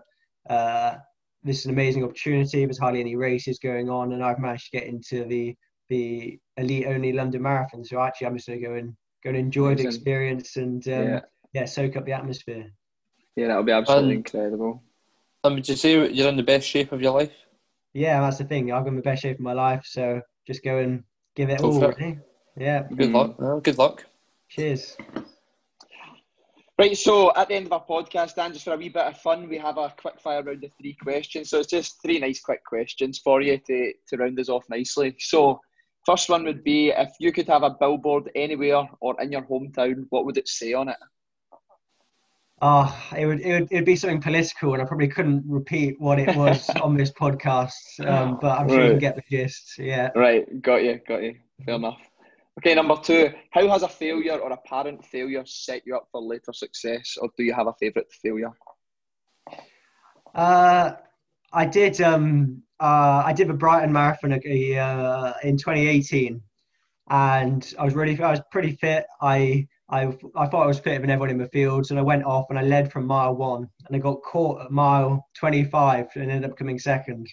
uh, 0.49 0.95
this 1.43 1.59
is 1.59 1.65
an 1.65 1.71
amazing 1.71 2.03
opportunity. 2.03 2.65
There's 2.65 2.77
hardly 2.77 2.99
any 2.99 3.15
races 3.15 3.59
going 3.59 3.89
on, 3.89 4.13
and 4.13 4.23
I've 4.23 4.39
managed 4.39 4.71
to 4.71 4.77
get 4.79 4.87
into 4.87 5.25
the 5.25 5.55
the 5.89 6.39
elite 6.57 6.87
only 6.87 7.11
London 7.11 7.41
Marathon. 7.41 7.83
So 7.83 7.99
actually, 7.99 8.27
I'm 8.27 8.37
just 8.37 8.47
going 8.47 8.61
to 8.61 8.67
go 8.67 8.73
and 8.75 8.95
go 9.23 9.29
and 9.29 9.37
enjoy 9.37 9.75
the 9.75 9.85
experience 9.85 10.57
and 10.57 10.85
um, 10.87 11.03
yeah. 11.03 11.19
yeah. 11.53 11.65
soak 11.65 11.95
up 11.97 12.05
the 12.05 12.13
atmosphere. 12.13 12.71
Yeah, 13.35 13.47
that'll 13.47 13.63
be 13.63 13.71
absolutely 13.71 14.15
incredible. 14.15 14.83
And 15.43 15.55
would 15.55 15.67
you 15.67 15.75
say 15.75 16.11
you're 16.11 16.29
in 16.29 16.37
the 16.37 16.43
best 16.43 16.67
shape 16.67 16.91
of 16.91 17.01
your 17.01 17.13
life? 17.13 17.31
Yeah, 17.93 18.21
that's 18.21 18.37
the 18.37 18.45
thing. 18.45 18.71
I'm 18.71 18.87
in 18.87 18.95
the 18.95 19.01
best 19.01 19.23
shape 19.23 19.37
of 19.37 19.41
my 19.41 19.53
life, 19.53 19.85
so 19.85 20.21
just 20.47 20.63
go 20.63 20.77
and 20.77 21.03
give 21.35 21.49
it 21.49 21.61
all. 21.61 21.79
Really. 21.81 22.19
Yeah. 22.57 22.83
Good 22.95 23.11
luck. 23.11 23.39
Well, 23.39 23.59
good 23.59 23.77
luck. 23.77 24.05
Cheers. 24.49 24.97
Right, 26.81 26.97
so 26.97 27.31
at 27.35 27.47
the 27.47 27.53
end 27.53 27.67
of 27.67 27.73
our 27.73 27.85
podcast, 27.85 28.33
Dan, 28.33 28.53
just 28.53 28.65
for 28.65 28.73
a 28.73 28.75
wee 28.75 28.89
bit 28.89 29.03
of 29.03 29.15
fun, 29.19 29.47
we 29.47 29.59
have 29.59 29.77
a 29.77 29.93
quick 30.01 30.19
fire 30.19 30.41
round 30.41 30.63
of 30.63 30.71
three 30.81 30.97
questions. 30.99 31.51
So 31.51 31.59
it's 31.59 31.69
just 31.69 32.01
three 32.01 32.17
nice 32.17 32.41
quick 32.41 32.65
questions 32.65 33.19
for 33.19 33.39
you 33.39 33.59
to, 33.59 33.93
to 34.07 34.17
round 34.17 34.39
us 34.39 34.49
off 34.49 34.65
nicely. 34.67 35.15
So, 35.19 35.61
first 36.07 36.27
one 36.27 36.43
would 36.43 36.63
be 36.63 36.89
if 36.89 37.11
you 37.19 37.31
could 37.31 37.47
have 37.49 37.61
a 37.61 37.75
billboard 37.79 38.31
anywhere 38.33 38.89
or 38.99 39.15
in 39.21 39.31
your 39.31 39.43
hometown, 39.43 40.07
what 40.09 40.25
would 40.25 40.39
it 40.39 40.47
say 40.47 40.73
on 40.73 40.89
it? 40.89 40.97
Oh, 42.63 42.99
it 43.15 43.27
would, 43.27 43.41
it 43.41 43.53
would 43.59 43.71
it'd 43.71 43.85
be 43.85 43.95
something 43.95 44.19
political, 44.19 44.73
and 44.73 44.81
I 44.81 44.85
probably 44.85 45.07
couldn't 45.07 45.43
repeat 45.45 46.01
what 46.01 46.17
it 46.17 46.35
was 46.35 46.67
on 46.81 46.97
this 46.97 47.11
podcast, 47.11 47.73
um, 48.07 48.39
but 48.41 48.59
I'm 48.59 48.67
sure 48.67 48.79
right. 48.79 48.85
you 48.85 48.91
can 48.93 48.99
get 48.99 49.15
the 49.15 49.23
gist. 49.29 49.77
Yeah. 49.77 50.09
Right, 50.15 50.59
got 50.63 50.77
you, 50.77 50.99
got 51.07 51.21
you. 51.21 51.35
Fair 51.63 51.75
enough. 51.75 52.01
Okay, 52.59 52.75
number 52.75 52.97
two. 52.97 53.31
How 53.51 53.67
has 53.69 53.83
a 53.83 53.87
failure 53.87 54.37
or 54.37 54.51
apparent 54.51 55.05
failure 55.05 55.43
set 55.45 55.83
you 55.85 55.95
up 55.95 56.07
for 56.11 56.21
later 56.21 56.53
success, 56.53 57.17
or 57.19 57.29
do 57.37 57.43
you 57.43 57.53
have 57.53 57.67
a 57.67 57.73
favourite 57.79 58.11
failure? 58.11 58.51
Uh, 60.35 60.93
I 61.53 61.65
did. 61.65 62.01
Um, 62.01 62.63
uh, 62.79 63.23
I 63.25 63.33
did 63.33 63.47
the 63.47 63.53
Brighton 63.53 63.93
Marathon 63.93 64.33
uh, 64.33 65.33
in 65.43 65.57
2018, 65.57 66.41
and 67.09 67.73
I 67.79 67.83
was 67.83 67.93
really, 67.93 68.21
I 68.21 68.31
was 68.31 68.41
pretty 68.51 68.75
fit. 68.75 69.05
I 69.21 69.67
I, 69.91 70.17
I 70.37 70.47
thought 70.47 70.63
I 70.63 70.67
was 70.67 70.79
fitter 70.79 70.99
than 70.99 71.09
everyone 71.09 71.31
in 71.31 71.37
the 71.37 71.49
fields, 71.49 71.91
and 71.91 71.99
I 71.99 72.03
went 72.03 72.23
off 72.23 72.45
and 72.49 72.57
I 72.57 72.63
led 72.63 72.91
from 72.91 73.05
mile 73.05 73.35
one, 73.35 73.67
and 73.85 73.95
I 73.95 73.99
got 73.99 74.23
caught 74.23 74.61
at 74.61 74.71
mile 74.71 75.27
25 75.35 76.07
and 76.15 76.31
ended 76.31 76.49
up 76.49 76.57
coming 76.57 76.79
second. 76.79 77.27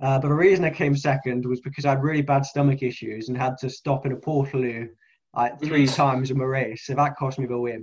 Uh, 0.00 0.18
but 0.18 0.28
the 0.28 0.34
reason 0.34 0.64
I 0.64 0.70
came 0.70 0.96
second 0.96 1.46
was 1.46 1.60
because 1.60 1.84
I 1.84 1.90
had 1.90 2.02
really 2.02 2.22
bad 2.22 2.44
stomach 2.44 2.82
issues 2.82 3.28
and 3.28 3.38
had 3.38 3.56
to 3.58 3.70
stop 3.70 4.06
in 4.06 4.12
a 4.12 4.16
portaloo 4.16 4.88
like 5.34 5.60
three 5.60 5.86
mm. 5.86 5.94
times 5.94 6.30
in 6.30 6.38
my 6.38 6.44
race. 6.44 6.86
So 6.86 6.94
that 6.94 7.16
cost 7.16 7.38
me 7.38 7.46
the 7.46 7.58
win. 7.58 7.82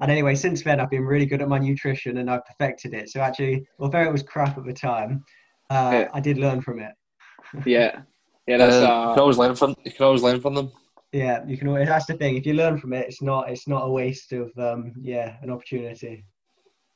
And 0.00 0.10
anyway, 0.10 0.34
since 0.34 0.62
then 0.62 0.80
I've 0.80 0.90
been 0.90 1.04
really 1.04 1.26
good 1.26 1.42
at 1.42 1.48
my 1.48 1.58
nutrition 1.58 2.18
and 2.18 2.30
I've 2.30 2.44
perfected 2.44 2.94
it. 2.94 3.10
So 3.10 3.20
actually, 3.20 3.66
although 3.78 4.02
it 4.02 4.12
was 4.12 4.22
crap 4.22 4.58
at 4.58 4.64
the 4.64 4.72
time, 4.72 5.24
uh, 5.70 5.90
yeah. 5.92 6.08
I 6.12 6.20
did 6.20 6.38
learn 6.38 6.60
from 6.60 6.80
it. 6.80 6.92
yeah, 7.66 8.00
yeah, 8.46 8.56
that's. 8.56 8.76
Uh, 8.76 8.90
uh, 8.90 9.08
you 9.08 9.14
can 9.14 9.20
always 9.20 9.38
learn 9.38 9.54
from. 9.54 9.76
You 9.84 9.92
can 9.92 10.04
always 10.04 10.22
learn 10.22 10.40
from 10.40 10.54
them 10.54 10.72
yeah, 11.14 11.44
you 11.46 11.56
can 11.56 11.68
always. 11.68 11.86
That's 11.86 12.06
the 12.06 12.14
thing. 12.14 12.36
If 12.36 12.44
you 12.44 12.54
learn 12.54 12.76
from 12.76 12.92
it, 12.92 13.06
it's 13.06 13.22
not. 13.22 13.48
It's 13.48 13.68
not 13.68 13.84
a 13.84 13.88
waste 13.88 14.32
of. 14.32 14.50
Um, 14.58 14.92
yeah, 15.00 15.36
an 15.42 15.50
opportunity. 15.50 16.24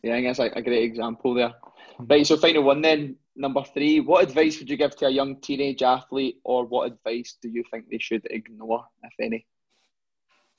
Yeah, 0.03 0.13
I 0.13 0.17
think 0.17 0.27
that's 0.27 0.41
like 0.41 0.57
a 0.57 0.63
great 0.63 0.83
example 0.83 1.35
there. 1.35 1.51
Mm-hmm. 1.51 2.07
Right. 2.07 2.27
So 2.27 2.37
final 2.37 2.65
one 2.65 2.83
then. 2.83 3.15
Number 3.39 3.63
three. 3.63 4.01
What 4.01 4.25
advice 4.25 4.59
would 4.59 4.69
you 4.69 4.77
give 4.77 4.97
to 4.97 5.07
a 5.07 5.11
young 5.11 5.41
teenage 5.41 5.83
athlete, 5.83 6.41
or 6.43 6.65
what 6.65 6.91
advice 6.91 7.37
do 7.41 7.49
you 7.49 7.63
think 7.71 7.89
they 7.89 7.99
should 7.99 8.27
ignore, 8.31 8.85
if 9.05 9.13
any? 9.21 9.47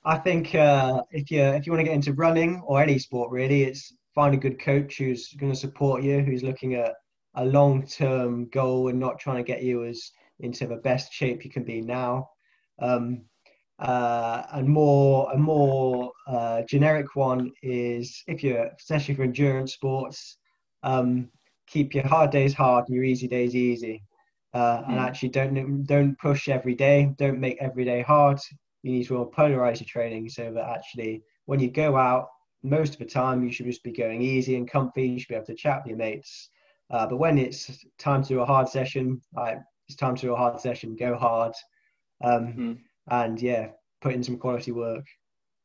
I 0.06 0.18
think 0.18 0.56
uh, 0.56 1.04
if 1.12 1.30
you 1.30 1.42
if 1.42 1.66
you 1.66 1.74
want 1.74 1.82
to 1.82 1.84
get 1.84 1.94
into 1.94 2.14
running 2.14 2.62
or 2.66 2.82
any 2.82 2.98
sport 2.98 3.32
really, 3.32 3.64
it's 3.64 3.94
find 4.16 4.34
a 4.34 4.38
good 4.38 4.62
coach 4.62 4.98
who's 4.98 5.34
going 5.34 5.52
to 5.52 5.58
support 5.58 6.04
you, 6.04 6.22
who's 6.22 6.42
looking 6.42 6.76
at 6.76 6.94
a 7.36 7.44
long 7.44 7.86
term 7.86 8.48
goal 8.48 8.88
and 8.88 8.98
not 8.98 9.20
trying 9.20 9.38
to 9.38 9.44
get 9.44 9.62
you 9.62 9.84
as 9.84 10.12
into 10.40 10.66
the 10.66 10.78
best 10.78 11.12
shape 11.12 11.44
you 11.44 11.52
can 11.52 11.66
be 11.66 11.82
now. 11.82 12.30
Um, 12.82 13.24
uh, 13.80 14.44
and 14.54 14.70
more 14.70 15.30
a 15.34 15.38
more 15.38 16.14
uh, 16.28 16.62
generic 16.62 17.18
one 17.18 17.52
is 17.62 18.24
if 18.28 18.42
you're 18.42 18.70
especially 18.80 19.16
for 19.16 19.24
endurance 19.24 19.74
sports, 19.74 20.38
um, 20.84 21.30
keep 21.72 21.94
your 21.94 22.08
hard 22.08 22.32
days 22.32 22.54
hard 22.54 22.86
and 22.88 22.96
your 22.96 23.04
easy 23.04 23.28
days 23.28 23.56
easy, 23.56 24.04
uh, 24.54 24.82
and 24.88 25.00
actually 25.00 25.30
don't 25.30 25.84
don't 25.86 26.18
push 26.20 26.50
every 26.50 26.76
day. 26.76 27.14
Don't 27.18 27.40
make 27.40 27.58
every 27.60 27.86
day 27.86 28.02
hard. 28.02 28.40
You 28.84 28.92
need 28.94 29.08
to 29.08 29.32
polarize 29.36 29.80
your 29.80 29.88
training 29.88 30.30
so 30.30 30.52
that 30.54 30.70
actually 30.70 31.22
when 31.46 31.60
you 31.60 31.70
go 31.70 31.98
out, 31.98 32.28
most 32.64 32.94
of 32.94 33.00
the 33.00 33.06
time 33.06 33.44
you 33.44 33.52
should 33.52 33.66
just 33.66 33.84
be 33.84 33.92
going 33.92 34.22
easy 34.22 34.56
and 34.56 34.70
comfy. 34.70 35.08
You 35.08 35.20
should 35.20 35.30
be 35.30 35.36
able 35.36 35.46
to 35.48 35.56
chat 35.56 35.82
with 35.84 35.90
your 35.90 35.98
mates. 35.98 36.50
Uh, 36.90 37.06
but 37.08 37.18
when 37.18 37.38
it's 37.38 37.86
time 37.98 38.24
to 38.24 38.30
do 38.30 38.40
a 38.40 38.46
hard 38.46 38.68
session, 38.68 39.22
like 39.34 39.60
it's 39.88 39.98
time 39.98 40.16
to 40.16 40.22
do 40.22 40.34
a 40.34 40.38
hard 40.38 40.60
session, 40.60 40.96
go 40.96 41.16
hard. 41.16 41.54
Um, 42.24 42.54
mm 42.58 42.78
and 43.12 43.42
yeah, 43.42 43.70
put 44.02 44.14
in 44.14 44.24
some 44.24 44.38
quality 44.38 44.72
work. 44.72 45.04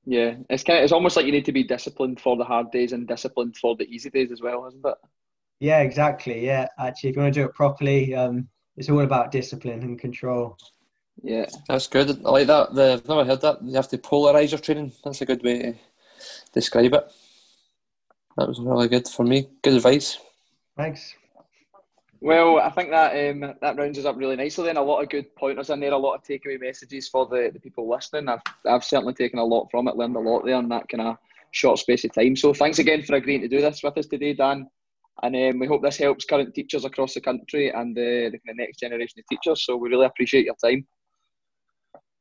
Yeah, 0.06 0.36
it's 0.48 0.64
kind 0.64 0.78
of, 0.78 0.84
it's 0.84 0.92
almost 0.92 1.16
like 1.16 1.26
you 1.26 1.32
need 1.32 1.44
to 1.44 1.52
be 1.52 1.64
disciplined 1.64 2.20
for 2.20 2.36
the 2.36 2.44
hard 2.44 2.70
days 2.70 2.92
and 2.92 3.06
disciplined 3.06 3.56
for 3.56 3.76
the 3.76 3.84
easy 3.84 4.10
days 4.10 4.32
as 4.32 4.40
well, 4.40 4.66
isn't 4.66 4.84
it? 4.84 4.94
Yeah, 5.60 5.80
exactly. 5.80 6.44
Yeah, 6.44 6.68
actually, 6.78 7.10
if 7.10 7.16
you 7.16 7.22
want 7.22 7.34
to 7.34 7.40
do 7.40 7.46
it 7.46 7.54
properly, 7.54 8.14
um, 8.14 8.48
it's 8.76 8.90
all 8.90 9.00
about 9.00 9.32
discipline 9.32 9.82
and 9.82 9.98
control. 9.98 10.58
Yeah, 11.22 11.46
that's 11.68 11.86
good. 11.86 12.10
I 12.24 12.30
like 12.30 12.46
that. 12.48 12.74
The, 12.74 12.92
I've 12.94 13.08
never 13.08 13.24
heard 13.24 13.40
that. 13.42 13.62
You 13.62 13.74
have 13.74 13.88
to 13.88 13.98
polarize 13.98 14.50
your 14.50 14.60
training. 14.60 14.92
That's 15.04 15.20
a 15.20 15.26
good 15.26 15.42
way 15.42 15.62
to 15.62 15.74
describe 16.52 16.92
it. 16.92 17.12
That 18.36 18.48
was 18.48 18.60
really 18.60 18.88
good 18.88 19.06
for 19.06 19.24
me. 19.24 19.48
Good 19.62 19.74
advice. 19.74 20.18
Thanks. 20.76 21.14
Well, 22.20 22.58
I 22.58 22.70
think 22.70 22.90
that 22.90 23.30
um, 23.30 23.54
that 23.60 23.76
rounds 23.76 23.98
us 23.98 24.06
up 24.06 24.16
really 24.16 24.36
nicely. 24.36 24.64
Then 24.64 24.78
a 24.78 24.82
lot 24.82 25.02
of 25.02 25.10
good 25.10 25.36
pointers 25.36 25.70
in 25.70 25.78
there, 25.78 25.92
a 25.92 25.96
lot 25.96 26.14
of 26.14 26.22
takeaway 26.22 26.58
messages 26.58 27.08
for 27.08 27.26
the, 27.26 27.50
the 27.52 27.60
people 27.60 27.88
listening. 27.88 28.28
I've 28.28 28.40
I've 28.66 28.82
certainly 28.82 29.14
taken 29.14 29.38
a 29.38 29.44
lot 29.44 29.68
from 29.70 29.88
it, 29.88 29.96
learned 29.96 30.16
a 30.16 30.20
lot 30.20 30.44
there 30.44 30.58
in 30.58 30.68
that 30.70 30.88
kind 30.88 31.02
of 31.02 31.18
short 31.50 31.78
space 31.78 32.04
of 32.04 32.12
time. 32.14 32.34
So 32.34 32.54
thanks 32.54 32.78
again 32.78 33.02
for 33.02 33.14
agreeing 33.16 33.42
to 33.42 33.48
do 33.48 33.60
this 33.60 33.82
with 33.82 33.98
us 33.98 34.06
today, 34.06 34.32
Dan. 34.32 34.68
And 35.22 35.36
um, 35.36 35.58
we 35.60 35.66
hope 35.66 35.82
this 35.82 35.96
helps 35.96 36.24
current 36.24 36.54
teachers 36.54 36.84
across 36.84 37.14
the 37.14 37.20
country 37.20 37.70
and 37.70 37.96
uh, 37.96 38.30
the 38.30 38.40
kind 38.44 38.56
next 38.56 38.80
generation 38.80 39.20
of 39.20 39.26
teachers. 39.30 39.64
So 39.64 39.76
we 39.76 39.88
really 39.88 40.06
appreciate 40.06 40.44
your 40.44 40.56
time. 40.56 40.86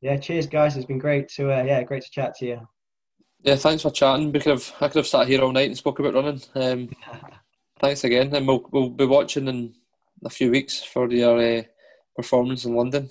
Yeah, 0.01 0.17
cheers, 0.17 0.47
guys. 0.47 0.75
It's 0.75 0.85
been 0.85 0.99
great 0.99 1.29
to 1.29 1.51
uh, 1.51 1.63
yeah, 1.63 1.81
great 1.83 2.03
to 2.03 2.11
chat 2.11 2.35
to 2.35 2.45
you. 2.45 2.67
Yeah, 3.41 3.55
thanks 3.55 3.83
for 3.83 3.89
chatting. 3.89 4.31
We 4.31 4.39
could 4.39 4.51
have 4.51 4.73
I 4.79 4.87
could 4.87 4.97
have 4.97 5.07
sat 5.07 5.27
here 5.27 5.41
all 5.41 5.51
night 5.51 5.69
and 5.69 5.77
spoke 5.77 5.99
about 5.99 6.13
running. 6.13 6.41
Um, 6.55 6.89
thanks 7.79 8.03
again, 8.03 8.35
and 8.35 8.47
we'll 8.47 8.65
we'll 8.71 8.89
be 8.89 9.05
watching 9.05 9.47
in 9.47 9.73
a 10.25 10.29
few 10.29 10.51
weeks 10.51 10.83
for 10.83 11.09
your 11.09 11.39
uh, 11.39 11.63
performance 12.15 12.65
in 12.65 12.75
London. 12.75 13.09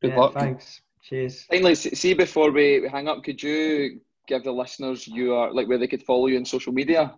Good 0.00 0.12
yeah, 0.12 0.18
luck. 0.18 0.34
Thanks. 0.34 0.80
Cheers. 1.02 1.44
Finally, 1.44 1.74
see 1.74 2.14
before 2.14 2.50
we, 2.50 2.80
we 2.80 2.88
hang 2.88 3.08
up, 3.08 3.22
could 3.22 3.42
you 3.42 4.00
give 4.26 4.44
the 4.44 4.52
listeners 4.52 5.06
your 5.08 5.52
like 5.52 5.68
where 5.68 5.78
they 5.78 5.88
could 5.88 6.02
follow 6.02 6.26
you 6.26 6.38
on 6.38 6.44
social 6.44 6.72
media? 6.72 7.14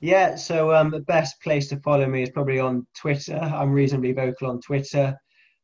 Yeah, 0.00 0.36
so 0.36 0.74
um, 0.74 0.90
the 0.90 1.00
best 1.00 1.40
place 1.40 1.68
to 1.68 1.80
follow 1.80 2.06
me 2.06 2.22
is 2.22 2.30
probably 2.30 2.60
on 2.60 2.86
Twitter. 2.94 3.38
I'm 3.38 3.72
reasonably 3.72 4.12
vocal 4.12 4.50
on 4.50 4.60
Twitter. 4.60 5.16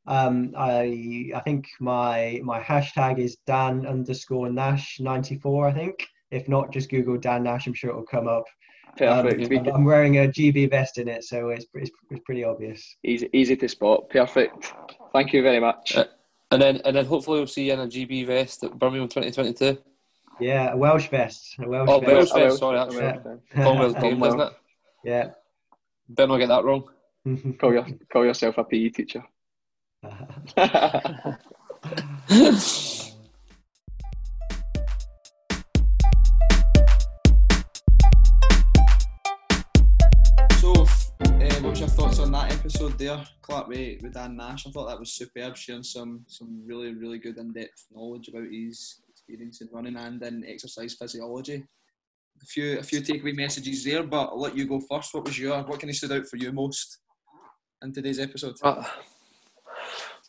Um, 0.07 0.53
I 0.57 1.31
I 1.35 1.41
think 1.41 1.67
my 1.81 2.41
my 2.43 2.61
hashtag 2.61 3.19
is 3.19 3.37
Dan 3.47 3.87
underscore 3.87 4.51
Nash 4.51 4.99
ninety 4.99 5.39
four. 5.39 5.69
I 5.69 5.73
think 5.73 5.95
if 6.33 6.49
not, 6.49 6.73
just 6.73 6.91
Google 6.91 7.19
Dan 7.19 7.45
Nash. 7.45 7.67
I'm 7.67 7.75
sure 7.75 7.91
it'll 7.91 8.05
come 8.05 8.27
up. 8.27 8.45
Perfect. 8.97 9.69
Um, 9.69 9.75
I'm 9.75 9.85
wearing 9.85 10.19
a 10.19 10.29
GB 10.29 10.71
vest 10.71 10.99
in 10.99 11.09
it, 11.09 11.25
so 11.25 11.51
it's, 11.51 11.67
it's, 11.75 11.91
it's 12.11 12.21
pretty 12.25 12.45
obvious. 12.45 12.97
Easy, 13.05 13.29
easy 13.33 13.57
to 13.57 13.69
spot. 13.69 14.11
Perfect. 14.11 14.75
Thank 15.13 15.33
you 15.33 15.43
very 15.43 15.61
much. 15.61 15.97
Uh, 15.97 16.07
and 16.51 16.61
then, 16.61 16.81
and 16.85 16.95
then 16.95 17.07
hopefully 17.07 17.39
we'll 17.39 17.47
see 17.47 17.67
you 17.67 17.73
in 17.73 17.81
a 17.81 17.87
GB 17.87 18.27
vest 18.27 18.65
at 18.65 18.79
Birmingham 18.79 19.09
2022. 19.09 19.79
Yeah, 20.41 20.73
a 20.73 20.77
Welsh 20.77 21.09
vest. 21.09 21.57
A 21.59 21.69
Welsh 21.69 21.89
oh, 21.91 22.01
vest. 22.01 22.13
Welsh 22.13 22.33
vest. 22.33 22.59
Sorry, 22.59 22.79
that's 22.79 22.95
yeah. 22.95 23.63
Commonwealth 23.63 24.01
Games, 24.01 24.27
isn't 24.27 24.41
it? 24.41 24.53
Yeah. 25.05 25.31
Better 26.09 26.29
not 26.29 26.39
get 26.39 26.49
that 26.49 26.65
wrong. 26.65 26.89
call 27.61 27.73
your 27.73 27.87
call 28.13 28.25
yourself 28.25 28.59
a 28.59 28.65
PE 28.65 28.89
teacher. 28.89 29.25
So 40.63 40.73
uh 40.73 41.61
what's 41.61 41.81
your 41.81 41.89
thoughts 41.89 42.19
on 42.21 42.31
that 42.33 42.53
episode 42.53 42.99
there, 42.99 43.25
Clark 43.43 43.69
with, 43.69 44.03
with 44.03 44.15
Dan 44.15 44.37
Nash. 44.37 44.67
I 44.67 44.71
thought 44.71 44.89
that 44.89 44.99
was 44.99 45.13
superb, 45.13 45.57
sharing 45.57 45.83
some 45.83 46.25
some 46.29 46.63
really 46.65 46.95
really 46.95 47.19
good 47.19 47.39
in 47.39 47.53
depth 47.53 47.87
knowledge 47.95 48.29
about 48.29 48.47
his 48.51 49.02
experience 49.29 49.61
in 49.61 49.69
running 49.73 49.97
and 49.97 50.23
in 50.23 50.45
exercise 50.47 50.95
physiology. 50.95 51.65
A 52.43 52.47
few 52.47 52.79
a 52.79 52.83
few 52.83 53.01
takeaway 53.01 53.35
messages 53.37 53.85
there, 53.85 54.03
but 54.03 54.29
I'll 54.29 54.41
let 54.41 54.57
you 54.57 54.67
go 54.67 54.81
first. 54.81 55.15
What 55.15 55.25
was 55.25 55.39
your 55.39 55.63
what 55.63 55.81
kind 55.81 55.91
of 55.91 55.97
stood 55.97 56.13
out 56.13 56.27
for 56.27 56.37
you 56.37 56.53
most 56.53 56.99
in 57.83 57.93
today's 57.93 58.19
episode? 58.19 58.57
Uh, 58.63 58.85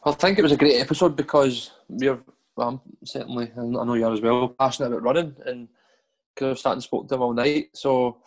I 0.05 0.11
think 0.11 0.37
it 0.37 0.43
was 0.43 0.51
a 0.51 0.57
great 0.57 0.79
episode 0.79 1.15
because 1.15 1.71
we're 1.87 2.19
well, 2.55 2.67
I'm 2.67 2.81
certainly, 3.03 3.51
I 3.57 3.61
know 3.61 3.95
you 3.95 4.05
are 4.05 4.13
as 4.13 4.21
well, 4.21 4.49
passionate 4.49 4.89
about 4.89 5.03
running 5.03 5.35
and 5.45 5.67
could 6.35 6.49
have 6.49 6.59
sat 6.59 6.73
and 6.73 6.83
spoke 6.83 7.07
to 7.07 7.15
him 7.15 7.21
all 7.21 7.33
night. 7.33 7.69
So 7.73 8.17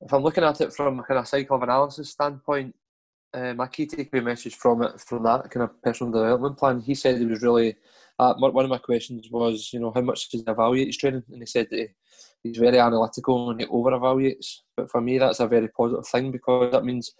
if 0.00 0.12
I'm 0.12 0.22
looking 0.22 0.44
at 0.44 0.60
it 0.60 0.72
from 0.72 1.00
a 1.00 1.02
kind 1.02 1.18
of 1.18 1.50
of 1.50 1.62
analysis 1.62 2.10
standpoint, 2.10 2.74
uh, 3.34 3.54
my 3.54 3.66
key 3.66 3.86
takeaway 3.86 4.22
message 4.22 4.54
from 4.54 4.82
it, 4.82 5.00
from 5.00 5.24
that 5.24 5.50
kind 5.50 5.64
of 5.64 5.82
personal 5.82 6.12
development 6.12 6.56
plan, 6.56 6.80
he 6.80 6.94
said 6.94 7.18
he 7.18 7.26
was 7.26 7.42
really. 7.42 7.76
Uh, 8.16 8.32
one 8.34 8.64
of 8.64 8.70
my 8.70 8.78
questions 8.78 9.26
was, 9.28 9.70
you 9.72 9.80
know, 9.80 9.90
how 9.92 10.00
much 10.00 10.30
does 10.30 10.40
he 10.40 10.44
evaluate 10.46 10.86
his 10.86 10.96
training? 10.96 11.24
And 11.32 11.42
he 11.42 11.46
said 11.46 11.66
that 11.70 11.78
he, 11.80 11.88
he's 12.44 12.58
very 12.58 12.78
analytical 12.78 13.50
and 13.50 13.60
he 13.60 13.66
over 13.66 13.90
evaluates. 13.90 14.58
But 14.76 14.88
for 14.88 15.00
me, 15.00 15.18
that's 15.18 15.40
a 15.40 15.48
very 15.48 15.66
positive 15.66 16.06
thing 16.06 16.30
because 16.30 16.70
that 16.70 16.84
means 16.84 17.12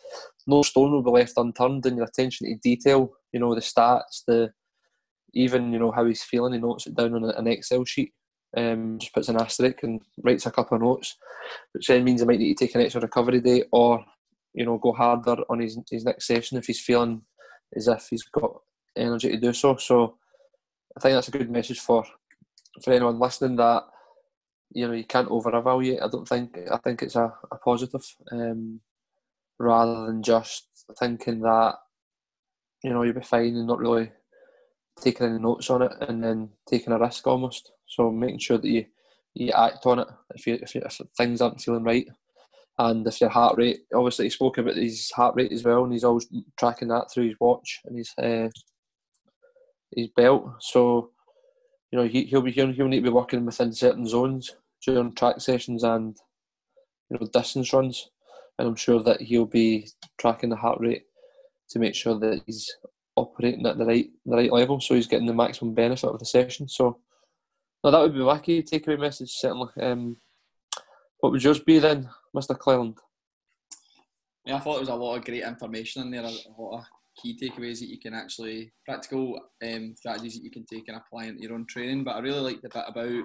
no 0.47 0.63
stone 0.63 0.93
will 0.93 1.03
be 1.03 1.11
left 1.11 1.33
unturned 1.37 1.85
in 1.87 1.97
your 1.97 2.07
attention 2.07 2.47
to 2.47 2.55
detail, 2.63 3.13
you 3.33 3.41
know, 3.41 3.57
the 3.57 3.61
stats, 3.61 4.23
the 4.29 4.53
even, 5.33 5.73
you 5.73 5.81
know, 5.81 5.91
how 5.91 6.05
he's 6.05 6.23
feeling, 6.23 6.53
he 6.53 6.61
notes 6.61 6.87
it 6.87 6.95
down 6.95 7.15
on 7.15 7.25
an 7.25 7.47
Excel 7.49 7.85
sheet. 7.85 8.13
Um, 8.57 8.99
just 9.01 9.13
puts 9.13 9.29
an 9.29 9.41
asterisk 9.41 9.83
and 9.83 10.01
writes 10.23 10.47
a 10.47 10.53
couple 10.53 10.77
of 10.77 10.83
notes, 10.83 11.17
which 11.73 11.89
then 11.89 12.05
means 12.05 12.21
he 12.21 12.27
might 12.27 12.39
need 12.39 12.57
to 12.57 12.67
take 12.67 12.75
an 12.77 12.83
extra 12.83 13.01
recovery 13.01 13.41
day 13.41 13.65
or, 13.73 14.05
you 14.55 14.65
know, 14.65 14.79
go 14.79 14.93
harder 14.93 15.43
on 15.51 15.61
his, 15.61 15.79
his 15.91 16.05
next 16.05 16.27
session 16.27 16.57
if 16.57 16.67
he's 16.67 16.81
feeling 16.81 17.23
as 17.77 17.89
if 17.89 18.07
he's 18.09 18.23
got 18.23 18.61
energy 18.97 19.31
to 19.31 19.37
do 19.37 19.53
so. 19.53 19.77
So 19.77 20.17
I 20.97 21.01
think 21.01 21.15
that's 21.15 21.29
a 21.29 21.33
good 21.33 21.51
message 21.51 21.81
for 21.81 22.05
for 22.83 22.93
anyone 22.93 23.19
listening 23.21 23.57
that 23.57 23.85
you 24.71 24.87
know 24.87 24.93
you 24.95 25.05
can't 25.05 25.31
over 25.31 25.55
evaluate. 25.57 26.03
I 26.03 26.09
don't 26.09 26.27
think 26.27 26.57
I 26.71 26.77
think 26.79 27.03
it's 27.03 27.17
a, 27.17 27.33
a 27.51 27.57
positive 27.57 28.05
um, 28.33 28.81
rather 29.59 30.07
than 30.07 30.23
just 30.23 30.69
thinking 30.99 31.41
that 31.41 31.75
you 32.83 32.91
know 32.91 33.03
you'll 33.03 33.15
be 33.15 33.23
fine 33.23 33.57
and 33.57 33.67
not 33.67 33.79
really 33.79 34.11
taking 35.01 35.27
any 35.27 35.39
notes 35.39 35.71
on 35.71 35.83
it 35.83 35.93
and 36.01 36.23
then 36.23 36.51
taking 36.69 36.93
a 36.93 36.99
risk 36.99 37.27
almost. 37.27 37.73
So 37.87 38.11
making 38.11 38.39
sure 38.39 38.59
that 38.59 38.69
you 38.69 38.87
you 39.35 39.51
act 39.51 39.85
on 39.87 40.01
it 40.01 40.09
if 40.35 40.47
you 40.47 40.59
if, 40.63 40.75
you, 40.75 40.83
if 40.85 41.01
things 41.17 41.41
aren't 41.41 41.61
feeling 41.61 41.85
right. 41.85 42.07
And 42.79 43.07
if 43.07 43.21
your 43.21 43.31
heart 43.31 43.57
rate, 43.57 43.81
obviously, 43.95 44.27
he 44.27 44.31
spoke 44.31 44.59
about 44.59 44.77
his 44.77 45.11
heart 45.13 45.37
rate 45.37 45.53
as 45.53 45.63
well, 45.63 45.85
and 45.85 45.93
he's 45.93 46.05
always 46.05 46.27
tracking 46.59 46.89
that 46.89 47.11
through 47.13 47.29
his 47.29 47.37
watch 47.41 47.81
and 47.85 47.97
his 47.97 48.13
uh, 48.19 48.49
his 49.95 50.09
belt. 50.09 50.57
So, 50.61 51.11
you 51.93 51.99
know, 51.99 52.07
he, 52.07 52.25
he'll 52.25 52.43
be 52.43 52.51
he'll, 52.51 52.73
he'll 52.73 52.89
need 52.89 53.01
to 53.01 53.11
be 53.11 53.11
working 53.11 53.45
within 53.45 53.73
certain 53.73 54.07
zones 54.07 54.57
during 54.85 55.15
track 55.15 55.41
sessions 55.41 55.85
and 55.85 56.17
you 57.09 57.19
know 57.19 57.27
distance 57.33 57.73
runs, 57.73 58.11
and 58.59 58.67
I'm 58.67 58.77
sure 58.77 59.01
that 59.05 59.21
he'll 59.21 59.47
be 59.47 59.89
tracking 60.19 60.51
the 60.51 60.57
heart 60.57 60.81
rate 60.81 61.05
to 61.71 61.79
make 61.79 61.95
sure 61.95 62.19
that 62.19 62.43
he's 62.45 62.77
operating 63.17 63.65
at 63.67 63.79
the 63.79 63.87
right 63.87 64.11
the 64.27 64.37
right 64.37 64.53
level, 64.53 64.81
so 64.81 64.95
he's 64.95 65.07
getting 65.07 65.27
the 65.27 65.35
maximum 65.35 65.75
benefit 65.75 66.11
of 66.11 66.19
the 66.19 66.27
session. 66.27 66.69
So, 66.69 66.99
no, 67.85 67.93
that 67.93 68.01
would 68.01 68.15
be 68.15 68.21
wacky 68.21 68.69
takeaway 68.69 68.99
message 68.99 69.31
certainly. 69.31 69.69
Um, 69.81 70.17
what 71.21 71.31
would 71.33 71.43
yours 71.43 71.61
be 71.61 71.79
then, 71.79 72.11
Mr. 72.35 72.59
Cleland? 72.59 72.99
Yeah, 74.45 74.57
I 74.57 74.61
thought 74.61 74.73
there 74.73 74.81
was 74.81 74.89
a 74.89 74.95
lot 74.95 75.17
of 75.17 75.25
great 75.25 75.43
information 75.43 76.03
in 76.03 76.11
there, 76.11 76.23
a 76.23 76.61
lot 76.61 76.79
of 76.79 76.85
key 77.21 77.39
takeaways 77.41 77.79
that 77.81 77.89
you 77.89 77.99
can 77.99 78.13
actually 78.13 78.73
practical 78.85 79.39
um, 79.65 79.95
strategies 79.97 80.35
that 80.35 80.45
you 80.45 80.51
can 80.51 80.67
take 80.67 80.89
and 80.89 80.97
apply 80.97 81.27
into 81.27 81.43
your 81.43 81.55
own 81.55 81.67
training. 81.67 82.05
But 82.05 82.17
I 82.17 82.21
really 82.21 82.41
liked 82.41 82.63
the 82.63 82.69
bit 82.69 82.85
about 82.87 83.25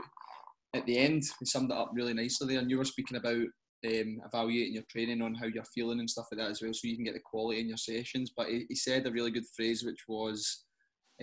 at 0.75 0.85
the 0.85 0.97
end. 0.97 1.23
We 1.39 1.45
summed 1.45 1.71
it 1.71 1.77
up 1.77 1.91
really 1.93 2.13
nicely 2.13 2.47
there, 2.47 2.59
and 2.59 2.69
you 2.69 2.77
were 2.77 2.85
speaking 2.85 3.17
about 3.17 3.45
um, 3.85 4.21
evaluating 4.25 4.73
your 4.73 4.83
training 4.89 5.21
on 5.21 5.33
how 5.33 5.47
you're 5.47 5.63
feeling 5.75 5.99
and 5.99 6.09
stuff 6.09 6.27
like 6.31 6.39
that 6.39 6.51
as 6.51 6.61
well, 6.61 6.73
so 6.73 6.87
you 6.87 6.95
can 6.95 7.05
get 7.05 7.13
the 7.15 7.21
quality 7.21 7.59
in 7.59 7.67
your 7.67 7.77
sessions. 7.77 8.31
But 8.35 8.49
he, 8.49 8.65
he 8.69 8.75
said 8.75 9.07
a 9.07 9.11
really 9.11 9.31
good 9.31 9.47
phrase, 9.55 9.83
which 9.83 10.03
was 10.07 10.65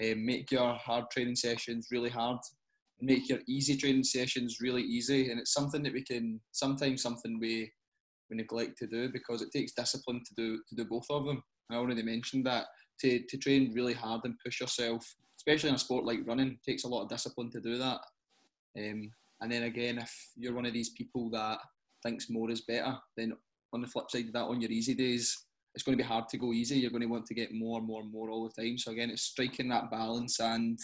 um, 0.03 0.27
make 0.27 0.51
your 0.51 0.75
hard 0.75 1.11
training 1.11 1.37
sessions 1.37 1.89
really 1.91 2.11
hard, 2.11 2.39
make 3.01 3.29
your 3.29 3.41
easy 3.47 3.77
training 3.77 4.05
sessions 4.05 4.59
really 4.61 4.83
easy, 4.83 5.31
and 5.31 5.41
it's 5.41 5.53
something 5.53 5.83
that 5.83 5.93
we 5.93 6.03
can 6.03 6.41
sometimes 6.53 7.03
something 7.03 7.39
we 7.39 7.71
we 8.31 8.37
neglect 8.37 8.77
to 8.79 8.87
do 8.87 9.09
because 9.13 9.43
it 9.43 9.53
takes 9.53 9.73
discipline 9.73 10.23
to 10.27 10.35
do 10.37 10.61
to 10.69 10.75
do 10.75 10.85
both 10.85 11.07
of 11.11 11.27
them. 11.27 11.43
I 11.71 11.77
already 11.77 12.03
mentioned 12.03 12.47
that 12.47 12.67
to, 13.01 13.21
to 13.29 13.37
train 13.37 13.73
really 13.75 13.95
hard 13.95 14.23
and 14.25 14.39
push 14.45 14.61
yourself, 14.61 15.05
especially 15.39 15.71
in 15.71 15.75
a 15.75 15.79
sport 15.79 16.05
like 16.05 16.21
running, 16.27 16.59
takes 16.65 16.85
a 16.85 16.89
lot 16.89 17.03
of 17.03 17.09
discipline 17.09 17.51
to 17.51 17.61
do 17.61 17.77
that. 17.79 18.01
Um, 18.79 19.11
and 19.41 19.53
then 19.53 19.65
again, 19.65 19.99
if 19.99 20.13
you're 20.37 20.55
one 20.55 20.67
of 20.67 20.73
these 20.73 20.91
people 20.91 21.31
that 21.31 21.59
thinks 22.03 22.31
more 22.31 22.51
is 22.51 22.63
better, 22.63 22.97
then 23.17 23.35
on 23.73 23.83
the 23.83 23.89
flip 23.89 24.11
side 24.11 24.27
of 24.27 24.33
that, 24.33 24.45
on 24.45 24.61
your 24.61 24.71
easy 24.71 24.95
days, 24.95 25.37
it's 25.75 25.83
going 25.83 25.97
to 25.97 26.03
be 26.03 26.09
hard 26.09 26.29
to 26.29 26.39
go 26.39 26.53
easy. 26.53 26.79
You're 26.79 26.91
going 26.91 27.03
to 27.03 27.09
want 27.09 27.27
to 27.27 27.35
get 27.35 27.53
more 27.53 27.79
and 27.79 27.87
more 27.87 28.01
and 28.01 28.11
more 28.11 28.31
all 28.31 28.49
the 28.49 28.63
time. 28.63 28.79
So 28.79 28.93
again, 28.93 29.11
it's 29.11 29.23
striking 29.23 29.69
that 29.69 29.91
balance 29.91 30.41
and 30.41 30.79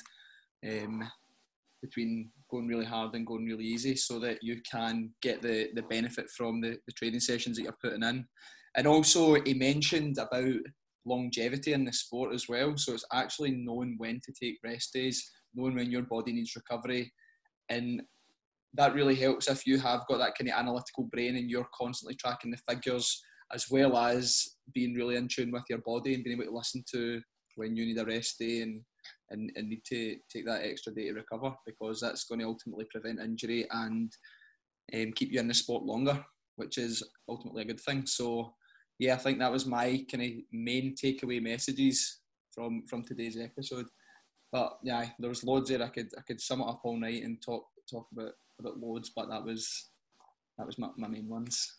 um, 0.68 1.08
between 1.82 2.30
going 2.50 2.68
really 2.68 2.84
hard 2.84 3.14
and 3.14 3.26
going 3.26 3.44
really 3.44 3.64
easy, 3.64 3.96
so 3.96 4.18
that 4.20 4.38
you 4.42 4.60
can 4.70 5.10
get 5.20 5.42
the 5.42 5.68
the 5.74 5.82
benefit 5.82 6.30
from 6.30 6.60
the, 6.60 6.78
the 6.86 6.92
training 6.92 7.20
sessions 7.20 7.56
that 7.56 7.64
you're 7.64 7.76
putting 7.82 8.02
in. 8.02 8.24
And 8.76 8.86
also, 8.86 9.34
he 9.42 9.54
mentioned 9.54 10.16
about 10.18 10.60
longevity 11.04 11.72
in 11.72 11.84
the 11.84 11.92
sport 11.92 12.32
as 12.32 12.48
well. 12.48 12.76
So 12.76 12.94
it's 12.94 13.04
actually 13.12 13.50
knowing 13.50 13.96
when 13.98 14.20
to 14.24 14.32
take 14.32 14.58
rest 14.64 14.92
days, 14.94 15.30
knowing 15.54 15.74
when 15.74 15.90
your 15.90 16.02
body 16.02 16.32
needs 16.32 16.56
recovery, 16.56 17.12
and 17.68 18.02
that 18.74 18.94
really 18.94 19.14
helps 19.14 19.48
if 19.48 19.66
you 19.66 19.78
have 19.78 20.06
got 20.08 20.18
that 20.18 20.34
kind 20.38 20.48
of 20.48 20.58
analytical 20.58 21.04
brain 21.12 21.36
and 21.36 21.50
you're 21.50 21.68
constantly 21.78 22.14
tracking 22.14 22.50
the 22.50 22.56
figures 22.68 23.22
as 23.52 23.66
well 23.70 23.96
as 23.96 24.56
being 24.72 24.94
really 24.94 25.16
in 25.16 25.28
tune 25.28 25.50
with 25.50 25.64
your 25.68 25.80
body 25.84 26.14
and 26.14 26.24
being 26.24 26.40
able 26.40 26.50
to 26.50 26.56
listen 26.56 26.82
to 26.90 27.20
when 27.56 27.76
you 27.76 27.84
need 27.84 27.98
a 27.98 28.04
rest 28.04 28.38
day 28.38 28.62
and, 28.62 28.80
and, 29.30 29.50
and 29.56 29.68
need 29.68 29.84
to 29.86 30.16
take 30.32 30.46
that 30.46 30.64
extra 30.64 30.92
day 30.92 31.08
to 31.08 31.14
recover 31.14 31.54
because 31.66 32.00
that's 32.00 32.24
going 32.24 32.40
to 32.40 32.46
ultimately 32.46 32.86
prevent 32.90 33.20
injury 33.20 33.66
and 33.70 34.12
um, 34.94 35.12
keep 35.12 35.32
you 35.32 35.40
in 35.40 35.48
the 35.48 35.54
sport 35.54 35.84
longer, 35.84 36.24
which 36.56 36.78
is 36.78 37.02
ultimately 37.28 37.62
a 37.62 37.66
good 37.66 37.80
thing. 37.80 38.06
So 38.06 38.54
yeah, 38.98 39.14
I 39.14 39.18
think 39.18 39.38
that 39.38 39.52
was 39.52 39.66
my 39.66 40.04
kind 40.10 40.22
of 40.22 40.30
main 40.52 40.94
takeaway 40.94 41.42
messages 41.42 42.20
from 42.54 42.84
from 42.86 43.02
today's 43.02 43.38
episode. 43.38 43.86
But 44.52 44.78
yeah, 44.82 45.08
there 45.18 45.30
was 45.30 45.44
loads 45.44 45.70
there. 45.70 45.82
I 45.82 45.88
could 45.88 46.10
I 46.16 46.20
could 46.22 46.40
sum 46.40 46.60
it 46.60 46.68
up 46.68 46.82
all 46.84 46.98
night 46.98 47.22
and 47.22 47.42
talk 47.42 47.64
talk 47.90 48.06
about 48.12 48.32
about 48.60 48.78
loads, 48.78 49.10
but 49.14 49.28
that 49.30 49.44
was 49.44 49.90
that 50.58 50.66
was 50.66 50.78
my, 50.78 50.88
my 50.96 51.08
main 51.08 51.28
ones. 51.28 51.78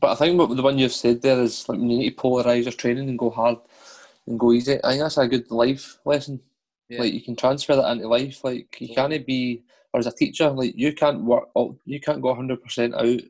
But 0.00 0.12
I 0.12 0.14
think 0.16 0.38
what 0.38 0.54
the 0.54 0.62
one 0.62 0.78
you've 0.78 0.92
said 0.92 1.22
there 1.22 1.40
is 1.40 1.68
like 1.68 1.78
you 1.78 1.84
need 1.84 2.10
to 2.10 2.22
polarise 2.22 2.64
your 2.64 2.72
training 2.72 3.08
and 3.08 3.18
go 3.18 3.30
hard 3.30 3.58
and 4.26 4.38
go 4.38 4.52
easy. 4.52 4.82
I 4.84 4.90
think 4.90 5.02
that's 5.02 5.18
a 5.18 5.28
good 5.28 5.50
life 5.50 5.98
lesson. 6.04 6.40
Yeah. 6.90 7.00
Like 7.00 7.12
you 7.12 7.22
can 7.22 7.36
transfer 7.36 7.76
that 7.76 7.90
into 7.90 8.08
life. 8.08 8.42
Like 8.44 8.76
you 8.80 8.94
can't 8.94 9.26
be, 9.26 9.62
or 9.92 10.00
as 10.00 10.06
a 10.06 10.12
teacher, 10.12 10.50
like 10.50 10.74
you 10.76 10.92
can't 10.92 11.22
work. 11.22 11.48
You 11.86 12.00
can't 12.00 12.20
go 12.20 12.34
hundred 12.34 12.62
percent 12.62 12.94
out 12.94 13.20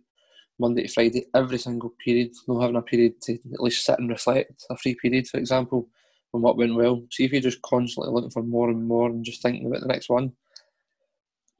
Monday 0.58 0.82
to 0.82 0.88
Friday, 0.92 1.26
every 1.34 1.58
single 1.58 1.90
period, 2.04 2.32
not 2.48 2.60
having 2.60 2.76
a 2.76 2.82
period 2.82 3.20
to 3.22 3.34
at 3.34 3.60
least 3.60 3.84
sit 3.84 3.98
and 3.98 4.08
reflect, 4.08 4.64
a 4.70 4.76
free 4.76 4.94
period, 4.94 5.28
for 5.28 5.38
example, 5.38 5.88
on 6.32 6.42
what 6.42 6.56
went 6.56 6.74
well. 6.74 7.02
See 7.10 7.24
if 7.24 7.32
you're 7.32 7.40
just 7.40 7.62
constantly 7.62 8.12
looking 8.12 8.30
for 8.30 8.42
more 8.42 8.70
and 8.70 8.86
more 8.86 9.08
and 9.08 9.24
just 9.24 9.42
thinking 9.42 9.66
about 9.66 9.80
the 9.80 9.88
next 9.88 10.08
one, 10.08 10.32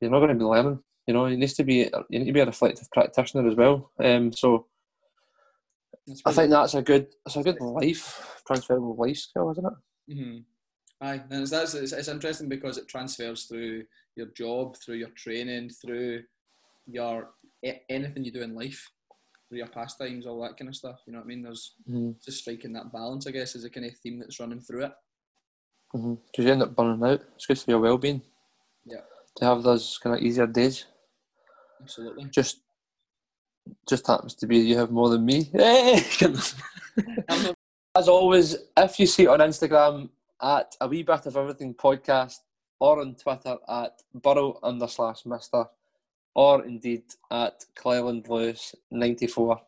you're 0.00 0.10
not 0.10 0.20
going 0.20 0.30
to 0.30 0.34
be 0.34 0.44
learning. 0.44 0.80
You 1.06 1.14
know, 1.14 1.26
it 1.26 1.36
needs 1.36 1.54
to 1.54 1.64
be 1.64 1.90
you 2.08 2.18
need 2.18 2.26
to 2.26 2.32
be 2.32 2.40
a 2.40 2.46
reflective 2.46 2.90
practitioner 2.90 3.48
as 3.48 3.56
well. 3.56 3.90
Um, 3.98 4.32
so 4.32 4.66
I 6.24 6.32
think 6.32 6.50
that's 6.50 6.74
a 6.74 6.82
good 6.82 7.08
it's 7.26 7.36
a 7.36 7.42
good 7.42 7.60
life 7.60 8.42
transferable 8.46 8.96
life 8.96 9.16
skill, 9.16 9.50
isn't 9.50 9.66
it? 9.66 10.14
Mm-hmm. 10.14 10.38
Aye, 11.02 11.22
and 11.30 11.42
it's, 11.42 11.50
that's 11.50 11.74
it's, 11.74 11.92
it's 11.92 12.08
interesting 12.08 12.48
because 12.48 12.76
it 12.76 12.88
transfers 12.88 13.44
through 13.44 13.84
your 14.16 14.26
job, 14.36 14.76
through 14.76 14.96
your 14.96 15.10
training, 15.10 15.70
through 15.70 16.22
your 16.86 17.30
anything 17.88 18.24
you 18.24 18.32
do 18.32 18.42
in 18.42 18.54
life, 18.54 18.90
through 19.48 19.58
your 19.58 19.68
pastimes, 19.68 20.26
all 20.26 20.42
that 20.42 20.58
kind 20.58 20.68
of 20.68 20.76
stuff. 20.76 21.00
You 21.06 21.12
know 21.12 21.20
what 21.20 21.24
I 21.24 21.28
mean? 21.28 21.42
There's 21.42 21.74
mm-hmm. 21.88 22.12
just 22.24 22.38
striking 22.38 22.72
that 22.74 22.92
balance, 22.92 23.26
I 23.26 23.30
guess, 23.30 23.54
is 23.54 23.64
a 23.64 23.70
kind 23.70 23.86
of 23.86 23.96
theme 23.98 24.18
that's 24.18 24.40
running 24.40 24.60
through 24.60 24.84
it. 24.84 24.92
Because 25.92 26.06
mm-hmm. 26.06 26.42
you 26.42 26.52
end 26.52 26.62
up 26.62 26.76
burning 26.76 27.02
out. 27.02 27.22
It's 27.34 27.46
good 27.46 27.58
for 27.58 27.70
your 27.70 27.80
well-being. 27.80 28.22
Yeah. 28.84 29.00
To 29.36 29.44
have 29.44 29.62
those 29.62 29.98
kind 30.02 30.16
of 30.16 30.22
easier 30.22 30.46
days. 30.46 30.84
Absolutely. 31.80 32.24
Just, 32.26 32.60
just 33.88 34.06
happens 34.06 34.34
to 34.34 34.46
be 34.46 34.58
you 34.58 34.76
have 34.76 34.90
more 34.90 35.08
than 35.08 35.24
me. 35.24 35.50
As 37.96 38.08
always, 38.08 38.56
if 38.76 39.00
you 39.00 39.06
see 39.06 39.24
it 39.24 39.28
on 39.28 39.40
Instagram 39.40 40.10
at 40.42 40.76
a 40.80 40.88
wee 40.88 41.02
bit 41.02 41.26
of 41.26 41.36
everything 41.36 41.74
podcast 41.74 42.38
or 42.78 43.00
on 43.00 43.14
Twitter 43.14 43.56
at 43.68 44.02
burrow 44.14 44.58
under 44.62 44.88
slash 44.88 45.26
mister 45.26 45.64
or 46.34 46.64
indeed 46.64 47.02
at 47.30 47.64
Cleland 47.74 48.26
Lewis 48.28 48.74
94. 48.90 49.60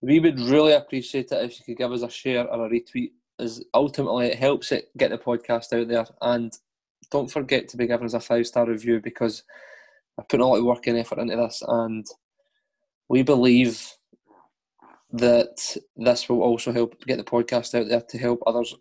We 0.00 0.20
would 0.20 0.40
really 0.40 0.72
appreciate 0.72 1.32
it 1.32 1.44
if 1.44 1.58
you 1.58 1.64
could 1.64 1.78
give 1.78 1.92
us 1.92 2.02
a 2.02 2.10
share 2.10 2.46
or 2.48 2.66
a 2.66 2.70
retweet, 2.70 3.12
as 3.38 3.62
ultimately 3.74 4.26
it 4.26 4.38
helps 4.38 4.72
it 4.72 4.90
get 4.96 5.10
the 5.10 5.18
podcast 5.18 5.72
out 5.78 5.88
there. 5.88 6.06
And 6.22 6.56
don't 7.10 7.30
forget 7.30 7.68
to 7.68 7.76
be 7.76 7.86
giving 7.86 8.06
us 8.06 8.14
a 8.14 8.20
five 8.20 8.46
star 8.46 8.66
review 8.66 9.00
because 9.00 9.42
I 10.18 10.22
put 10.22 10.40
a 10.40 10.46
lot 10.46 10.56
of 10.56 10.64
work 10.64 10.86
and 10.86 10.98
effort 10.98 11.18
into 11.18 11.36
this, 11.36 11.62
and 11.66 12.06
we 13.08 13.22
believe 13.22 13.86
that 15.12 15.76
this 15.96 16.28
will 16.28 16.42
also 16.42 16.72
help 16.72 17.04
get 17.06 17.16
the 17.16 17.24
podcast 17.24 17.78
out 17.78 17.88
there 17.88 18.00
to 18.00 18.18
help 18.18 18.42
others. 18.46 18.74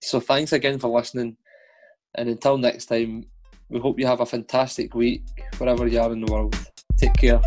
So 0.00 0.20
thanks 0.20 0.52
again 0.52 0.78
for 0.78 0.88
listening, 0.88 1.36
and 2.14 2.28
until 2.28 2.58
next 2.58 2.86
time, 2.86 3.24
we 3.68 3.80
hope 3.80 3.98
you 3.98 4.06
have 4.06 4.20
a 4.20 4.26
fantastic 4.26 4.94
week 4.94 5.22
wherever 5.58 5.86
you 5.86 6.00
are 6.00 6.12
in 6.12 6.20
the 6.20 6.32
world. 6.32 6.56
Take 6.98 7.14
care. 7.14 7.40